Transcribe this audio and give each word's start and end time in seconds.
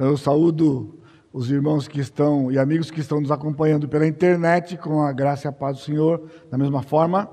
Eu 0.00 0.16
saúdo 0.16 0.96
os 1.32 1.50
irmãos 1.50 1.88
que 1.88 1.98
estão 1.98 2.52
e 2.52 2.56
amigos 2.56 2.88
que 2.88 3.00
estão 3.00 3.20
nos 3.20 3.32
acompanhando 3.32 3.88
pela 3.88 4.06
internet, 4.06 4.76
com 4.76 5.02
a 5.02 5.12
graça 5.12 5.48
e 5.48 5.50
a 5.50 5.52
paz 5.52 5.78
do 5.78 5.82
Senhor, 5.82 6.30
da 6.48 6.56
mesma 6.56 6.84
forma. 6.84 7.28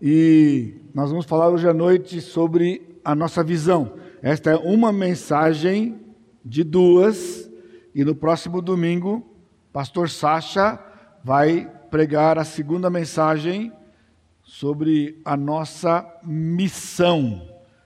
E 0.00 0.76
nós 0.94 1.10
vamos 1.10 1.26
falar 1.26 1.50
hoje 1.50 1.68
à 1.68 1.74
noite 1.74 2.22
sobre 2.22 2.98
a 3.04 3.14
nossa 3.14 3.44
visão. 3.44 3.96
Esta 4.22 4.52
é 4.52 4.56
uma 4.56 4.90
mensagem 4.94 6.00
de 6.42 6.64
duas, 6.64 7.50
e 7.94 8.02
no 8.02 8.14
próximo 8.14 8.62
domingo, 8.62 9.22
pastor 9.70 10.08
Sacha 10.08 10.80
vai 11.22 11.70
pregar 11.90 12.38
a 12.38 12.44
segunda 12.44 12.88
mensagem 12.88 13.70
sobre 14.42 15.20
a 15.22 15.36
nossa 15.36 16.02
missão. 16.24 17.42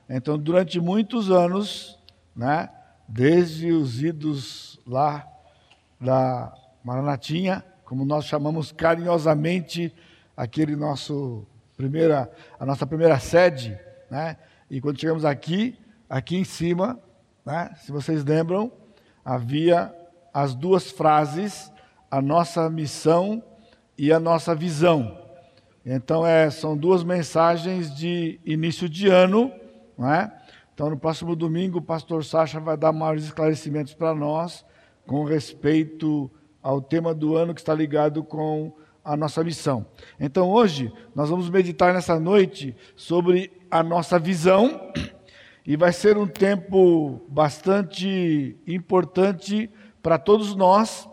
Então, 0.08 0.38
durante 0.38 0.78
muitos 0.78 1.32
anos, 1.32 1.98
né, 2.36 2.70
desde 3.08 3.72
os 3.72 4.02
idos 4.02 4.78
lá 4.86 5.26
da 5.98 6.52
Maranatinha, 6.84 7.64
como 7.84 8.04
nós 8.04 8.26
chamamos 8.26 8.70
carinhosamente 8.70 9.92
aquele 10.36 10.76
nosso 10.76 11.46
primeira, 11.76 12.30
a 12.60 12.66
nossa 12.66 12.86
primeira 12.86 13.18
sede, 13.18 13.78
né? 14.10 14.36
E 14.70 14.80
quando 14.80 15.00
chegamos 15.00 15.24
aqui, 15.24 15.78
aqui 16.08 16.36
em 16.36 16.44
cima, 16.44 17.00
né? 17.44 17.74
Se 17.80 17.90
vocês 17.90 18.22
lembram, 18.24 18.70
havia 19.24 19.94
as 20.32 20.54
duas 20.54 20.90
frases: 20.90 21.72
a 22.10 22.20
nossa 22.20 22.68
missão 22.68 23.42
e 23.96 24.12
a 24.12 24.20
nossa 24.20 24.54
visão. 24.54 25.18
Então, 25.84 26.26
é, 26.26 26.50
são 26.50 26.76
duas 26.76 27.02
mensagens 27.02 27.94
de 27.94 28.38
início 28.44 28.88
de 28.88 29.08
ano, 29.08 29.50
não 29.96 30.12
é? 30.12 30.37
Então, 30.78 30.90
no 30.90 30.96
próximo 30.96 31.34
domingo, 31.34 31.78
o 31.78 31.82
pastor 31.82 32.24
Sacha 32.24 32.60
vai 32.60 32.76
dar 32.76 32.92
maiores 32.92 33.24
esclarecimentos 33.24 33.94
para 33.94 34.14
nós 34.14 34.64
com 35.08 35.24
respeito 35.24 36.30
ao 36.62 36.80
tema 36.80 37.12
do 37.12 37.36
ano 37.36 37.52
que 37.52 37.60
está 37.60 37.74
ligado 37.74 38.22
com 38.22 38.72
a 39.04 39.16
nossa 39.16 39.42
missão. 39.42 39.84
Então, 40.20 40.48
hoje, 40.48 40.92
nós 41.16 41.30
vamos 41.30 41.50
meditar 41.50 41.92
nessa 41.92 42.20
noite 42.20 42.76
sobre 42.94 43.50
a 43.68 43.82
nossa 43.82 44.20
visão 44.20 44.92
e 45.66 45.76
vai 45.76 45.92
ser 45.92 46.16
um 46.16 46.28
tempo 46.28 47.22
bastante 47.26 48.56
importante 48.64 49.68
para 50.00 50.16
todos 50.16 50.54
nós. 50.54 51.08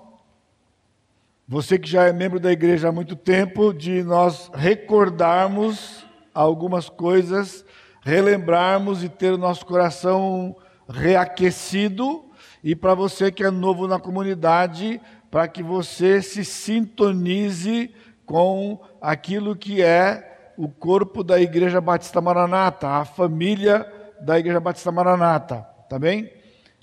Você 1.47 1.79
que 1.79 1.89
já 1.89 2.03
é 2.03 2.13
membro 2.13 2.39
da 2.39 2.51
igreja 2.51 2.89
há 2.89 2.91
muito 2.91 3.15
tempo, 3.15 3.73
de 3.73 4.03
nós 4.03 4.51
recordarmos 4.53 6.05
algumas 6.35 6.87
coisas 6.87 7.65
relembrarmos 8.05 9.03
e 9.03 9.09
ter 9.09 9.33
o 9.33 9.37
nosso 9.37 9.65
coração 9.65 10.55
reaquecido. 10.87 12.23
E 12.63 12.75
para 12.75 12.93
você 12.93 13.31
que 13.31 13.43
é 13.43 13.49
novo 13.49 13.87
na 13.87 13.99
comunidade, 13.99 15.01
para 15.31 15.47
que 15.47 15.63
você 15.63 16.21
se 16.21 16.45
sintonize 16.45 17.91
com 18.23 18.79
aquilo 19.01 19.55
que 19.55 19.81
é 19.81 20.53
o 20.55 20.69
corpo 20.69 21.23
da 21.23 21.41
Igreja 21.41 21.81
Batista 21.81 22.21
Maranata, 22.21 22.87
a 22.87 23.05
família 23.05 23.91
da 24.21 24.37
Igreja 24.37 24.59
Batista 24.59 24.91
Maranata, 24.91 25.67
tá 25.89 25.97
bem? 25.97 26.31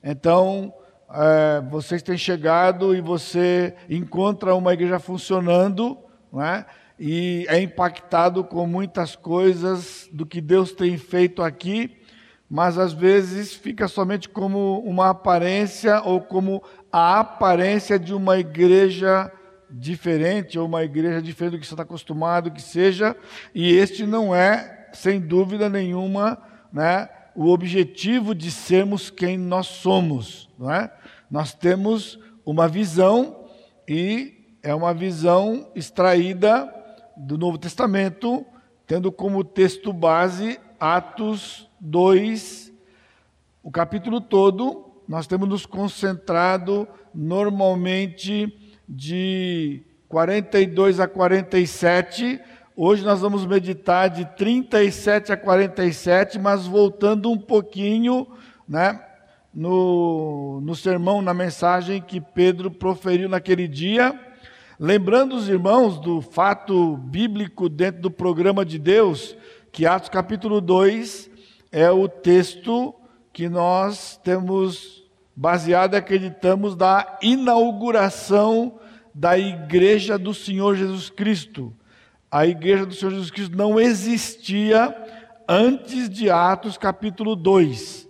Então, 0.02 0.74
é, 1.08 1.62
vocês 1.70 2.02
têm 2.02 2.18
chegado 2.18 2.96
e 2.96 3.00
você 3.00 3.76
encontra 3.88 4.56
uma 4.56 4.74
igreja 4.74 4.98
funcionando, 4.98 5.96
não 6.32 6.42
é? 6.42 6.66
E 6.98 7.44
é 7.48 7.60
impactado 7.60 8.44
com 8.44 8.66
muitas 8.66 9.16
coisas 9.16 10.08
do 10.12 10.24
que 10.26 10.40
Deus 10.40 10.72
tem 10.72 10.96
feito 10.96 11.42
aqui, 11.42 11.98
mas 12.48 12.76
às 12.76 12.92
vezes 12.92 13.54
fica 13.54 13.88
somente 13.88 14.28
como 14.28 14.80
uma 14.80 15.10
aparência 15.10 16.02
ou 16.02 16.20
como 16.20 16.62
a 16.92 17.20
aparência 17.20 17.98
de 17.98 18.12
uma 18.14 18.38
igreja 18.38 19.32
diferente 19.70 20.58
ou 20.58 20.66
uma 20.66 20.84
igreja 20.84 21.22
diferente 21.22 21.52
do 21.52 21.60
que 21.60 21.66
você 21.66 21.72
está 21.72 21.82
acostumado 21.82 22.50
que 22.50 22.60
seja, 22.60 23.16
e 23.54 23.72
este 23.72 24.04
não 24.04 24.34
é, 24.34 24.90
sem 24.92 25.18
dúvida 25.18 25.68
nenhuma, 25.68 26.38
né, 26.70 27.08
o 27.34 27.48
objetivo 27.48 28.34
de 28.34 28.50
sermos 28.50 29.08
quem 29.08 29.38
nós 29.38 29.66
somos, 29.66 30.50
não 30.58 30.70
é? 30.70 30.92
Nós 31.30 31.54
temos 31.54 32.18
uma 32.44 32.68
visão 32.68 33.46
e 33.88 34.58
é 34.62 34.74
uma 34.74 34.92
visão 34.92 35.70
extraída 35.74 36.81
do 37.22 37.38
Novo 37.38 37.56
Testamento, 37.56 38.44
tendo 38.86 39.12
como 39.12 39.44
texto 39.44 39.92
base 39.92 40.58
Atos 40.78 41.70
2, 41.80 42.72
o 43.62 43.70
capítulo 43.70 44.20
todo. 44.20 44.90
Nós 45.06 45.26
temos 45.26 45.48
nos 45.48 45.64
concentrado 45.64 46.88
normalmente 47.14 48.52
de 48.88 49.82
42 50.08 50.98
a 50.98 51.06
47. 51.06 52.40
Hoje 52.74 53.04
nós 53.04 53.20
vamos 53.20 53.46
meditar 53.46 54.10
de 54.10 54.24
37 54.24 55.32
a 55.32 55.36
47, 55.36 56.38
mas 56.40 56.66
voltando 56.66 57.30
um 57.30 57.38
pouquinho, 57.38 58.26
né, 58.68 59.00
no, 59.54 60.60
no 60.62 60.74
sermão, 60.74 61.22
na 61.22 61.34
mensagem 61.34 62.00
que 62.00 62.20
Pedro 62.20 62.70
proferiu 62.70 63.28
naquele 63.28 63.68
dia 63.68 64.31
Lembrando 64.84 65.36
os 65.36 65.48
irmãos 65.48 66.00
do 66.00 66.20
fato 66.20 66.96
bíblico 66.96 67.68
dentro 67.68 68.02
do 68.02 68.10
programa 68.10 68.64
de 68.64 68.80
Deus, 68.80 69.36
que 69.70 69.86
Atos 69.86 70.08
capítulo 70.08 70.60
2 70.60 71.30
é 71.70 71.88
o 71.88 72.08
texto 72.08 72.92
que 73.32 73.48
nós 73.48 74.16
temos 74.24 75.08
baseado 75.36 75.94
e 75.94 75.98
acreditamos 75.98 76.74
da 76.74 77.16
inauguração 77.22 78.80
da 79.14 79.38
igreja 79.38 80.18
do 80.18 80.34
Senhor 80.34 80.74
Jesus 80.74 81.08
Cristo. 81.08 81.72
A 82.28 82.44
igreja 82.44 82.84
do 82.84 82.92
Senhor 82.92 83.12
Jesus 83.12 83.30
Cristo 83.30 83.56
não 83.56 83.78
existia 83.78 84.92
antes 85.46 86.10
de 86.10 86.28
Atos 86.28 86.76
capítulo 86.76 87.36
2. 87.36 88.08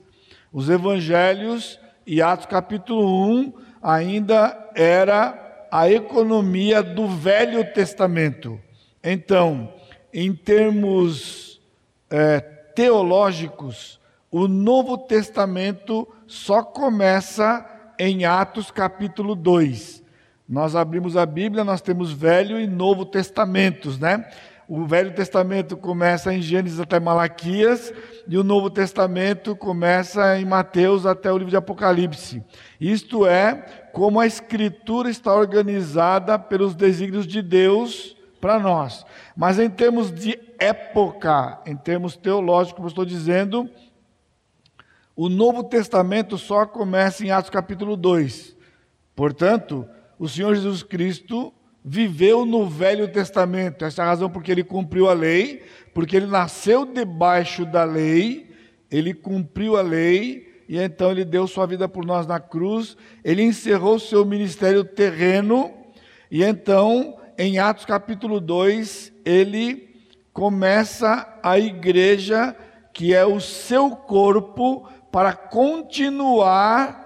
Os 0.51 0.71
evangelhos 0.71 1.79
e 2.07 2.23
Atos 2.23 2.47
capítulo 2.47 3.31
1 3.31 3.53
ainda 3.83 4.71
era 4.75 5.42
a 5.73 5.91
economia 5.91 6.83
do 6.83 7.09
Velho 7.09 7.65
Testamento. 7.73 8.61
Então, 9.03 9.73
em 10.13 10.35
termos 10.35 11.63
é, 12.11 12.41
teológicos, 12.41 13.99
o 14.31 14.47
Novo 14.47 14.99
Testamento 14.99 16.07
só 16.27 16.63
começa 16.63 17.67
em 17.99 18.27
Atos 18.27 18.71
capítulo 18.71 19.35
2. 19.35 20.03
Nós 20.47 20.77
abrimos 20.77 21.17
a 21.17 21.25
Bíblia, 21.25 21.65
nós 21.65 21.81
temos 21.81 22.13
Velho 22.13 22.61
e 22.61 22.67
Novo 22.67 23.07
Testamentos, 23.07 23.99
né? 23.99 24.29
O 24.69 24.85
Velho 24.87 25.13
Testamento 25.15 25.77
começa 25.77 26.33
em 26.33 26.41
Gênesis 26.41 26.81
até 26.81 27.01
Malaquias 27.01 27.93
e 28.29 28.37
o 28.37 28.45
Novo 28.45 28.71
Testamento 28.71 29.57
começa 29.57 30.39
em 30.39 30.45
Mateus 30.45 31.05
até 31.05 31.33
o 31.33 31.37
livro 31.37 31.51
de 31.51 31.57
Apocalipse. 31.57 32.43
Isto 32.81 33.27
é, 33.27 33.82
como 33.93 34.19
a 34.19 34.27
Escritura 34.27 35.11
está 35.11 35.35
organizada 35.35 36.39
pelos 36.39 36.75
desígnios 36.75 37.27
de 37.27 37.43
Deus 37.43 38.17
para 38.41 38.59
nós. 38.59 39.05
Mas 39.37 39.59
em 39.59 39.71
termos 39.71 40.13
de 40.13 40.39
época, 40.59 41.61
em 41.67 41.77
termos 41.77 42.17
teológicos, 42.17 42.77
como 42.77 42.89
estou 42.89 43.05
dizendo, 43.05 43.71
o 45.15 45.29
Novo 45.29 45.65
Testamento 45.65 46.39
só 46.39 46.67
começa 46.67 47.25
em 47.25 47.31
Atos 47.31 47.51
capítulo 47.51 47.97
2. 47.97 48.57
Portanto, 49.15 49.87
o 50.19 50.29
Senhor 50.29 50.55
Jesus 50.55 50.83
Cristo 50.83 51.53
viveu 51.85 52.47
no 52.47 52.67
Velho 52.67 53.09
Testamento. 53.09 53.85
Essa 53.85 54.03
é 54.03 54.05
a 54.05 54.09
razão 54.09 54.31
porque 54.31 54.51
ele 54.51 54.65
cumpriu 54.65 55.09
a 55.09 55.13
lei, 55.13 55.63
porque 55.93 56.17
ele 56.17 56.27
nasceu 56.27 56.87
debaixo 56.87 57.67
da 57.67 57.85
lei, 57.85 58.51
ele 58.91 59.13
cumpriu 59.13 59.77
a 59.77 59.83
lei 59.83 60.52
e 60.69 60.79
então 60.79 61.11
ele 61.11 61.25
deu 61.25 61.47
sua 61.47 61.67
vida 61.67 61.89
por 61.89 62.05
nós 62.05 62.27
na 62.27 62.41
cruz, 62.41 62.97
ele 63.25 63.43
encerrou 63.43 63.99
seu 63.99 64.25
ministério 64.25 64.85
terreno, 64.85 65.73
e 66.31 66.43
então, 66.43 67.17
em 67.37 67.59
Atos 67.59 67.85
capítulo 67.85 68.41
2, 68.41 69.13
ele 69.25 69.93
começa 70.33 71.39
a 71.43 71.59
igreja, 71.59 72.57
que 72.93 73.15
é 73.15 73.25
o 73.25 73.41
seu 73.41 73.91
corpo, 73.91 74.89
para 75.11 75.35
continuar 75.35 77.03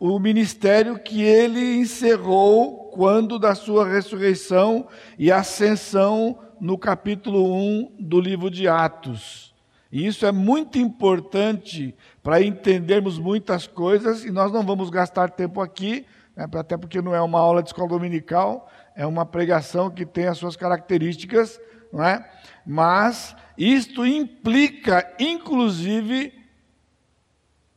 o 0.00 0.18
ministério 0.18 0.98
que 0.98 1.22
ele 1.22 1.76
encerrou 1.76 2.90
quando 2.90 3.38
da 3.38 3.54
sua 3.54 3.86
ressurreição 3.86 4.88
e 5.18 5.30
ascensão 5.30 6.38
no 6.58 6.78
capítulo 6.78 7.54
1 7.54 7.96
do 8.00 8.18
livro 8.18 8.50
de 8.50 8.66
Atos. 8.66 9.49
E 9.90 10.06
isso 10.06 10.24
é 10.24 10.30
muito 10.30 10.78
importante 10.78 11.94
para 12.22 12.40
entendermos 12.40 13.18
muitas 13.18 13.66
coisas, 13.66 14.24
e 14.24 14.30
nós 14.30 14.52
não 14.52 14.64
vamos 14.64 14.88
gastar 14.88 15.30
tempo 15.30 15.60
aqui, 15.60 16.06
né, 16.36 16.46
até 16.54 16.76
porque 16.76 17.02
não 17.02 17.14
é 17.14 17.20
uma 17.20 17.40
aula 17.40 17.62
de 17.62 17.70
escola 17.70 17.88
dominical, 17.88 18.70
é 18.94 19.04
uma 19.04 19.26
pregação 19.26 19.90
que 19.90 20.06
tem 20.06 20.26
as 20.26 20.38
suas 20.38 20.56
características, 20.56 21.60
não 21.92 22.04
é? 22.04 22.24
mas 22.64 23.34
isto 23.58 24.06
implica, 24.06 25.12
inclusive, 25.18 26.32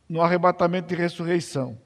no 0.08 0.22
arrebatamento 0.22 0.94
e 0.94 0.96
ressurreição. 0.96 1.76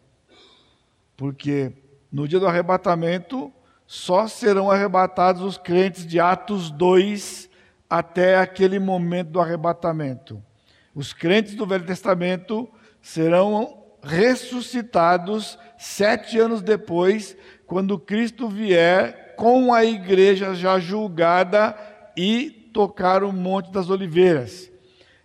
Porque 1.17 1.73
no 2.13 2.27
dia 2.27 2.39
do 2.39 2.47
arrebatamento, 2.47 3.53
só 3.87 4.29
serão 4.29 4.71
arrebatados 4.71 5.43
os 5.43 5.57
crentes 5.57 6.07
de 6.07 6.21
Atos 6.21 6.71
2 6.71 7.49
até 7.89 8.37
aquele 8.37 8.79
momento 8.79 9.31
do 9.31 9.41
arrebatamento. 9.41 10.43
Os 10.95 11.13
crentes 11.13 11.55
do 11.55 11.67
Velho 11.67 11.87
Testamento 11.87 12.69
serão 13.01 13.85
ressuscitados 14.03 15.59
sete 15.79 16.39
anos 16.39 16.63
depois, 16.63 17.37
quando 17.67 17.99
Cristo 17.99 18.49
vier 18.49 19.35
com 19.37 19.73
a 19.73 19.85
igreja 19.85 20.55
já 20.55 20.79
julgada 20.79 21.77
e 22.17 22.51
tocar 22.73 23.23
o 23.23 23.33
Monte 23.33 23.71
das 23.71 23.91
Oliveiras. 23.91 24.71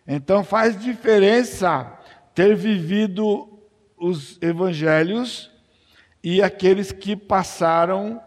Então 0.07 0.43
faz 0.43 0.79
diferença 0.79 1.91
ter 2.35 2.55
vivido 2.55 3.49
os 3.97 4.37
evangelhos 4.41 5.51
e 6.23 6.41
aqueles 6.41 6.91
que 6.91 7.15
passaram 7.15 8.21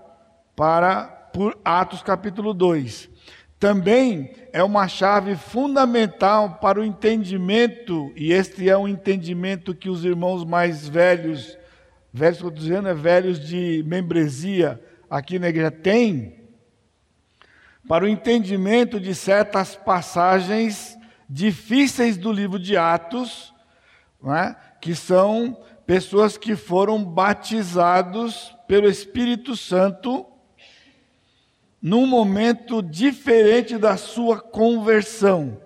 para 0.55 1.05
por 1.33 1.59
Atos 1.65 2.03
capítulo 2.03 2.55
2. 2.55 3.11
Também 3.66 4.30
é 4.52 4.62
uma 4.62 4.86
chave 4.86 5.34
fundamental 5.34 6.60
para 6.60 6.78
o 6.78 6.84
entendimento, 6.84 8.12
e 8.14 8.32
este 8.32 8.70
é 8.70 8.78
um 8.78 8.86
entendimento 8.86 9.74
que 9.74 9.90
os 9.90 10.04
irmãos 10.04 10.44
mais 10.44 10.86
velhos, 10.86 11.58
velhos 12.12 12.38
que 12.38 12.44
eu 12.44 12.50
dizendo, 12.52 12.86
é 12.86 12.94
velhos 12.94 13.44
de 13.44 13.82
membresia 13.84 14.80
aqui 15.10 15.40
na 15.40 15.48
igreja, 15.48 15.72
têm, 15.72 16.44
para 17.88 18.04
o 18.04 18.08
entendimento 18.08 19.00
de 19.00 19.12
certas 19.16 19.74
passagens 19.74 20.96
difíceis 21.28 22.16
do 22.16 22.30
livro 22.30 22.60
de 22.60 22.76
Atos, 22.76 23.52
é? 24.26 24.54
que 24.80 24.94
são 24.94 25.60
pessoas 25.84 26.38
que 26.38 26.54
foram 26.54 27.02
batizados 27.02 28.54
pelo 28.68 28.88
Espírito 28.88 29.56
Santo 29.56 30.24
num 31.81 32.06
momento 32.06 32.82
diferente 32.82 33.78
da 33.78 33.96
sua 33.96 34.40
conversão. 34.40 35.61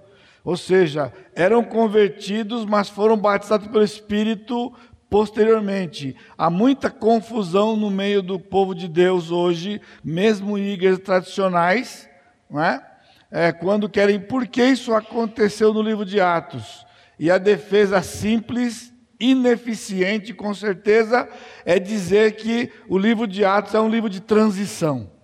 Ou 0.44 0.56
seja, 0.56 1.12
eram 1.34 1.62
convertidos, 1.62 2.64
mas 2.64 2.88
foram 2.88 3.16
batizados 3.16 3.66
pelo 3.66 3.84
Espírito 3.84 4.72
posteriormente. 5.10 6.16
Há 6.38 6.48
muita 6.48 6.88
confusão 6.88 7.76
no 7.76 7.90
meio 7.90 8.22
do 8.22 8.38
povo 8.38 8.74
de 8.74 8.86
Deus 8.86 9.30
hoje, 9.30 9.80
mesmo 10.02 10.56
em 10.56 10.72
igrejas 10.72 11.00
tradicionais, 11.00 12.08
não 12.48 12.62
é? 12.62 12.86
É, 13.32 13.52
quando 13.52 13.88
querem, 13.88 14.18
por 14.18 14.46
que 14.46 14.62
isso 14.64 14.92
aconteceu 14.92 15.72
no 15.72 15.82
livro 15.82 16.04
de 16.04 16.20
Atos? 16.20 16.84
E 17.18 17.30
a 17.30 17.38
defesa 17.38 18.02
simples, 18.02 18.92
ineficiente, 19.20 20.32
com 20.32 20.52
certeza, 20.54 21.28
é 21.64 21.78
dizer 21.78 22.36
que 22.36 22.72
o 22.88 22.98
livro 22.98 23.26
de 23.26 23.44
Atos 23.44 23.74
é 23.74 23.80
um 23.80 23.88
livro 23.90 24.08
de 24.08 24.20
transição. 24.20 25.19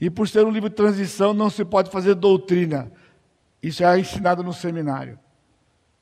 E 0.00 0.08
por 0.08 0.28
ser 0.28 0.46
um 0.46 0.50
livro 0.50 0.70
de 0.70 0.76
transição, 0.76 1.34
não 1.34 1.50
se 1.50 1.64
pode 1.64 1.90
fazer 1.90 2.14
doutrina. 2.14 2.90
Isso 3.62 3.84
é 3.84 3.98
ensinado 3.98 4.42
no 4.42 4.52
seminário. 4.52 5.18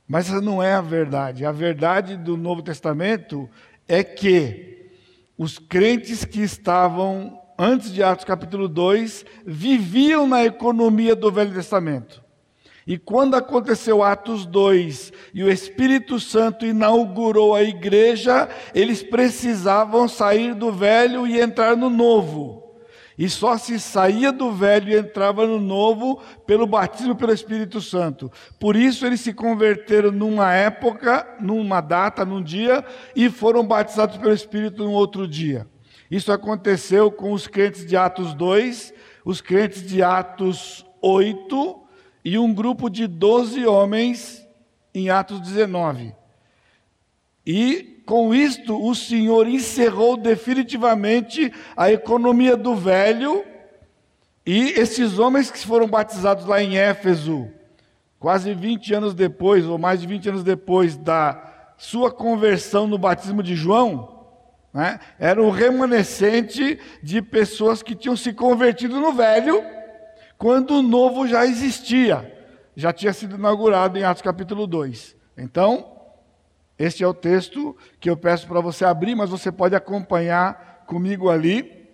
Mas 0.06 0.28
essa 0.28 0.40
não 0.40 0.62
é 0.62 0.74
a 0.74 0.80
verdade. 0.80 1.44
A 1.44 1.52
verdade 1.52 2.16
do 2.16 2.36
Novo 2.36 2.62
Testamento 2.62 3.50
é 3.86 4.04
que 4.04 4.90
os 5.36 5.58
crentes 5.58 6.24
que 6.24 6.40
estavam 6.40 7.40
antes 7.58 7.92
de 7.92 8.02
Atos 8.02 8.24
capítulo 8.24 8.68
2 8.68 9.24
viviam 9.44 10.26
na 10.26 10.44
economia 10.44 11.16
do 11.16 11.30
Velho 11.30 11.52
Testamento. 11.52 12.22
E 12.86 12.96
quando 12.96 13.34
aconteceu 13.34 14.02
Atos 14.02 14.46
2 14.46 15.12
e 15.34 15.44
o 15.44 15.50
Espírito 15.50 16.18
Santo 16.18 16.64
inaugurou 16.64 17.54
a 17.54 17.62
igreja, 17.62 18.48
eles 18.74 19.02
precisavam 19.02 20.08
sair 20.08 20.54
do 20.54 20.72
velho 20.72 21.26
e 21.26 21.38
entrar 21.38 21.76
no 21.76 21.90
novo. 21.90 22.67
E 23.18 23.28
só 23.28 23.58
se 23.58 23.80
saía 23.80 24.30
do 24.30 24.52
velho 24.52 24.90
e 24.90 24.96
entrava 24.96 25.44
no 25.44 25.58
novo 25.58 26.22
pelo 26.46 26.68
batismo 26.68 27.16
pelo 27.16 27.32
Espírito 27.32 27.80
Santo. 27.80 28.30
Por 28.60 28.76
isso 28.76 29.04
eles 29.04 29.20
se 29.20 29.34
converteram 29.34 30.12
numa 30.12 30.54
época, 30.54 31.26
numa 31.40 31.80
data, 31.80 32.24
num 32.24 32.40
dia, 32.40 32.84
e 33.16 33.28
foram 33.28 33.66
batizados 33.66 34.16
pelo 34.18 34.32
Espírito 34.32 34.84
num 34.84 34.92
outro 34.92 35.26
dia. 35.26 35.66
Isso 36.08 36.30
aconteceu 36.30 37.10
com 37.10 37.32
os 37.32 37.48
crentes 37.48 37.84
de 37.84 37.96
Atos 37.96 38.32
2, 38.34 38.94
os 39.24 39.40
crentes 39.40 39.84
de 39.84 40.00
Atos 40.00 40.86
8 41.02 41.80
e 42.24 42.38
um 42.38 42.54
grupo 42.54 42.88
de 42.88 43.08
12 43.08 43.66
homens 43.66 44.46
em 44.94 45.10
Atos 45.10 45.40
19. 45.40 46.14
E 47.44 47.97
com 48.08 48.32
isto, 48.32 48.82
o 48.82 48.94
Senhor 48.94 49.46
encerrou 49.46 50.16
definitivamente 50.16 51.52
a 51.76 51.92
economia 51.92 52.56
do 52.56 52.74
velho, 52.74 53.44
e 54.46 54.70
esses 54.70 55.18
homens 55.18 55.50
que 55.50 55.58
foram 55.58 55.86
batizados 55.86 56.46
lá 56.46 56.62
em 56.62 56.78
Éfeso, 56.78 57.50
quase 58.18 58.54
20 58.54 58.94
anos 58.94 59.14
depois, 59.14 59.66
ou 59.66 59.76
mais 59.76 60.00
de 60.00 60.06
20 60.06 60.30
anos 60.30 60.42
depois 60.42 60.96
da 60.96 61.74
sua 61.76 62.10
conversão 62.10 62.86
no 62.86 62.96
batismo 62.96 63.42
de 63.42 63.54
João, 63.54 64.24
né, 64.72 64.98
era 65.18 65.42
remanescente 65.52 66.78
de 67.02 67.20
pessoas 67.20 67.82
que 67.82 67.94
tinham 67.94 68.16
se 68.16 68.32
convertido 68.32 68.98
no 68.98 69.12
velho, 69.12 69.62
quando 70.38 70.78
o 70.78 70.82
novo 70.82 71.28
já 71.28 71.44
existia, 71.44 72.34
já 72.74 72.90
tinha 72.90 73.12
sido 73.12 73.36
inaugurado 73.36 73.98
em 73.98 74.02
Atos 74.02 74.22
capítulo 74.22 74.66
2. 74.66 75.14
Então, 75.36 75.97
este 76.78 77.02
é 77.02 77.06
o 77.06 77.14
texto 77.14 77.76
que 77.98 78.08
eu 78.08 78.16
peço 78.16 78.46
para 78.46 78.60
você 78.60 78.84
abrir, 78.84 79.16
mas 79.16 79.30
você 79.30 79.50
pode 79.50 79.74
acompanhar 79.74 80.84
comigo 80.86 81.28
ali. 81.28 81.88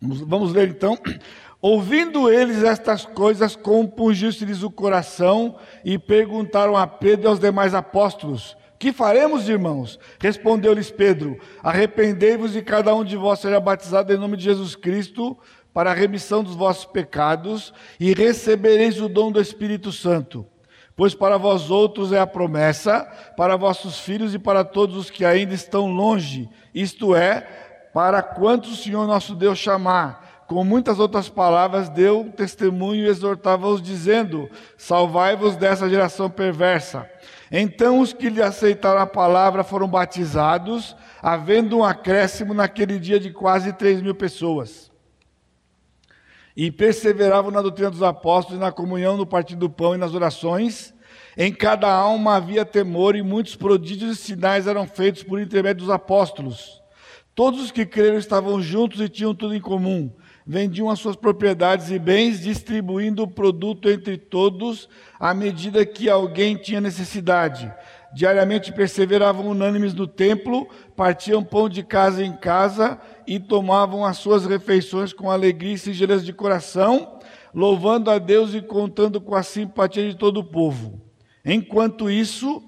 Vamos 0.00 0.52
ler 0.52 0.68
então. 0.68 0.96
Ouvindo 1.60 2.30
eles 2.30 2.62
estas 2.62 3.04
coisas, 3.04 3.54
compungiu-se-lhes 3.54 4.62
o 4.62 4.70
coração 4.70 5.56
e 5.84 5.96
perguntaram 5.98 6.76
a 6.76 6.86
Pedro 6.86 7.26
e 7.26 7.28
aos 7.28 7.38
demais 7.38 7.74
apóstolos: 7.74 8.56
Que 8.78 8.92
faremos, 8.92 9.48
irmãos? 9.48 9.98
Respondeu-lhes 10.20 10.90
Pedro: 10.90 11.38
Arrependei-vos 11.62 12.56
e 12.56 12.62
cada 12.62 12.94
um 12.94 13.04
de 13.04 13.16
vós 13.16 13.40
seja 13.40 13.60
batizado 13.60 14.12
em 14.12 14.16
nome 14.16 14.36
de 14.36 14.44
Jesus 14.44 14.74
Cristo 14.74 15.38
para 15.72 15.90
a 15.90 15.94
remissão 15.94 16.42
dos 16.44 16.54
vossos 16.54 16.84
pecados 16.84 17.72
e 17.98 18.12
recebereis 18.12 19.00
o 19.00 19.08
dom 19.08 19.32
do 19.32 19.40
Espírito 19.40 19.90
Santo. 19.90 20.46
Pois 20.94 21.14
para 21.14 21.38
vós 21.38 21.70
outros 21.70 22.12
é 22.12 22.18
a 22.18 22.26
promessa, 22.26 23.08
para 23.36 23.56
vossos 23.56 23.98
filhos 23.98 24.34
e 24.34 24.38
para 24.38 24.62
todos 24.62 24.96
os 24.96 25.10
que 25.10 25.24
ainda 25.24 25.54
estão 25.54 25.86
longe, 25.86 26.48
isto 26.74 27.16
é, 27.16 27.40
para 27.94 28.22
quantos 28.22 28.72
o 28.72 28.76
Senhor 28.76 29.06
nosso 29.06 29.34
Deus 29.34 29.58
chamar. 29.58 30.44
Com 30.46 30.62
muitas 30.64 30.98
outras 30.98 31.30
palavras, 31.30 31.88
deu 31.88 32.30
testemunho 32.36 33.06
e 33.06 33.08
exortava-os, 33.08 33.80
dizendo: 33.80 34.50
Salvai-vos 34.76 35.56
dessa 35.56 35.88
geração 35.88 36.28
perversa. 36.28 37.08
Então 37.50 38.00
os 38.00 38.12
que 38.12 38.28
lhe 38.28 38.42
aceitaram 38.42 39.00
a 39.00 39.06
palavra 39.06 39.64
foram 39.64 39.88
batizados, 39.88 40.94
havendo 41.22 41.78
um 41.78 41.84
acréscimo 41.84 42.52
naquele 42.52 42.98
dia 42.98 43.18
de 43.18 43.30
quase 43.30 43.72
três 43.72 44.02
mil 44.02 44.14
pessoas 44.14 44.91
e 46.56 46.70
perseveravam 46.70 47.50
na 47.50 47.62
doutrina 47.62 47.90
dos 47.90 48.02
apóstolos, 48.02 48.60
na 48.60 48.70
comunhão, 48.72 49.16
no 49.16 49.26
partido 49.26 49.60
do 49.60 49.70
pão 49.70 49.94
e 49.94 49.98
nas 49.98 50.14
orações. 50.14 50.92
Em 51.36 51.52
cada 51.52 51.90
alma 51.90 52.36
havia 52.36 52.64
temor 52.64 53.16
e 53.16 53.22
muitos 53.22 53.56
prodígios 53.56 54.18
e 54.18 54.22
sinais 54.22 54.66
eram 54.66 54.86
feitos 54.86 55.22
por 55.22 55.40
intermédio 55.40 55.84
dos 55.84 55.90
apóstolos. 55.90 56.82
Todos 57.34 57.62
os 57.62 57.70
que 57.70 57.86
creram 57.86 58.18
estavam 58.18 58.60
juntos 58.60 59.00
e 59.00 59.08
tinham 59.08 59.34
tudo 59.34 59.54
em 59.54 59.60
comum. 59.60 60.12
Vendiam 60.46 60.90
as 60.90 60.98
suas 60.98 61.16
propriedades 61.16 61.90
e 61.90 61.98
bens, 61.98 62.40
distribuindo 62.40 63.22
o 63.22 63.28
produto 63.28 63.88
entre 63.88 64.18
todos 64.18 64.88
à 65.18 65.32
medida 65.32 65.86
que 65.86 66.10
alguém 66.10 66.56
tinha 66.56 66.80
necessidade. 66.80 67.72
Diariamente 68.14 68.72
perseveravam 68.72 69.48
unânimes 69.48 69.94
no 69.94 70.06
templo, 70.06 70.68
partiam 70.94 71.42
pão 71.42 71.68
de 71.68 71.82
casa 71.82 72.24
em 72.24 72.36
casa 72.36 73.00
e 73.26 73.40
tomavam 73.40 74.04
as 74.04 74.18
suas 74.18 74.44
refeições 74.44 75.12
com 75.12 75.30
alegria 75.30 75.74
e 75.74 75.78
singeleza 75.78 76.22
de 76.22 76.32
coração, 76.32 77.18
louvando 77.54 78.10
a 78.10 78.18
Deus 78.18 78.54
e 78.54 78.60
contando 78.60 79.20
com 79.20 79.34
a 79.34 79.42
simpatia 79.42 80.08
de 80.08 80.16
todo 80.16 80.40
o 80.40 80.44
povo. 80.44 81.00
Enquanto 81.44 82.10
isso, 82.10 82.62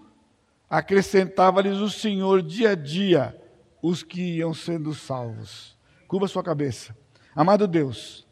acrescentava-lhes 0.69 1.79
o 1.79 1.91
Senhor 1.91 2.43
dia 2.43 2.71
a 2.71 2.75
dia 2.75 3.39
os 3.83 4.03
que 4.03 4.39
iam 4.39 4.55
sendo 4.55 4.95
salvos. 4.95 5.77
Curva 6.09 6.27
sua 6.27 6.43
cabeça. 6.43 6.97
Amado 7.37 7.69
Deus, 7.69 8.27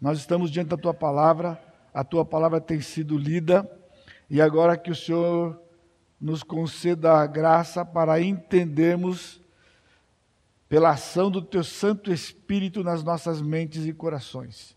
nós 0.00 0.18
estamos 0.18 0.50
diante 0.50 0.68
da 0.68 0.78
tua 0.78 0.94
palavra, 0.94 1.62
a 1.92 2.02
tua 2.02 2.24
palavra 2.24 2.58
tem 2.58 2.80
sido 2.80 3.18
lida, 3.18 3.70
e 4.30 4.40
agora 4.40 4.78
que 4.78 4.90
o 4.90 4.94
Senhor 4.94 5.60
nos 6.20 6.42
conceda 6.42 7.14
a 7.14 7.26
graça 7.26 7.84
para 7.84 8.20
entendermos, 8.20 9.40
pela 10.68 10.90
ação 10.90 11.30
do 11.30 11.40
Teu 11.40 11.64
Santo 11.64 12.12
Espírito 12.12 12.84
nas 12.84 13.02
nossas 13.02 13.40
mentes 13.40 13.86
e 13.86 13.92
corações. 13.92 14.76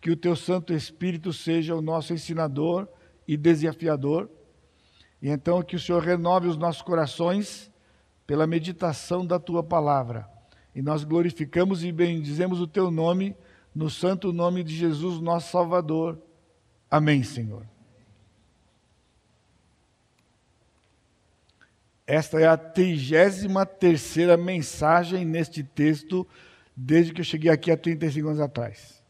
Que 0.00 0.10
o 0.10 0.16
Teu 0.16 0.36
Santo 0.36 0.72
Espírito 0.72 1.32
seja 1.32 1.74
o 1.74 1.80
nosso 1.80 2.12
ensinador 2.12 2.88
e 3.26 3.36
desafiador, 3.36 4.28
e 5.22 5.28
então 5.28 5.62
que 5.62 5.76
o 5.76 5.80
Senhor 5.80 6.02
renove 6.02 6.48
os 6.48 6.56
nossos 6.56 6.82
corações 6.82 7.70
pela 8.26 8.46
meditação 8.46 9.24
da 9.24 9.38
tua 9.38 9.62
palavra. 9.62 10.28
E 10.74 10.82
nós 10.82 11.04
glorificamos 11.04 11.84
e 11.84 11.90
bendizemos 11.90 12.60
o 12.60 12.66
teu 12.66 12.90
nome, 12.90 13.36
no 13.74 13.90
santo 13.90 14.32
nome 14.32 14.62
de 14.62 14.74
Jesus, 14.74 15.20
nosso 15.20 15.50
Salvador. 15.50 16.18
Amém, 16.90 17.22
Senhor. 17.22 17.66
Esta 22.10 22.40
é 22.40 22.46
a 22.48 22.56
33 22.56 23.46
terceira 23.78 24.36
mensagem 24.36 25.24
neste 25.24 25.62
texto, 25.62 26.26
desde 26.74 27.12
que 27.12 27.20
eu 27.20 27.24
cheguei 27.24 27.52
aqui 27.52 27.70
há 27.70 27.76
35 27.76 28.26
anos 28.26 28.40
atrás. 28.40 29.00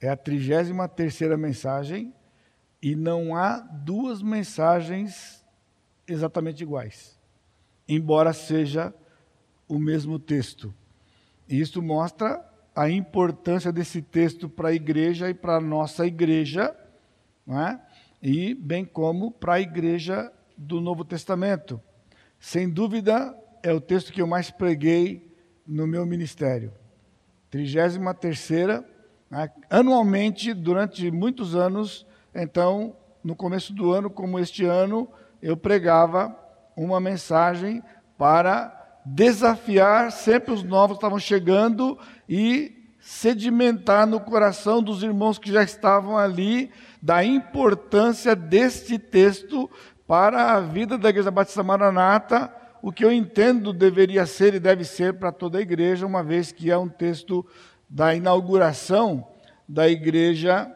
É 0.00 0.08
a 0.08 0.16
33 0.16 0.74
terceira 0.96 1.36
mensagem 1.36 2.14
e 2.80 2.96
não 2.96 3.36
há 3.36 3.58
duas 3.58 4.22
mensagens 4.22 5.44
exatamente 6.08 6.62
iguais, 6.62 7.20
embora 7.86 8.32
seja 8.32 8.94
o 9.68 9.78
mesmo 9.78 10.18
texto. 10.18 10.74
E 11.46 11.60
isso 11.60 11.82
mostra 11.82 12.42
a 12.74 12.88
importância 12.88 13.70
desse 13.70 14.00
texto 14.00 14.48
para 14.48 14.70
a 14.70 14.74
igreja 14.74 15.28
e 15.28 15.34
para 15.34 15.56
a 15.56 15.60
nossa 15.60 16.06
igreja, 16.06 16.74
não 17.46 17.60
é? 17.60 17.78
e 18.22 18.54
bem 18.54 18.82
como 18.82 19.30
para 19.30 19.54
a 19.54 19.60
igreja 19.60 20.32
do 20.62 20.80
Novo 20.80 21.04
Testamento. 21.04 21.80
Sem 22.38 22.68
dúvida, 22.68 23.36
é 23.62 23.72
o 23.72 23.80
texto 23.80 24.12
que 24.12 24.22
eu 24.22 24.26
mais 24.26 24.50
preguei 24.50 25.34
no 25.66 25.86
meu 25.86 26.06
ministério. 26.06 26.72
33 27.50 27.98
terceira, 28.18 28.84
né? 29.30 29.50
anualmente, 29.68 30.54
durante 30.54 31.10
muitos 31.10 31.54
anos, 31.54 32.06
então, 32.34 32.96
no 33.22 33.36
começo 33.36 33.72
do 33.72 33.92
ano, 33.92 34.08
como 34.08 34.38
este 34.38 34.64
ano, 34.64 35.08
eu 35.40 35.56
pregava 35.56 36.34
uma 36.76 37.00
mensagem 37.00 37.82
para 38.16 39.00
desafiar, 39.04 40.12
sempre 40.12 40.52
os 40.52 40.62
novos 40.62 40.96
estavam 40.96 41.18
chegando 41.18 41.98
e 42.28 42.82
sedimentar 43.00 44.06
no 44.06 44.20
coração 44.20 44.80
dos 44.80 45.02
irmãos 45.02 45.38
que 45.38 45.50
já 45.50 45.62
estavam 45.62 46.16
ali 46.16 46.70
da 47.02 47.24
importância 47.24 48.36
deste 48.36 48.96
texto 48.96 49.68
para 50.12 50.52
a 50.52 50.60
vida 50.60 50.98
da 50.98 51.08
Igreja 51.08 51.30
Batista 51.30 51.62
Maranata, 51.62 52.54
o 52.82 52.92
que 52.92 53.02
eu 53.02 53.10
entendo 53.10 53.72
deveria 53.72 54.26
ser 54.26 54.52
e 54.52 54.60
deve 54.60 54.84
ser 54.84 55.14
para 55.14 55.32
toda 55.32 55.56
a 55.56 55.62
igreja, 55.62 56.06
uma 56.06 56.22
vez 56.22 56.52
que 56.52 56.70
é 56.70 56.76
um 56.76 56.86
texto 56.86 57.46
da 57.88 58.14
inauguração 58.14 59.26
da 59.66 59.88
igreja 59.88 60.70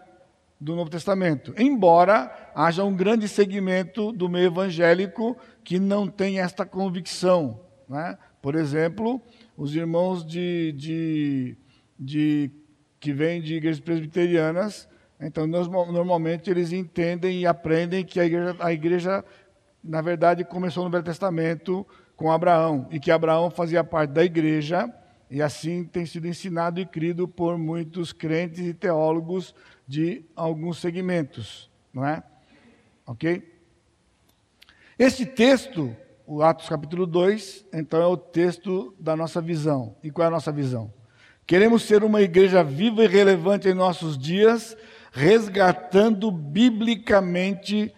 do 0.59 0.75
Novo 0.75 0.89
Testamento. 0.89 1.53
Embora 1.59 2.35
haja 2.55 2.83
um 2.83 2.97
grande 2.97 3.29
segmento 3.29 4.11
do 4.11 4.27
meio 4.27 4.47
evangélico 4.47 5.37
que 5.63 5.79
não 5.79 6.09
tem 6.09 6.41
esta 6.41 6.65
convicção. 6.65 7.61
Né? 7.87 8.17
Por 8.41 8.55
exemplo, 8.55 9.21
os 9.55 9.77
irmãos 9.77 10.25
de, 10.25 10.73
de, 10.73 11.59
de 11.99 12.51
que 12.99 13.13
vêm 13.13 13.43
de 13.43 13.57
igrejas 13.57 13.81
presbiterianas 13.81 14.89
então, 15.21 15.47
nós, 15.47 15.67
normalmente 15.69 16.51
eles 16.51 16.73
entendem 16.73 17.41
e 17.41 17.47
aprendem 17.47 18.05
que 18.05 18.21
a 18.21 18.27
igreja, 18.27 18.57
a 18.61 18.73
igreja, 18.73 19.25
na 19.83 20.03
verdade, 20.03 20.45
começou 20.45 20.85
no 20.85 20.91
Velho 20.91 21.05
Testamento 21.05 21.87
com 22.15 22.31
Abraão 22.31 22.87
e 22.91 23.01
que 23.01 23.11
Abraão 23.11 23.51
fazia 23.51 23.83
parte 23.83 24.11
da 24.11 24.25
igreja 24.25 24.93
e 25.31 25.43
assim 25.43 25.85
tem 25.85 26.07
sido 26.07 26.29
ensinado 26.29 26.81
e 26.81 26.87
crido 26.87 27.27
por 27.27 27.59
muitos 27.59 28.13
crentes 28.13 28.61
e 28.61 28.75
teólogos 28.75 29.55
de 29.87 30.25
alguns 30.35 30.79
segmentos, 30.79 31.71
não 31.93 32.07
é? 32.07 32.23
Ok? 33.07 33.53
Este 34.99 35.27
texto, 35.27 35.95
o 36.27 36.43
Atos 36.43 36.69
capítulo 36.69 37.07
2, 37.07 37.67
então 37.73 38.01
é 38.01 38.07
o 38.07 38.17
texto 38.17 38.95
da 38.99 39.17
nossa 39.17 39.41
visão. 39.41 39.95
E 40.03 40.11
qual 40.11 40.25
é 40.25 40.29
a 40.29 40.31
nossa 40.31 40.53
visão? 40.53 40.93
Queremos 41.47 41.83
ser 41.85 42.03
uma 42.03 42.21
igreja 42.23 42.63
viva 42.65 43.05
e 43.05 43.07
relevante 43.07 43.69
em 43.69 43.75
nossos 43.75 44.19
dias 44.19 44.77
resgatando 45.17 46.31
biblicamente 46.31 47.91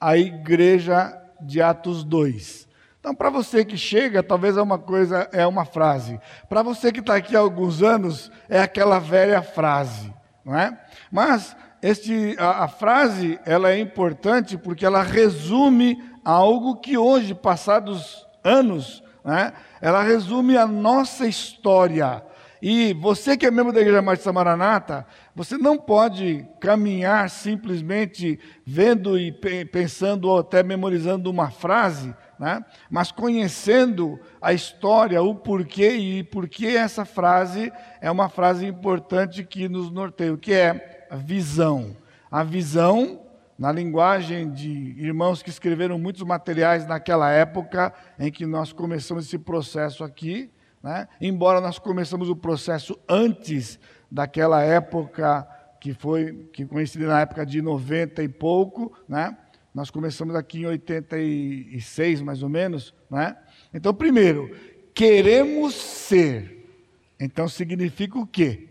a 0.00 0.18
igreja 0.18 1.16
de 1.40 1.62
Atos 1.62 2.02
2. 2.02 2.66
Então, 2.98 3.14
para 3.14 3.30
você 3.30 3.64
que 3.64 3.76
chega, 3.76 4.24
talvez 4.24 4.56
é 4.56 4.62
uma 4.62 4.78
coisa, 4.78 5.28
é 5.30 5.46
uma 5.46 5.64
frase. 5.64 6.18
Para 6.48 6.64
você 6.64 6.90
que 6.90 6.98
está 6.98 7.14
aqui 7.14 7.36
há 7.36 7.38
alguns 7.38 7.80
anos, 7.80 8.28
é 8.48 8.60
aquela 8.60 8.98
velha 8.98 9.40
frase, 9.40 10.12
não 10.44 10.58
é? 10.58 10.76
Mas 11.12 11.56
este, 11.80 12.34
a, 12.40 12.64
a 12.64 12.68
frase 12.68 13.38
ela 13.46 13.70
é 13.70 13.78
importante 13.78 14.58
porque 14.58 14.84
ela 14.84 15.02
resume 15.02 16.02
algo 16.24 16.80
que 16.80 16.98
hoje, 16.98 17.34
passados 17.34 18.26
anos, 18.42 19.00
né, 19.24 19.52
ela 19.80 20.02
resume 20.02 20.56
a 20.56 20.66
nossa 20.66 21.24
história 21.24 22.24
e 22.66 22.94
você 22.94 23.36
que 23.36 23.44
é 23.44 23.50
membro 23.50 23.74
da 23.74 23.82
Igreja 23.82 24.00
Batista 24.00 24.32
Maranata, 24.32 25.06
você 25.34 25.58
não 25.58 25.76
pode 25.76 26.46
caminhar 26.60 27.28
simplesmente 27.28 28.38
vendo 28.64 29.18
e 29.18 29.32
pensando 29.32 30.28
ou 30.28 30.38
até 30.38 30.62
memorizando 30.62 31.28
uma 31.28 31.50
frase, 31.50 32.14
né? 32.38 32.64
mas 32.88 33.10
conhecendo 33.10 34.20
a 34.40 34.52
história, 34.52 35.20
o 35.20 35.34
porquê 35.34 35.90
e 35.90 36.22
por 36.22 36.48
que 36.48 36.76
essa 36.76 37.04
frase 37.04 37.72
é 38.00 38.08
uma 38.10 38.28
frase 38.28 38.64
importante 38.64 39.42
que 39.42 39.68
nos 39.68 39.90
norteia, 39.90 40.36
que 40.36 40.52
é 40.52 41.06
a 41.10 41.16
visão. 41.16 41.96
A 42.30 42.44
visão, 42.44 43.20
na 43.58 43.72
linguagem 43.72 44.50
de 44.50 44.94
irmãos 44.98 45.42
que 45.42 45.50
escreveram 45.50 45.98
muitos 45.98 46.22
materiais 46.22 46.86
naquela 46.86 47.30
época 47.30 47.92
em 48.18 48.30
que 48.30 48.46
nós 48.46 48.72
começamos 48.72 49.26
esse 49.26 49.38
processo 49.38 50.04
aqui, 50.04 50.50
né? 50.82 51.08
Embora 51.18 51.62
nós 51.62 51.78
começamos 51.78 52.28
o 52.28 52.36
processo 52.36 52.98
antes 53.08 53.80
daquela 54.14 54.62
época 54.62 55.44
que 55.80 55.92
foi 55.92 56.48
que 56.52 56.64
coincidiu 56.64 57.08
na 57.08 57.20
época 57.20 57.44
de 57.44 57.60
90 57.60 58.22
e 58.22 58.28
pouco, 58.28 58.96
né? 59.08 59.36
Nós 59.74 59.90
começamos 59.90 60.36
aqui 60.36 60.60
em 60.60 60.66
86 60.66 62.22
mais 62.22 62.40
ou 62.40 62.48
menos, 62.48 62.94
né? 63.10 63.36
Então, 63.74 63.92
primeiro, 63.92 64.56
queremos 64.94 65.74
ser. 65.74 66.70
Então 67.18 67.48
significa 67.48 68.16
o 68.16 68.24
quê? 68.24 68.68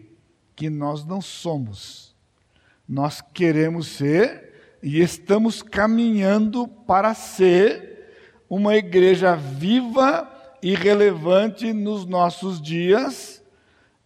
Que 0.55 0.69
nós 0.69 1.05
não 1.05 1.19
somos. 1.19 2.15
Nós 2.87 3.19
queremos 3.19 3.87
ser 3.87 4.77
e 4.81 5.01
estamos 5.01 5.61
caminhando 5.61 6.69
para 6.69 7.13
ser 7.13 8.15
uma 8.49 8.77
igreja 8.77 9.35
viva 9.35 10.29
irrelevante 10.61 11.73
nos 11.73 12.05
nossos 12.05 12.61
dias 12.61 13.43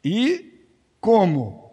e 0.04 0.47
como? 1.00 1.72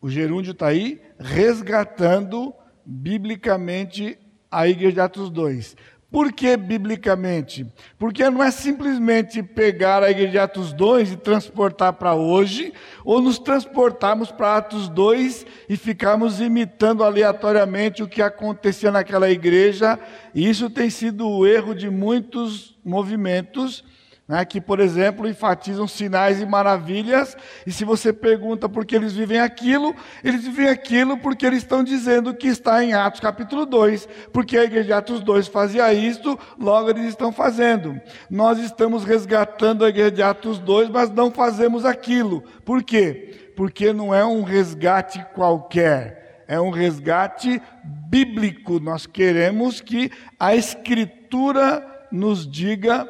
O 0.00 0.08
gerúndio 0.08 0.52
está 0.52 0.68
aí 0.68 1.00
resgatando 1.18 2.54
biblicamente 2.84 4.18
a 4.50 4.66
igreja 4.66 4.94
de 4.94 5.00
Atos 5.00 5.30
2. 5.30 5.76
Por 6.10 6.32
que 6.32 6.56
biblicamente? 6.56 7.64
Porque 7.96 8.28
não 8.28 8.42
é 8.42 8.50
simplesmente 8.50 9.44
pegar 9.44 10.02
a 10.02 10.10
igreja 10.10 10.30
de 10.32 10.38
Atos 10.38 10.72
2 10.72 11.12
e 11.12 11.16
transportar 11.16 11.92
para 11.92 12.14
hoje, 12.14 12.72
ou 13.04 13.20
nos 13.20 13.38
transportarmos 13.38 14.32
para 14.32 14.56
Atos 14.56 14.88
2 14.88 15.46
e 15.68 15.76
ficarmos 15.76 16.40
imitando 16.40 17.04
aleatoriamente 17.04 18.02
o 18.02 18.08
que 18.08 18.20
acontecia 18.20 18.90
naquela 18.90 19.30
igreja. 19.30 20.00
E 20.34 20.48
isso 20.48 20.68
tem 20.68 20.90
sido 20.90 21.28
o 21.28 21.46
erro 21.46 21.76
de 21.76 21.88
muitos 21.88 22.76
movimentos 22.84 23.84
né, 24.30 24.44
que, 24.44 24.60
por 24.60 24.78
exemplo, 24.78 25.28
enfatizam 25.28 25.88
sinais 25.88 26.40
e 26.40 26.46
maravilhas, 26.46 27.36
e 27.66 27.72
se 27.72 27.84
você 27.84 28.12
pergunta 28.12 28.68
por 28.68 28.86
que 28.86 28.94
eles 28.94 29.12
vivem 29.12 29.40
aquilo, 29.40 29.92
eles 30.22 30.44
vivem 30.44 30.68
aquilo 30.68 31.18
porque 31.18 31.44
eles 31.44 31.58
estão 31.58 31.82
dizendo 31.82 32.32
que 32.32 32.46
está 32.46 32.84
em 32.84 32.92
Atos 32.92 33.18
capítulo 33.18 33.66
2, 33.66 34.08
porque 34.32 34.56
a 34.56 34.62
igreja 34.62 34.84
de 34.84 34.92
Atos 34.92 35.20
2 35.20 35.48
fazia 35.48 35.92
isto, 35.92 36.38
logo 36.56 36.90
eles 36.90 37.06
estão 37.06 37.32
fazendo. 37.32 38.00
Nós 38.30 38.60
estamos 38.60 39.02
resgatando 39.02 39.84
a 39.84 39.88
igreja 39.88 40.12
de 40.12 40.22
Atos 40.22 40.60
2, 40.60 40.90
mas 40.90 41.10
não 41.10 41.32
fazemos 41.32 41.84
aquilo. 41.84 42.42
Por 42.64 42.84
quê? 42.84 43.52
Porque 43.56 43.92
não 43.92 44.14
é 44.14 44.24
um 44.24 44.44
resgate 44.44 45.26
qualquer, 45.34 46.44
é 46.46 46.60
um 46.60 46.70
resgate 46.70 47.60
bíblico. 47.84 48.78
Nós 48.78 49.06
queremos 49.06 49.80
que 49.80 50.08
a 50.38 50.54
Escritura 50.54 51.84
nos 52.12 52.48
diga 52.48 53.08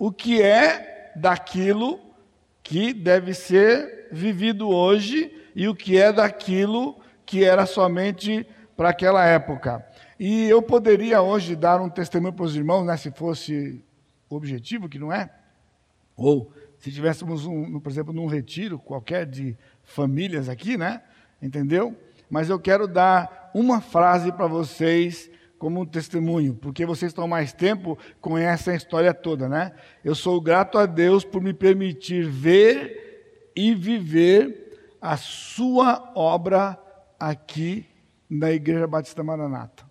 o 0.00 0.10
que 0.10 0.40
é 0.40 1.12
daquilo 1.14 2.00
que 2.62 2.94
deve 2.94 3.34
ser 3.34 4.08
vivido 4.10 4.70
hoje 4.70 5.30
e 5.54 5.68
o 5.68 5.74
que 5.74 5.98
é 5.98 6.10
daquilo 6.10 6.98
que 7.26 7.44
era 7.44 7.66
somente 7.66 8.46
para 8.74 8.88
aquela 8.88 9.22
época. 9.26 9.86
E 10.18 10.48
eu 10.48 10.62
poderia 10.62 11.20
hoje 11.20 11.54
dar 11.54 11.82
um 11.82 11.90
testemunho 11.90 12.32
para 12.32 12.46
os 12.46 12.56
irmãos, 12.56 12.86
né, 12.86 12.96
se 12.96 13.10
fosse 13.10 13.84
objetivo, 14.30 14.88
que 14.88 14.98
não 14.98 15.12
é, 15.12 15.30
ou 16.16 16.50
se 16.78 16.90
tivéssemos, 16.90 17.44
um, 17.44 17.78
por 17.78 17.92
exemplo, 17.92 18.14
num 18.14 18.26
retiro 18.26 18.78
qualquer 18.78 19.26
de 19.26 19.54
famílias 19.82 20.48
aqui, 20.48 20.78
né, 20.78 21.02
entendeu? 21.42 21.94
Mas 22.30 22.48
eu 22.48 22.58
quero 22.58 22.88
dar 22.88 23.50
uma 23.52 23.82
frase 23.82 24.32
para 24.32 24.46
vocês 24.46 25.30
como 25.60 25.82
um 25.82 25.84
testemunho, 25.84 26.54
porque 26.54 26.86
vocês 26.86 27.10
estão 27.10 27.28
mais 27.28 27.52
tempo, 27.52 27.98
conhecem 28.18 28.72
a 28.72 28.76
história 28.78 29.12
toda, 29.12 29.46
né? 29.46 29.72
Eu 30.02 30.14
sou 30.14 30.40
grato 30.40 30.78
a 30.78 30.86
Deus 30.86 31.22
por 31.22 31.42
me 31.42 31.52
permitir 31.52 32.24
ver 32.26 33.52
e 33.54 33.74
viver 33.74 34.96
a 35.02 35.18
sua 35.18 36.12
obra 36.16 36.80
aqui 37.18 37.86
na 38.28 38.50
Igreja 38.50 38.86
Batista 38.86 39.22
Maranata. 39.22 39.84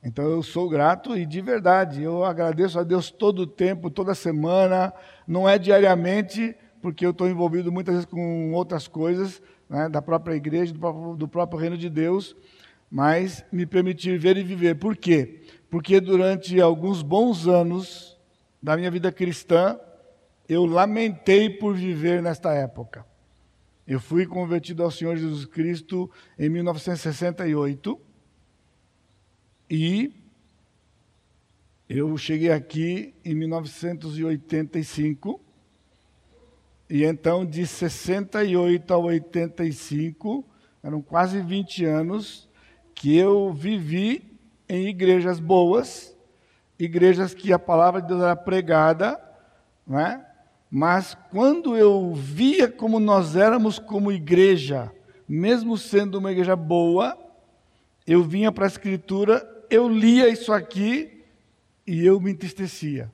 Então 0.00 0.24
eu 0.24 0.44
sou 0.44 0.68
grato 0.68 1.18
e 1.18 1.26
de 1.26 1.40
verdade, 1.40 2.00
eu 2.00 2.24
agradeço 2.24 2.78
a 2.78 2.84
Deus 2.84 3.10
todo 3.10 3.40
o 3.40 3.46
tempo, 3.48 3.90
toda 3.90 4.14
semana, 4.14 4.94
não 5.26 5.48
é 5.48 5.58
diariamente, 5.58 6.54
porque 6.80 7.04
eu 7.04 7.10
estou 7.10 7.28
envolvido 7.28 7.72
muitas 7.72 7.94
vezes 7.94 8.08
com 8.08 8.52
outras 8.52 8.86
coisas, 8.86 9.42
né, 9.68 9.88
da 9.88 10.00
própria 10.00 10.36
igreja, 10.36 10.72
do 10.72 10.78
próprio, 10.78 11.16
do 11.16 11.26
próprio 11.26 11.58
reino 11.58 11.76
de 11.76 11.90
Deus, 11.90 12.36
mas 12.90 13.44
me 13.52 13.66
permitir 13.66 14.18
ver 14.18 14.36
e 14.36 14.42
viver. 14.42 14.74
Por 14.76 14.96
quê? 14.96 15.42
Porque 15.70 16.00
durante 16.00 16.60
alguns 16.60 17.02
bons 17.02 17.46
anos 17.46 18.18
da 18.62 18.76
minha 18.76 18.90
vida 18.90 19.12
cristã, 19.12 19.78
eu 20.48 20.64
lamentei 20.64 21.50
por 21.50 21.76
viver 21.76 22.22
nesta 22.22 22.54
época. 22.54 23.06
Eu 23.86 24.00
fui 24.00 24.24
convertido 24.26 24.82
ao 24.82 24.90
Senhor 24.90 25.16
Jesus 25.16 25.44
Cristo 25.44 26.10
em 26.38 26.48
1968 26.48 28.00
e 29.70 30.14
eu 31.88 32.16
cheguei 32.16 32.50
aqui 32.50 33.14
em 33.24 33.34
1985 33.34 35.40
e 36.90 37.04
então 37.04 37.44
de 37.44 37.66
68 37.66 38.94
a 38.94 38.98
85, 38.98 40.44
eram 40.82 41.02
quase 41.02 41.42
20 41.42 41.84
anos 41.84 42.47
que 42.98 43.16
eu 43.16 43.52
vivi 43.52 44.24
em 44.68 44.88
igrejas 44.88 45.38
boas, 45.38 46.12
igrejas 46.76 47.32
que 47.32 47.52
a 47.52 47.58
palavra 47.58 48.02
de 48.02 48.08
Deus 48.08 48.20
era 48.20 48.34
pregada, 48.34 49.20
né? 49.86 50.26
mas 50.68 51.16
quando 51.30 51.76
eu 51.76 52.12
via 52.12 52.68
como 52.68 52.98
nós 52.98 53.36
éramos 53.36 53.78
como 53.78 54.10
igreja, 54.10 54.92
mesmo 55.28 55.78
sendo 55.78 56.18
uma 56.18 56.32
igreja 56.32 56.56
boa, 56.56 57.16
eu 58.04 58.24
vinha 58.24 58.50
para 58.50 58.64
a 58.64 58.66
Escritura, 58.66 59.48
eu 59.70 59.88
lia 59.88 60.28
isso 60.28 60.52
aqui 60.52 61.22
e 61.86 62.04
eu 62.04 62.20
me 62.20 62.32
entristecia. 62.32 63.12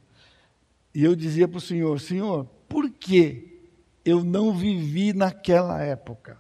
E 0.95 1.05
eu 1.05 1.15
dizia 1.15 1.47
para 1.47 1.59
o 1.59 1.61
Senhor: 1.61 2.01
Senhor, 2.01 2.47
por 2.71 2.89
que 2.89 3.61
eu 4.03 4.25
não 4.25 4.55
vivi 4.55 5.13
naquela 5.13 5.83
época, 5.83 6.39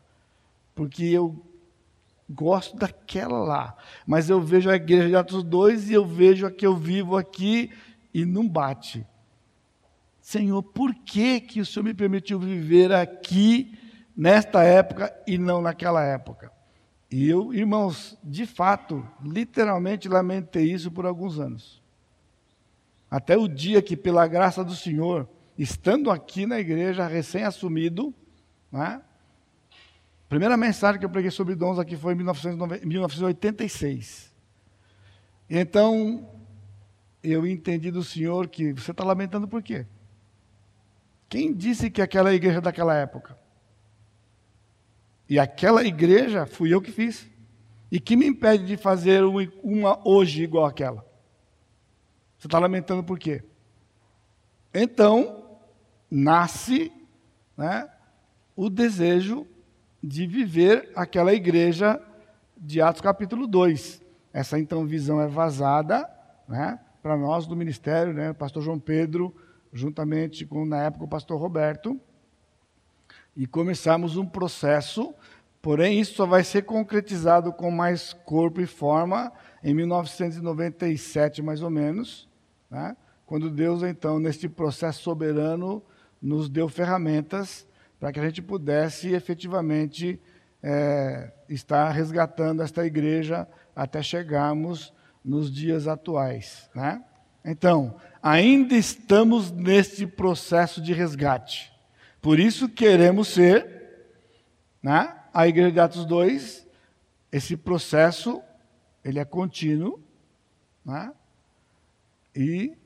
porque 0.74 1.04
eu 1.04 1.44
gosto 2.28 2.76
daquela 2.76 3.38
lá, 3.38 3.76
mas 4.06 4.30
eu 4.30 4.40
vejo 4.40 4.70
a 4.70 4.76
igreja 4.76 5.08
de 5.08 5.16
Atos 5.16 5.42
2 5.42 5.90
e 5.90 5.94
eu 5.94 6.06
vejo 6.06 6.46
a 6.46 6.50
que 6.50 6.66
eu 6.66 6.76
vivo 6.76 7.16
aqui 7.16 7.70
e 8.12 8.24
não 8.24 8.48
bate. 8.48 9.06
Senhor, 10.20 10.62
por 10.62 10.94
que, 10.94 11.40
que 11.40 11.60
o 11.60 11.66
Senhor 11.66 11.84
me 11.84 11.92
permitiu 11.92 12.38
viver 12.38 12.92
aqui, 12.92 13.78
nesta 14.16 14.62
época 14.62 15.14
e 15.26 15.36
não 15.36 15.60
naquela 15.60 16.02
época? 16.02 16.50
E 17.10 17.28
eu, 17.28 17.52
irmãos, 17.52 18.18
de 18.24 18.46
fato, 18.46 19.06
literalmente 19.22 20.08
lamentei 20.08 20.72
isso 20.72 20.90
por 20.90 21.04
alguns 21.04 21.38
anos. 21.38 21.82
Até 23.10 23.36
o 23.36 23.46
dia 23.46 23.82
que, 23.82 23.96
pela 23.96 24.26
graça 24.26 24.64
do 24.64 24.74
Senhor, 24.74 25.28
estando 25.56 26.10
aqui 26.10 26.46
na 26.46 26.58
igreja, 26.58 27.06
recém-assumido, 27.06 28.12
né? 28.72 29.00
Primeira 30.34 30.56
mensagem 30.56 30.98
que 30.98 31.06
eu 31.06 31.10
preguei 31.10 31.30
sobre 31.30 31.54
dons 31.54 31.78
aqui 31.78 31.96
foi 31.96 32.12
em 32.12 32.16
1986. 32.16 34.34
Então, 35.48 36.28
eu 37.22 37.46
entendi 37.46 37.92
do 37.92 38.02
Senhor 38.02 38.48
que 38.48 38.72
você 38.72 38.90
está 38.90 39.04
lamentando 39.04 39.46
por 39.46 39.62
quê? 39.62 39.86
Quem 41.28 41.54
disse 41.54 41.88
que 41.88 42.02
aquela 42.02 42.34
igreja 42.34 42.58
é 42.58 42.60
daquela 42.60 42.96
época? 42.96 43.38
E 45.28 45.38
aquela 45.38 45.84
igreja 45.84 46.46
fui 46.46 46.74
eu 46.74 46.82
que 46.82 46.90
fiz. 46.90 47.30
E 47.88 48.00
que 48.00 48.16
me 48.16 48.26
impede 48.26 48.66
de 48.66 48.76
fazer 48.76 49.22
uma 49.62 50.00
hoje 50.04 50.42
igual 50.42 50.66
aquela? 50.66 51.06
Você 52.36 52.48
está 52.48 52.58
lamentando 52.58 53.04
por 53.04 53.20
quê? 53.20 53.44
Então, 54.74 55.60
nasce 56.10 56.90
né, 57.56 57.88
o 58.56 58.68
desejo 58.68 59.46
de 60.06 60.26
viver 60.26 60.92
aquela 60.94 61.32
igreja 61.32 61.98
de 62.54 62.82
Atos 62.82 63.00
capítulo 63.00 63.46
2. 63.46 64.02
Essa 64.34 64.58
então 64.58 64.84
visão 64.84 65.18
é 65.18 65.26
vazada 65.26 66.06
né, 66.46 66.78
para 67.02 67.16
nós 67.16 67.46
do 67.46 67.56
ministério, 67.56 68.12
né, 68.12 68.30
o 68.30 68.34
pastor 68.34 68.62
João 68.62 68.78
Pedro, 68.78 69.34
juntamente 69.72 70.44
com, 70.44 70.66
na 70.66 70.82
época, 70.82 71.06
o 71.06 71.08
pastor 71.08 71.40
Roberto, 71.40 71.98
e 73.34 73.46
começamos 73.46 74.18
um 74.18 74.26
processo, 74.26 75.14
porém 75.62 75.98
isso 75.98 76.16
só 76.16 76.26
vai 76.26 76.44
ser 76.44 76.62
concretizado 76.62 77.50
com 77.50 77.70
mais 77.70 78.12
corpo 78.12 78.60
e 78.60 78.66
forma 78.66 79.32
em 79.62 79.72
1997, 79.72 81.40
mais 81.40 81.62
ou 81.62 81.70
menos, 81.70 82.28
né, 82.70 82.94
quando 83.24 83.48
Deus, 83.48 83.82
então, 83.82 84.18
neste 84.18 84.50
processo 84.50 85.02
soberano, 85.02 85.82
nos 86.20 86.50
deu 86.50 86.68
ferramentas 86.68 87.66
para 88.04 88.12
que 88.12 88.20
a 88.20 88.26
gente 88.26 88.42
pudesse 88.42 89.14
efetivamente 89.14 90.20
é, 90.62 91.32
estar 91.48 91.90
resgatando 91.90 92.62
esta 92.62 92.84
igreja 92.84 93.48
até 93.74 94.02
chegarmos 94.02 94.92
nos 95.24 95.50
dias 95.50 95.88
atuais. 95.88 96.68
Né? 96.74 97.02
Então, 97.42 97.96
ainda 98.22 98.74
estamos 98.74 99.50
neste 99.50 100.06
processo 100.06 100.82
de 100.82 100.92
resgate. 100.92 101.72
Por 102.20 102.38
isso 102.38 102.68
queremos 102.68 103.28
ser, 103.28 104.10
né, 104.82 105.16
a 105.32 105.48
Igreja 105.48 105.72
de 105.72 105.80
Atos 105.80 106.04
2, 106.04 106.68
esse 107.32 107.56
processo, 107.56 108.42
ele 109.02 109.18
é 109.18 109.24
contínuo, 109.24 109.98
né? 110.84 111.10
e 112.36 112.76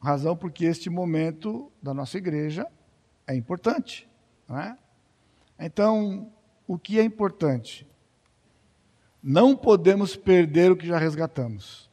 razão 0.00 0.36
porque 0.36 0.64
este 0.64 0.90
momento 0.90 1.70
da 1.80 1.94
nossa 1.94 2.18
igreja 2.18 2.66
é 3.28 3.36
importante. 3.36 4.08
É? 4.50 4.76
Então, 5.58 6.30
o 6.66 6.78
que 6.78 6.98
é 6.98 7.02
importante? 7.02 7.86
Não 9.22 9.56
podemos 9.56 10.14
perder 10.14 10.70
o 10.70 10.76
que 10.76 10.86
já 10.86 10.98
resgatamos. 10.98 11.90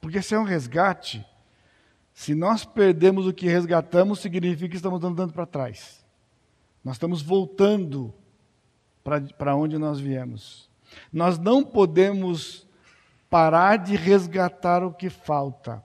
Porque 0.00 0.22
se 0.22 0.34
é 0.34 0.38
um 0.38 0.44
resgate, 0.44 1.26
se 2.14 2.34
nós 2.34 2.64
perdemos 2.64 3.26
o 3.26 3.32
que 3.32 3.48
resgatamos, 3.48 4.20
significa 4.20 4.68
que 4.68 4.76
estamos 4.76 5.02
andando 5.02 5.32
para 5.32 5.46
trás. 5.46 6.04
Nós 6.84 6.96
estamos 6.96 7.22
voltando 7.22 8.14
para 9.36 9.56
onde 9.56 9.76
nós 9.78 9.98
viemos. 9.98 10.70
Nós 11.12 11.38
não 11.38 11.64
podemos 11.64 12.66
parar 13.28 13.76
de 13.76 13.96
resgatar 13.96 14.84
o 14.84 14.92
que 14.92 15.10
falta. 15.10 15.82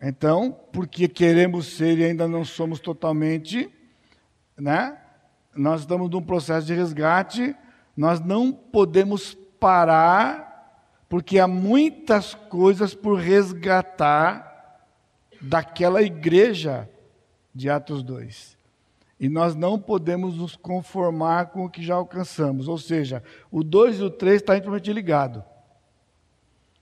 Então, 0.00 0.52
porque 0.72 1.08
queremos 1.08 1.66
ser 1.66 1.98
e 1.98 2.04
ainda 2.04 2.28
não 2.28 2.44
somos 2.44 2.78
totalmente, 2.78 3.70
né? 4.56 4.98
Nós 5.54 5.82
estamos 5.82 6.10
num 6.10 6.22
processo 6.22 6.66
de 6.66 6.74
resgate, 6.74 7.54
nós 7.96 8.20
não 8.20 8.52
podemos 8.52 9.34
parar, 9.58 10.84
porque 11.08 11.38
há 11.38 11.46
muitas 11.46 12.34
coisas 12.34 12.94
por 12.94 13.18
resgatar 13.18 14.80
daquela 15.40 16.02
igreja 16.02 16.88
de 17.54 17.70
Atos 17.70 18.02
2. 18.02 18.56
E 19.20 19.28
nós 19.28 19.54
não 19.54 19.78
podemos 19.78 20.36
nos 20.36 20.56
conformar 20.56 21.46
com 21.46 21.64
o 21.64 21.70
que 21.70 21.82
já 21.82 21.94
alcançamos. 21.94 22.66
Ou 22.66 22.76
seja, 22.76 23.22
o 23.50 23.62
2 23.62 24.00
e 24.00 24.02
o 24.02 24.10
3 24.10 24.36
estão 24.36 24.56
intimamente 24.56 24.92
ligados. 24.92 25.42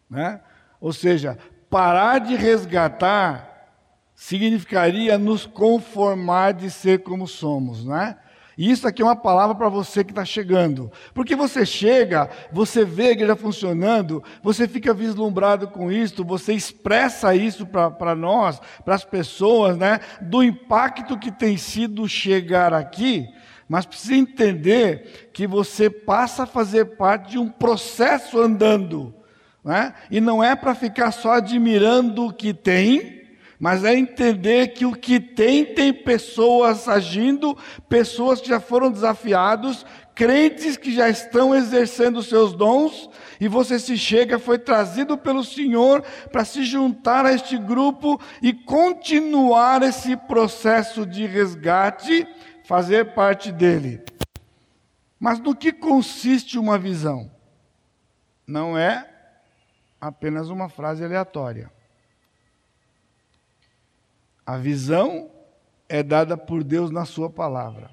Né? 0.09 0.41
Ou 0.81 0.93
seja, 0.93 1.39
parar 1.69 2.19
de 2.19 2.35
resgatar 2.35 3.52
significaria 4.23 5.19
nos 5.19 5.47
conformar 5.47 6.53
de 6.53 6.71
ser 6.71 7.01
como 7.01 7.27
somos, 7.27 7.85
não 7.85 7.97
é? 7.97 8.17
E 8.57 8.71
isso 8.71 8.87
aqui 8.87 9.03
é 9.03 9.05
uma 9.05 9.17
palavra 9.17 9.53
para 9.53 9.69
você 9.69 10.05
que 10.05 10.13
está 10.13 10.25
chegando. 10.25 10.93
Porque 11.13 11.35
você 11.35 11.67
chega, 11.67 12.31
você 12.53 12.85
vê 12.85 13.09
a 13.09 13.11
igreja 13.11 13.35
funcionando, 13.35 14.23
você 14.41 14.69
fica 14.69 14.95
vislumbrado 14.95 15.67
com 15.67 15.91
isso, 15.91 16.25
você 16.25 16.55
expressa 16.55 17.35
isso 17.35 17.67
para 17.67 18.15
nós, 18.15 18.61
para 18.85 18.95
as 18.95 19.05
pessoas, 19.05 19.77
né? 19.77 19.99
Do 20.21 20.41
impacto 20.41 21.19
que 21.19 21.33
tem 21.33 21.57
sido 21.57 22.09
chegar 22.09 22.73
aqui. 22.73 23.27
Mas 23.69 23.87
precisa 23.87 24.15
entender 24.15 25.31
que 25.33 25.49
você 25.49 25.91
passa 25.91 26.45
a 26.45 26.47
fazer 26.47 26.97
parte 26.97 27.33
de 27.33 27.39
um 27.39 27.49
processo 27.49 28.41
andando. 28.41 29.13
Né? 29.65 29.93
E 30.13 30.21
não 30.21 30.45
é 30.45 30.55
para 30.55 30.77
ficar 30.77 31.11
só 31.11 31.33
admirando 31.33 32.27
o 32.27 32.33
que 32.33 32.55
tem, 32.55 33.22
mas 33.62 33.85
é 33.85 33.96
entender 33.96 34.72
que 34.72 34.85
o 34.85 34.92
que 34.92 35.20
tem, 35.20 35.64
tem 35.64 35.92
pessoas 35.92 36.88
agindo, 36.88 37.57
pessoas 37.88 38.40
que 38.40 38.48
já 38.48 38.59
foram 38.59 38.90
desafiados, 38.90 39.87
crentes 40.16 40.77
que 40.77 40.92
já 40.92 41.09
estão 41.09 41.55
exercendo 41.55 42.25
seus 42.25 42.55
dons, 42.55 43.09
e 43.40 43.46
você 43.46 43.79
se 43.79 43.96
chega, 43.96 44.37
foi 44.37 44.59
trazido 44.59 45.16
pelo 45.16 45.44
Senhor 45.44 46.03
para 46.33 46.44
se 46.44 46.64
juntar 46.64 47.25
a 47.25 47.33
este 47.33 47.57
grupo 47.57 48.20
e 48.42 48.53
continuar 48.53 49.85
esse 49.85 50.16
processo 50.16 51.07
de 51.07 51.25
resgate, 51.25 52.27
fazer 52.64 53.14
parte 53.14 53.53
dele. 53.53 54.03
Mas 55.20 55.38
no 55.38 55.55
que 55.55 55.70
consiste 55.72 56.59
uma 56.59 56.77
visão? 56.77 57.31
Não 58.44 58.77
é 58.77 59.09
apenas 60.01 60.48
uma 60.48 60.68
frase 60.68 61.05
aleatória. 61.05 61.70
A 64.45 64.57
visão 64.57 65.31
é 65.89 66.03
dada 66.03 66.37
por 66.37 66.65
Deus 66.65 66.91
na 66.91 67.05
Sua 67.05 67.31
palavra. 67.31 67.91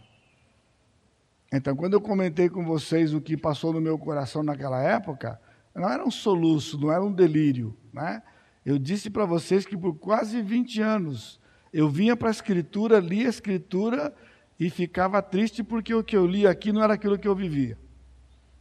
Então, 1.51 1.75
quando 1.75 1.93
eu 1.93 2.01
comentei 2.01 2.49
com 2.49 2.63
vocês 2.63 3.13
o 3.13 3.21
que 3.21 3.35
passou 3.35 3.73
no 3.73 3.81
meu 3.81 3.97
coração 3.97 4.43
naquela 4.43 4.81
época, 4.81 5.39
não 5.73 5.89
era 5.89 6.03
um 6.03 6.11
soluço, 6.11 6.79
não 6.79 6.91
era 6.91 7.03
um 7.03 7.11
delírio. 7.11 7.75
Né? 7.91 8.21
Eu 8.65 8.77
disse 8.77 9.09
para 9.09 9.25
vocês 9.25 9.65
que 9.65 9.77
por 9.77 9.95
quase 9.95 10.41
20 10.41 10.81
anos 10.81 11.39
eu 11.73 11.89
vinha 11.89 12.15
para 12.15 12.29
a 12.29 12.31
Escritura, 12.31 12.99
lia 12.99 13.27
a 13.27 13.29
Escritura 13.29 14.13
e 14.59 14.69
ficava 14.69 15.21
triste 15.21 15.63
porque 15.63 15.93
o 15.93 16.03
que 16.03 16.17
eu 16.17 16.25
li 16.25 16.45
aqui 16.45 16.71
não 16.71 16.83
era 16.83 16.93
aquilo 16.93 17.17
que 17.17 17.27
eu 17.27 17.35
vivia. 17.35 17.77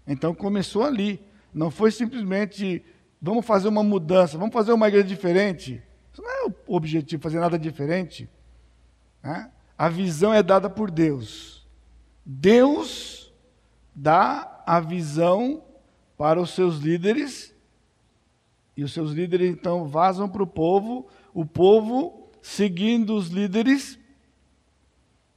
Então 0.07 0.35
começou 0.35 0.85
ali. 0.85 1.20
Não 1.53 1.70
foi 1.70 1.90
simplesmente 1.90 2.85
vamos 3.20 3.44
fazer 3.44 3.68
uma 3.68 3.83
mudança, 3.83 4.38
vamos 4.38 4.53
fazer 4.53 4.72
uma 4.72 4.88
igreja 4.88 5.07
diferente. 5.07 5.83
Isso 6.18 6.22
não 6.22 6.31
é 6.31 6.46
o 6.66 6.74
objetivo, 6.74 7.22
fazer 7.22 7.38
nada 7.38 7.57
diferente. 7.57 8.28
Né? 9.22 9.52
A 9.76 9.88
visão 9.88 10.35
é 10.35 10.42
dada 10.42 10.68
por 10.68 10.90
Deus. 10.90 11.64
Deus 12.26 13.33
dá 13.94 14.62
a 14.66 14.81
visão 14.81 15.62
para 16.16 16.40
os 16.40 16.50
seus 16.50 16.78
líderes, 16.78 17.54
e 18.76 18.83
os 18.83 18.92
seus 18.92 19.12
líderes 19.12 19.48
então 19.48 19.87
vazam 19.87 20.28
para 20.28 20.42
o 20.42 20.46
povo, 20.46 21.07
o 21.33 21.46
povo, 21.46 22.28
seguindo 22.42 23.14
os 23.14 23.28
líderes, 23.28 23.96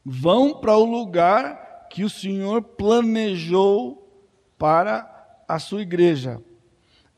vão 0.04 0.60
para 0.60 0.76
o 0.76 0.84
lugar 0.84 1.88
que 1.92 2.04
o 2.04 2.10
Senhor 2.10 2.64
planejou 2.64 4.12
para 4.58 5.44
a 5.48 5.60
sua 5.60 5.84
igreja 5.84 6.42